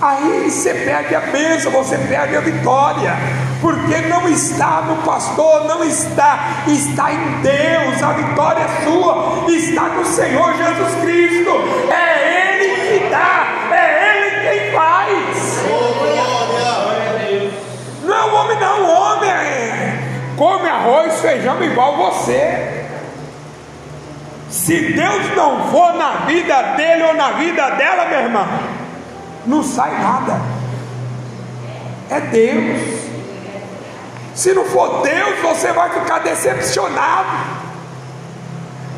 Aí 0.00 0.50
você 0.50 0.74
perde 0.74 1.14
a 1.14 1.20
bênção, 1.20 1.70
você 1.72 1.96
perde 1.96 2.36
a 2.36 2.40
vitória. 2.40 3.16
porque 3.60 3.96
não 4.08 4.28
está 4.28 4.82
no 4.82 4.96
pastor, 4.96 5.64
não 5.64 5.82
está, 5.82 6.64
está 6.66 7.10
em 7.10 7.40
Deus, 7.40 8.02
a 8.02 8.12
vitória 8.12 8.60
é 8.60 8.84
sua, 8.84 9.44
está 9.48 9.84
no 9.84 10.04
Senhor 10.04 10.54
Jesus 10.54 10.94
Cristo, 11.00 11.50
é 11.90 12.60
Ele 12.60 12.98
que 12.98 13.08
dá, 13.08 13.46
é 13.72 14.18
Ele 14.18 14.48
quem 14.48 14.72
faz. 14.72 15.64
Não 18.04 18.14
é 18.14 18.24
o 18.24 18.34
homem, 18.34 18.58
não, 18.58 18.90
homem 18.90 19.14
come 20.36 20.68
arroz, 20.68 21.20
feijão 21.20 21.62
igual 21.62 21.96
você. 21.96 22.84
Se 24.50 24.92
Deus 24.92 25.34
não 25.34 25.68
for 25.70 25.94
na 25.94 26.26
vida 26.26 26.62
dele 26.76 27.02
ou 27.04 27.14
na 27.14 27.30
vida 27.32 27.70
dela, 27.70 28.06
meu 28.06 28.20
irmão, 28.20 28.46
não 29.46 29.62
sai 29.62 29.90
nada. 30.02 30.40
É 32.10 32.20
Deus. 32.20 33.04
Se 34.34 34.52
não 34.52 34.64
for 34.64 35.02
Deus, 35.02 35.38
você 35.40 35.72
vai 35.72 35.90
ficar 35.90 36.18
decepcionado. 36.20 37.64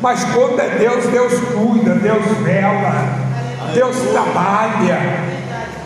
Mas 0.01 0.23
quando 0.25 0.59
é 0.59 0.69
Deus, 0.69 1.05
Deus 1.05 1.33
cuida, 1.53 1.95
Deus 1.95 2.25
vela, 2.43 2.93
Deus 3.73 3.95
trabalha. 4.11 5.37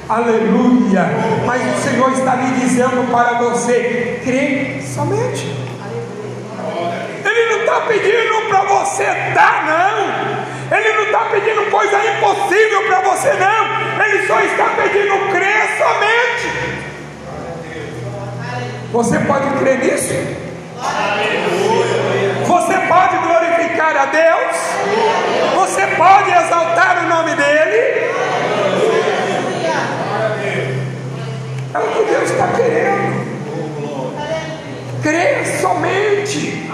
Aleluia. 0.10 1.06
Mas 1.46 1.62
o 1.62 1.82
Senhor 1.82 2.12
está 2.12 2.36
lhe 2.36 2.60
dizendo 2.60 3.10
para 3.12 3.40
você: 3.40 4.20
crê 4.24 4.82
somente. 4.82 5.46
Ele 7.24 7.54
não 7.54 7.60
está 7.62 7.82
pedindo 7.82 8.50
para 8.50 8.64
você 8.64 9.06
dar, 9.34 9.66
não. 9.66 10.41
Ele 10.72 10.94
não 10.94 11.04
está 11.04 11.26
pedindo 11.26 11.70
coisa 11.70 11.98
impossível 11.98 12.86
para 12.88 13.02
você, 13.02 13.34
não. 13.34 14.06
Ele 14.06 14.26
só 14.26 14.40
está 14.40 14.66
pedindo 14.82 15.30
crer 15.32 15.68
somente. 15.78 16.72
Você 18.94 19.20
pode 19.20 19.50
crer 19.60 19.80
nisso? 19.80 20.14
Você 22.48 22.78
pode 22.88 23.18
glorificar 23.18 23.98
a 23.98 24.06
Deus? 24.06 24.58
Você 25.56 25.88
pode 25.88 26.32
exaltar 26.32 27.04
o 27.04 27.08
nome 27.10 27.36
dEle? 27.36 28.12
É 31.74 31.78
o 31.78 31.82
que 31.82 32.04
Deus 32.04 32.30
está 32.30 32.48
querendo. 32.48 33.22
Crer 35.04 35.46
somente. 35.62 36.70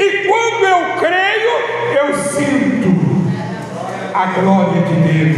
E 0.00 0.26
quando 0.26 0.64
eu 0.64 0.96
creio, 0.96 1.50
eu 1.94 2.14
sinto 2.30 2.88
a 4.14 4.26
glória 4.40 4.80
de 4.80 4.94
Deus. 4.94 5.36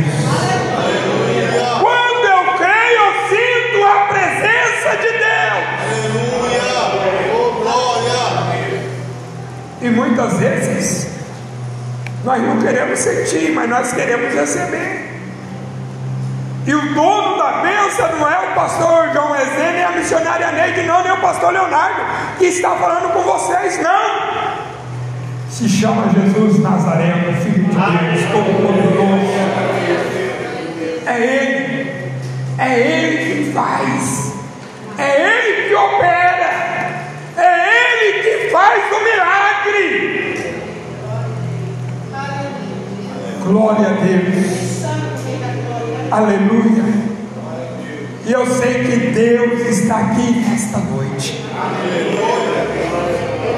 Quando 1.81 2.25
eu 2.25 2.55
creio, 2.59 3.03
eu 3.03 3.13
sinto 3.29 3.85
a 3.85 4.07
presença 4.07 4.97
de 4.99 5.11
Deus. 5.19 5.63
Aleluia. 5.83 6.63
Oh, 7.35 7.51
glória. 7.61 8.83
E 9.81 9.91
muitas 9.91 10.39
vezes 10.39 11.09
nós 12.25 12.41
não 12.41 12.61
queremos 12.61 13.01
sentir, 13.01 13.51
mas 13.53 13.69
nós 13.69 13.93
queremos 13.93 14.33
receber. 14.33 15.11
E 16.65 16.73
o 16.73 16.95
dono 16.95 17.37
da 17.37 17.63
bênção 17.63 18.17
não 18.17 18.31
é 18.31 18.39
o 18.39 18.55
pastor 18.55 19.13
João 19.13 19.33
Rezende, 19.33 19.73
nem 19.73 19.85
a 19.85 19.91
missionária 19.91 20.53
Neide, 20.53 20.85
não, 20.85 21.03
nem 21.03 21.11
o 21.11 21.21
pastor 21.21 21.53
Leonardo, 21.53 22.01
que 22.39 22.45
está 22.45 22.77
falando 22.77 23.13
com 23.13 23.23
vocês, 23.23 23.83
não. 23.83 24.32
Se 25.53 25.69
chama 25.69 26.09
Jesus 26.09 26.61
Nazareno, 26.61 27.37
Filho 27.43 27.65
de 27.65 27.75
Deus, 27.75 28.25
Todo-Poderoso. 28.33 29.33
É 31.05 31.21
Ele, 31.21 31.91
é 32.57 32.81
Ele 32.81 33.45
que 33.45 33.53
faz, 33.53 34.33
é 34.97 35.11
Ele 35.21 35.69
que 35.69 35.75
opera, 35.75 36.51
é 37.37 37.51
Ele 37.69 38.23
que 38.23 38.51
faz 38.51 38.83
o 38.93 39.05
milagre. 39.05 40.63
Glória 43.45 43.89
a 43.89 43.93
Deus. 43.93 44.85
Aleluia. 46.11 46.85
E 48.25 48.33
eu 48.33 48.47
sei 48.47 48.85
que 48.85 48.97
Deus 49.11 49.61
está 49.69 49.99
aqui 49.99 50.33
nesta 50.49 50.79
noite. 50.79 51.45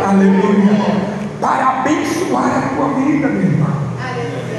Aleluia. 0.04 1.14
Para 1.44 1.80
abençoar 1.80 2.56
a 2.56 2.74
tua 2.74 2.88
vida, 2.94 3.28
minha 3.28 3.52
irmã. 3.52 3.66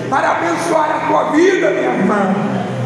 Para 0.07 0.31
abençoar 0.33 0.91
a 0.91 1.07
tua 1.07 1.31
vida, 1.31 1.71
minha 1.71 1.95
irmã. 1.95 2.35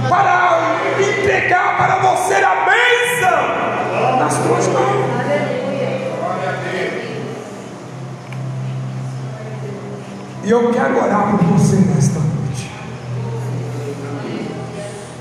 Para 0.08 0.80
entregar 0.98 1.69
para 1.80 1.98
você 2.00 2.34
a 2.34 2.66
bênção 2.66 4.20
nas 4.20 4.36
tuas 4.36 4.68
mãos. 4.68 5.00
E 10.44 10.50
eu 10.52 10.72
quero 10.74 10.98
orar 10.98 11.38
por 11.38 11.46
você 11.46 11.78
nesta 11.78 12.20
noite. 12.20 12.70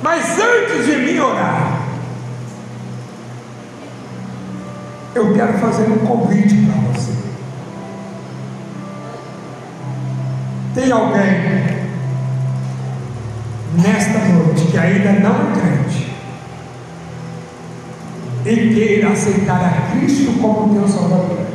Mas 0.02 0.36
antes 0.36 0.86
de 0.86 0.96
mim 0.96 1.18
orar, 1.20 1.80
eu 5.14 5.34
quero 5.34 5.58
fazer 5.58 5.88
um 5.92 5.98
convite 5.98 6.56
para 6.56 6.92
você. 6.92 7.12
Tem 10.74 10.90
alguém 10.90 11.78
nesta 13.74 14.18
noite 14.18 14.66
que 14.66 14.78
ainda 14.78 15.12
não 15.12 15.52
crente 15.52 15.77
e 18.50 18.74
queira 18.74 19.10
aceitar 19.10 19.60
a 19.62 19.90
Cristo 19.92 20.40
como 20.40 20.74
teu 20.74 20.88
Salvador? 20.88 21.46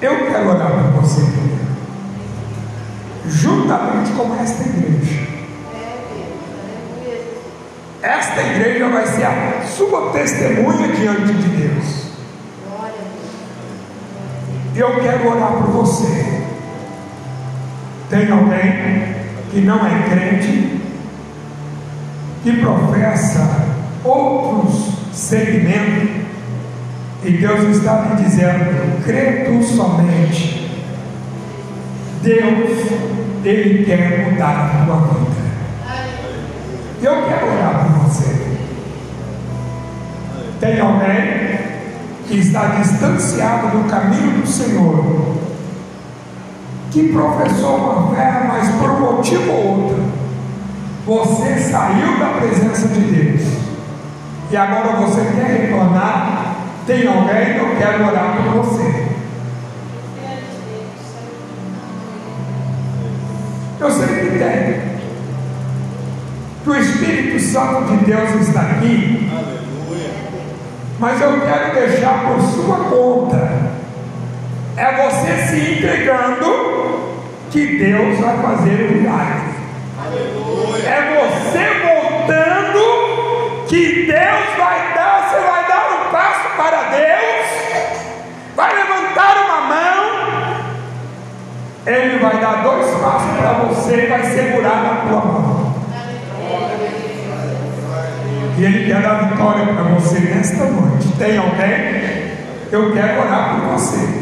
Eu 0.00 0.26
quero 0.26 0.48
orar 0.48 0.92
por 0.92 1.02
você 1.02 1.22
juntamente 3.26 4.12
com 4.12 4.34
esta 4.40 4.62
igreja. 4.62 5.22
Esta 8.02 8.42
igreja 8.42 8.88
vai 8.88 9.06
ser 9.06 9.24
a 9.24 9.62
sua 9.66 10.10
testemunha 10.10 10.88
diante 10.88 11.32
de 11.32 11.48
Deus. 11.56 12.02
Eu 14.74 15.00
quero 15.00 15.28
orar 15.28 15.52
por 15.52 15.70
você. 15.70 16.42
Tem 18.10 18.30
alguém 18.30 19.14
que 19.50 19.60
não 19.60 19.86
é 19.86 20.02
crente, 20.08 20.80
que 22.42 22.52
professa 22.60 23.71
outros 24.04 24.92
segmentos, 25.12 26.22
e 27.24 27.30
Deus 27.32 27.76
está 27.76 28.02
me 28.02 28.24
dizendo: 28.24 29.04
crê 29.04 29.44
tu 29.44 29.62
somente. 29.62 30.70
Deus, 32.22 32.92
Ele 33.44 33.84
quer 33.84 34.30
mudar 34.30 34.82
a 34.82 34.84
tua 34.84 34.96
vida. 34.96 35.42
Eu 37.02 37.26
quero 37.26 37.46
orar 37.52 37.84
por 37.84 38.04
você. 38.04 38.32
Tem 40.60 40.80
alguém 40.80 41.52
que 42.28 42.38
está 42.38 42.66
distanciado 42.76 43.76
do 43.76 43.88
caminho 43.88 44.40
do 44.40 44.46
Senhor, 44.46 45.36
que 46.92 47.12
professou 47.12 47.76
uma 47.76 48.14
fé, 48.14 48.44
mas 48.46 48.68
por 48.76 48.90
um 48.90 49.16
motivo 49.16 49.50
ou 49.50 49.66
outro, 49.66 50.04
você 51.04 51.58
saiu 51.58 52.18
da 52.20 52.38
presença 52.38 52.86
de 52.86 53.00
Deus 53.00 53.61
e 54.52 54.56
agora 54.56 54.96
você 54.96 55.22
quer 55.34 55.62
retornar. 55.62 56.56
Tem 56.86 57.06
alguém 57.06 57.54
que 57.54 57.58
eu 57.58 57.76
quero 57.78 58.06
orar 58.06 58.36
por 58.36 58.62
você. 58.62 59.06
Eu 63.80 63.90
sei 63.90 64.06
que 64.06 64.38
tem. 64.38 64.92
Que 66.62 66.70
o 66.70 66.76
Espírito 66.76 67.40
Santo 67.40 67.96
de 67.96 68.04
Deus 68.04 68.30
está 68.46 68.60
aqui 68.60 69.30
Aleluia. 69.32 70.10
mas 71.00 71.20
eu 71.20 71.40
quero 71.40 71.74
deixar 71.74 72.26
por 72.26 72.40
sua 72.42 72.76
conta. 72.90 73.72
É 74.76 75.08
você 75.08 75.46
se 75.48 75.72
entregando 75.72 77.22
que 77.50 77.78
Deus 77.78 78.18
vai 78.18 78.36
fazer 78.36 78.90
o 78.90 78.96
milagre. 78.96 79.54
Aleluia. 79.98 80.88
É 80.88 81.00
você 81.20 81.64
voltando 81.82 83.01
que 83.72 84.04
Deus 84.04 84.58
vai 84.58 84.92
dar, 84.94 85.30
você 85.30 85.40
vai 85.40 85.66
dar 85.66 85.88
um 85.92 86.12
passo 86.12 86.56
para 86.58 86.82
Deus, 86.90 87.46
vai 88.54 88.76
levantar 88.76 89.46
uma 89.46 89.60
mão, 89.62 90.62
Ele 91.86 92.18
vai 92.18 92.38
dar 92.38 92.62
dois 92.64 92.86
passos 93.00 93.30
para 93.38 93.52
você 93.64 93.94
e 93.94 94.06
vai 94.08 94.22
segurar 94.24 94.82
na 94.82 95.08
tua 95.08 95.24
mão. 95.24 95.74
E 98.58 98.62
Ele 98.62 98.92
quer 98.92 99.00
dar 99.00 99.30
vitória 99.30 99.64
para 99.64 99.82
você 99.84 100.20
nesta 100.20 100.64
noite. 100.64 101.08
Tem 101.16 101.38
alguém? 101.38 102.12
Eu 102.70 102.92
quero 102.92 103.22
orar 103.22 103.54
por 103.54 103.70
você. 103.70 104.21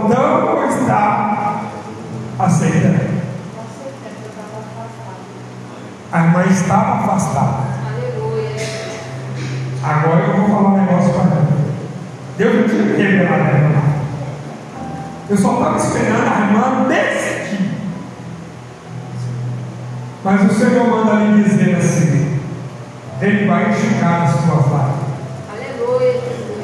Voltando 0.00 0.48
ou 0.48 0.68
está 0.68 1.62
aceitando? 2.38 3.16
A 6.12 6.24
irmã 6.24 6.44
estava 6.44 7.04
afastada. 7.04 7.64
Aleluia. 7.88 8.56
Agora 9.82 10.24
eu 10.24 10.36
vou 10.36 10.48
falar 10.48 10.68
um 10.68 10.84
negócio 10.84 11.12
para 11.12 11.22
ela. 11.22 11.56
Deus 12.38 12.54
não 12.54 12.68
tinha 12.68 12.94
que 12.94 13.02
revelar 13.02 13.32
a 13.32 13.48
ela. 13.48 13.82
Eu 15.28 15.36
só 15.36 15.54
estava 15.54 15.76
esperando 15.76 16.28
a 16.28 16.40
irmã 16.40 16.88
decidir. 16.88 17.70
Mas 20.22 20.50
o 20.50 20.54
Senhor 20.54 20.86
manda 20.88 21.14
lhe 21.14 21.42
dizer 21.42 21.76
assim: 21.76 22.40
Ele 23.20 23.46
vai 23.46 23.70
enxugar 23.70 24.22
as 24.22 24.32
tuas 24.32 24.70
lágrimas. 24.70 25.06
Aleluia. 25.50 26.20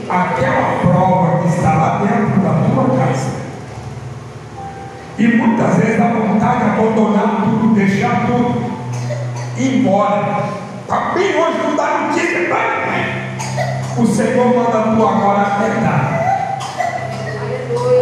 Aquela 0.08 0.78
prova 0.80 1.42
que 1.42 1.48
está 1.48 1.74
lá 1.74 1.98
dentro 1.98 2.40
da 2.40 2.50
tua 2.50 2.96
casa. 2.96 3.42
E 5.22 5.36
muitas 5.36 5.76
vezes 5.76 5.98
dá 5.98 6.08
vontade 6.08 6.64
de 6.64 6.70
abandonar 6.70 7.44
tudo, 7.44 7.74
deixar 7.76 8.26
tudo, 8.26 8.60
ir 9.56 9.78
embora. 9.78 10.42
Está 10.82 11.12
bem 11.14 11.36
longe, 11.36 11.58
não 11.62 11.76
dá 11.76 12.08
notícia. 12.08 12.48
vai. 12.48 13.28
O 13.98 14.04
Senhor 14.04 14.48
manda 14.48 14.82
tu 14.82 15.06
agora. 15.06 15.46
Aleluia. 15.62 16.12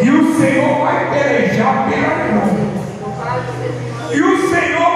E 0.03 0.11
o 0.11 0.41
Senhor 0.41 0.81
vai 0.81 1.11
pelejar 1.11 1.91
pela 1.91 2.15
mão. 2.37 2.57
E 4.15 4.23
o 4.23 4.49
Senhor 4.49 4.90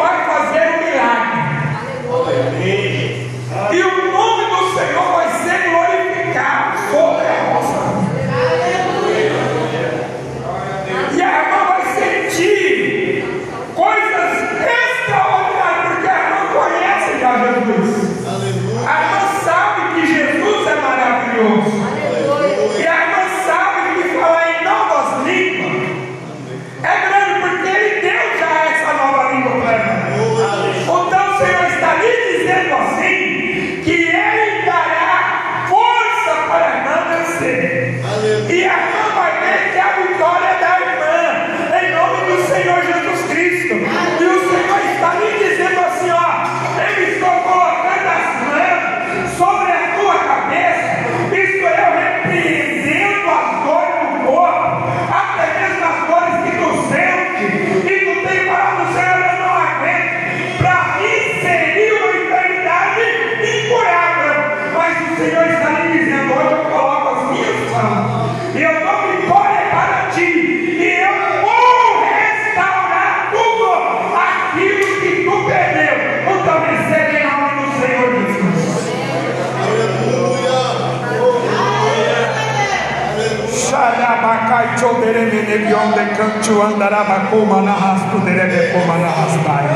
bionde 85.58 86.04
cantu 86.16 86.62
andarabacoma 86.62 87.62
na 87.62 87.74
rasto 87.74 88.18
derebecoma 88.24 88.96
na 88.98 89.10
rastai. 89.18 89.66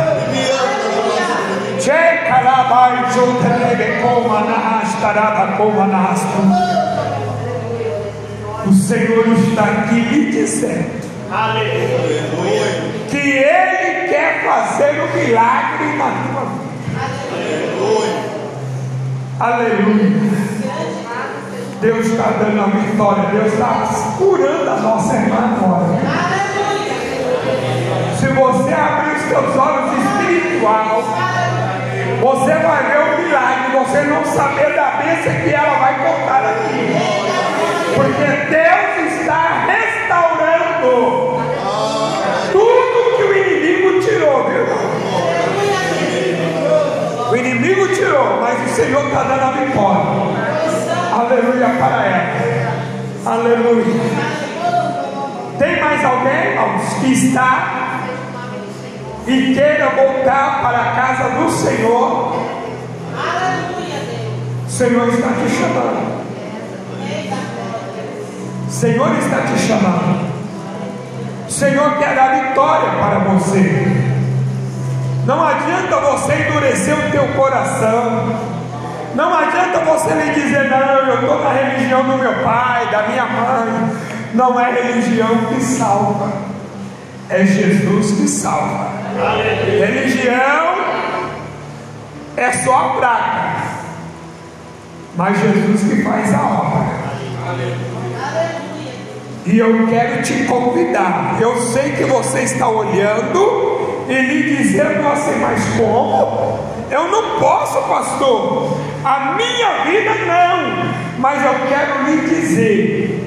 Che 1.78 2.02
carabai 2.28 3.12
choderebecoma 3.12 4.40
na 4.40 4.80
rastarabacoma 4.80 5.86
na 5.86 5.98
rasto. 6.08 6.40
O 8.66 8.72
Senhor 8.72 9.26
está 9.28 9.64
aqui 9.64 10.00
lhe 10.00 10.30
dizendo 10.30 10.98
Aleluia. 11.30 12.70
que 13.08 13.16
Ele 13.16 14.08
quer 14.08 14.44
fazer 14.44 15.00
um 15.00 15.08
milagre 15.16 15.96
na 15.96 16.10
tua 16.24 16.44
vida. 16.44 16.68
Aleluia. 17.40 18.18
Aleluia. 19.40 20.47
Deus 21.80 22.06
está 22.06 22.30
dando 22.40 22.60
a 22.60 22.66
vitória, 22.66 23.28
Deus 23.30 23.52
está 23.52 23.86
curando 24.18 24.68
a 24.68 24.76
nossa 24.78 25.14
irmã 25.14 25.56
agora. 25.56 25.86
Se 28.18 28.26
você 28.26 28.74
abrir 28.74 29.14
os 29.14 29.22
seus 29.22 29.56
olhos 29.56 29.92
espirituais, 29.96 31.04
você 32.20 32.52
vai 32.54 32.82
ver 32.84 32.98
o 32.98 33.18
milagre, 33.22 33.78
você 33.78 34.02
não 34.02 34.24
saber 34.24 34.74
da 34.74 34.90
bênção 34.96 35.32
que 35.40 35.54
ela 35.54 35.78
vai 35.78 35.94
contar 35.98 36.44
aqui. 36.50 36.96
Porque 37.94 38.26
Deus 38.50 39.12
está 39.20 39.42
restaurando 39.68 40.90
tudo 42.50 43.16
que 43.16 43.22
o 43.22 43.32
inimigo 43.36 44.00
tirou, 44.00 44.50
viu? 44.50 44.66
O 47.30 47.36
inimigo 47.36 47.86
tirou, 47.94 48.40
mas 48.40 48.68
o 48.68 48.74
Senhor 48.74 49.06
está 49.06 49.22
dando 49.22 49.44
a 49.44 49.50
vitória. 49.52 50.47
Aleluia 51.18 51.68
para 51.80 52.06
ela. 52.06 52.78
Aleluia. 53.26 53.84
Tem 55.58 55.80
mais 55.80 56.04
alguém, 56.04 56.52
irmãos, 56.52 56.92
que 57.00 57.12
está 57.12 58.04
e 59.26 59.52
queira 59.52 59.88
voltar 59.88 60.62
para 60.62 60.78
a 60.78 60.94
casa 60.94 61.30
do 61.30 61.50
Senhor? 61.50 62.36
O 64.64 64.70
Senhor 64.70 65.08
está 65.08 65.28
te 65.28 65.50
chamando. 65.50 66.18
O 68.68 68.70
Senhor 68.70 69.18
está 69.18 69.40
te 69.40 69.58
chamando. 69.58 70.28
O 71.48 71.50
Senhor 71.50 71.98
quer 71.98 72.14
dar 72.14 72.48
vitória 72.48 72.90
para 72.92 73.18
você. 73.30 73.86
Não 75.26 75.44
adianta 75.44 75.96
você 75.96 76.32
endurecer 76.34 76.94
o 76.94 77.10
teu 77.10 77.26
coração. 77.34 78.57
Não 79.14 79.34
adianta 79.36 79.78
você 79.80 80.14
lhe 80.14 80.34
dizer, 80.34 80.70
não, 80.70 80.78
eu 80.78 81.20
estou 81.20 81.42
na 81.42 81.52
religião 81.52 82.02
do 82.04 82.18
meu 82.18 82.34
pai, 82.42 82.90
da 82.90 83.08
minha 83.08 83.24
mãe. 83.24 83.96
Não 84.34 84.60
é 84.60 84.70
religião 84.70 85.36
que 85.48 85.60
salva. 85.60 86.32
É 87.30 87.44
Jesus 87.44 88.12
que 88.12 88.28
salva. 88.28 88.90
Religião 89.66 90.76
é 92.36 92.52
só 92.52 92.76
a 92.76 92.88
prática. 92.98 93.68
Mas 95.16 95.38
Jesus 95.40 95.80
que 95.82 96.02
faz 96.02 96.32
a 96.32 96.40
obra. 96.40 96.98
E 99.46 99.58
eu 99.58 99.86
quero 99.88 100.22
te 100.22 100.44
convidar. 100.44 101.36
Eu 101.40 101.56
sei 101.56 101.92
que 101.92 102.04
você 102.04 102.40
está 102.40 102.68
olhando 102.68 103.77
e 104.08 104.22
lhe 104.22 104.56
dizendo 104.56 105.06
assim, 105.06 105.38
mas 105.38 105.62
como? 105.76 106.58
Eu 106.90 107.08
não 107.08 107.38
posso, 107.38 107.82
pastor. 107.82 108.78
A 109.04 109.34
minha 109.36 109.84
vida 109.84 110.14
não. 110.24 110.88
Mas 111.18 111.44
eu 111.44 111.54
quero 111.68 112.04
lhe 112.04 112.26
dizer: 112.26 113.22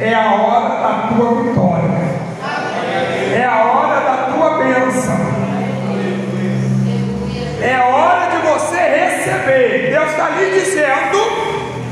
é 0.00 0.12
a 0.14 0.32
hora 0.34 0.68
da 0.68 1.08
tua 1.14 1.42
vitória. 1.42 2.02
É 3.34 3.44
a 3.44 3.64
hora 3.64 4.00
da 4.00 4.32
tua 4.34 4.58
bênção. 4.58 5.16
É 7.62 7.78
hora 7.78 8.30
de 8.30 8.38
você 8.48 8.76
receber. 8.76 9.90
Deus 9.90 10.10
está 10.10 10.28
lhe 10.30 10.50
dizendo 10.50 11.18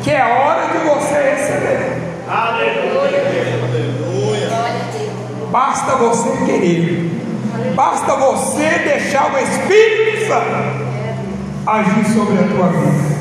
que 0.02 0.10
é 0.10 0.24
hora 0.24 0.66
de 0.72 0.78
você 0.78 1.14
receber. 1.14 2.00
Aleluia. 2.28 3.20
Basta 5.52 5.96
você 5.96 6.30
querer. 6.46 7.09
Basta 7.74 8.16
você 8.16 8.78
deixar 8.84 9.32
o 9.32 9.38
Espírito 9.38 10.26
Santo 10.26 10.90
agir 11.66 12.04
sobre 12.12 12.38
a 12.38 12.48
tua 12.48 12.68
vida. 12.68 13.20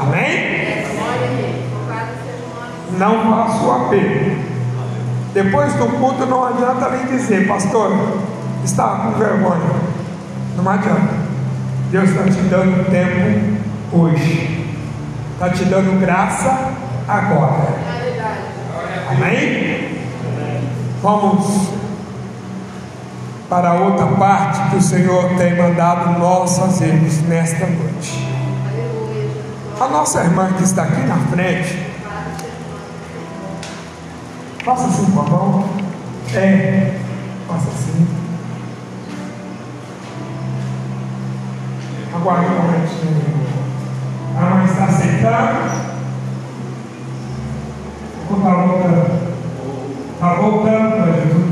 Amém? 0.00 0.58
Não 2.98 3.30
faça 3.30 3.64
o 3.64 3.72
apelo. 3.72 4.38
Depois 5.32 5.72
do 5.74 5.86
culto 5.98 6.26
não 6.26 6.44
adianta 6.44 6.90
nem 6.90 7.06
dizer, 7.06 7.46
pastor, 7.46 7.92
estava 8.64 9.12
com 9.12 9.18
vergonha. 9.18 9.70
Não 10.56 10.68
adianta. 10.68 11.28
Deus 11.90 12.10
está 12.10 12.24
te 12.24 12.42
dando 12.48 12.90
tempo 12.90 13.58
hoje. 13.92 14.66
Está 15.34 15.50
te 15.50 15.64
dando 15.66 16.00
graça 16.00 16.72
agora. 17.06 17.68
Amém? 19.10 19.98
Vamos 21.00 21.77
para 23.48 23.70
a 23.70 23.74
outra 23.74 24.06
parte 24.06 24.70
que 24.70 24.76
o 24.76 24.82
Senhor 24.82 25.36
tem 25.36 25.56
mandado 25.56 26.18
nós 26.18 26.58
fazermos 26.58 27.22
nesta 27.22 27.66
noite. 27.66 28.28
A 29.80 29.88
nossa 29.88 30.20
irmã 30.20 30.52
que 30.52 30.64
está 30.64 30.82
aqui 30.82 31.00
na 31.02 31.16
frente, 31.30 31.86
faça 34.64 34.86
assim 34.86 35.10
com 35.12 35.20
a 35.20 35.22
mão. 35.24 35.64
É, 36.34 36.98
faça 37.46 37.68
assim. 37.68 38.06
Aguarde 42.14 42.46
um 42.46 42.62
momentinho. 42.62 43.48
A 44.36 44.40
mãe 44.40 44.64
está 44.66 44.84
aceitando. 44.84 45.88
Ou 48.30 48.36
está 48.36 48.50
voltando? 48.50 49.28
Está 50.14 50.34
voltando 50.34 50.96
para 50.96 51.12
Jesus. 51.12 51.47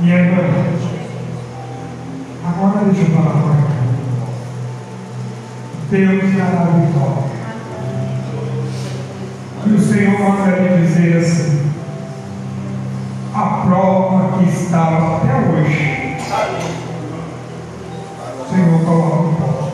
Minha 0.00 0.16
irmã, 0.16 0.38
agora 2.42 2.84
deixa 2.86 3.02
eu 3.02 3.16
falar 3.16 3.34
uma 3.34 3.54
coisa. 3.54 3.70
Deus 5.90 6.36
dará 6.36 6.62
a 6.62 6.64
vitória. 6.64 7.30
E 9.66 9.70
o 9.72 9.78
Senhor 9.78 10.18
manda 10.18 10.56
lhe 10.56 10.86
dizer 10.86 11.18
assim: 11.18 11.70
a 13.34 13.44
prova 13.66 14.38
que 14.38 14.48
estava 14.48 15.18
até 15.18 15.34
hoje, 15.34 16.16
o 18.40 18.48
Senhor 18.48 18.84
coloca 18.86 19.16
no 19.16 19.32
pó. 19.34 19.70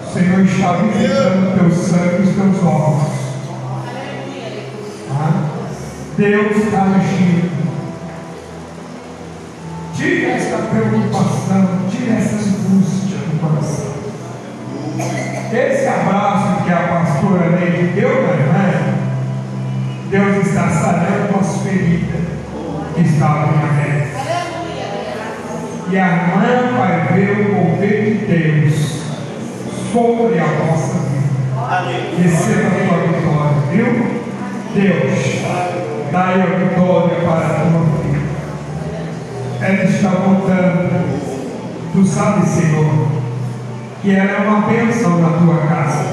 O 0.00 0.12
Senhor 0.12 0.40
está 0.44 0.72
visitando 0.74 1.58
teu 1.58 1.70
sangue 1.72 2.22
e 2.22 2.34
teus 2.34 2.64
olhos. 2.64 3.22
Tá? 5.08 5.52
Deus 6.16 6.56
está 6.58 6.82
agindo. 6.82 7.50
Tira 9.96 10.32
essa 10.32 10.58
preocupação, 10.58 11.88
tira 11.90 12.16
essa 12.18 12.36
angústia 12.36 13.16
do 13.16 13.40
coração. 13.40 13.92
Esse 15.52 15.86
abraço 15.88 16.64
que 16.64 16.72
a 16.72 16.88
pastora 16.88 17.50
Neide 17.50 17.92
deu 17.94 18.26
na 18.26 18.32
irmã, 18.34 18.62
Deus 20.10 20.46
está 20.46 20.68
sarando 20.68 21.38
as 21.40 21.62
feridas 21.62 22.20
que 22.94 23.00
estavam 23.00 23.52
na 23.52 23.72
mente. 23.72 24.12
E 25.90 25.98
a 25.98 26.06
irmã 26.08 26.76
vai 26.76 26.94
ver 27.14 27.30
o 27.40 27.51
sabe, 42.12 42.46
Senhor, 42.46 43.08
que 44.02 44.14
ela 44.14 44.30
é 44.30 44.38
uma 44.46 44.66
bênção 44.66 45.18
na 45.18 45.28
tua 45.38 45.66
casa. 45.66 46.04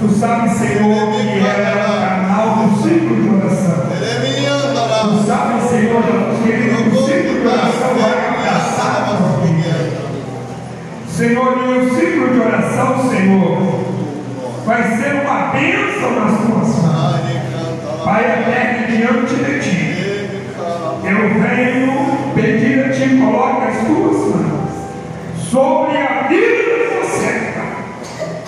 Tu 0.00 0.08
sabes 0.14 0.52
Senhor, 0.52 1.12
que 1.12 1.38
ela 1.38 1.68
é 1.68 1.86
um 1.86 2.26
canal 2.26 2.66
do 2.66 2.82
ciclo 2.82 3.16
de 3.16 3.28
oração. 3.28 3.86
Tu 5.02 5.26
sabes 5.26 5.70
Senhor, 5.70 6.02
que 6.42 6.48
ele 6.50 6.70
é 6.70 6.82
do 6.88 6.96
ciclo 6.96 7.40
de 7.40 7.46
oração 7.46 7.94
vai 8.00 8.28
abraçar 8.28 8.92
a 8.96 9.16
tua 9.16 9.36
Senhor, 11.08 11.58
e 11.58 11.78
o 11.78 11.94
ciclo 11.94 12.32
de 12.32 12.40
oração, 12.40 13.10
Senhor, 13.10 13.56
vai 14.64 14.82
ser 14.96 15.12
uma 15.24 15.50
bênção 15.52 16.10
nas 16.12 16.40
tuas 16.40 16.84
mãos. 16.84 17.06
Pai 18.04 18.22
eterno, 18.24 18.96
diante 18.96 19.34
de 19.34 19.58
ti, 19.60 19.78
eu 21.04 21.18
venho 21.42 22.32
pedir 22.34 22.84
a 22.84 22.88
ti, 22.90 23.18
coloca 23.18 23.66
as 23.66 23.78
tuas 23.78 24.34
mãos 24.34 24.45
sobre 25.50 25.96
a 25.96 26.26
vida 26.28 26.56
que 26.64 26.96
você 26.96 27.46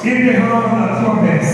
e 0.05 0.23
derrama 0.25 0.87
na 0.87 1.01
sua 1.01 1.15
bênção. 1.17 1.48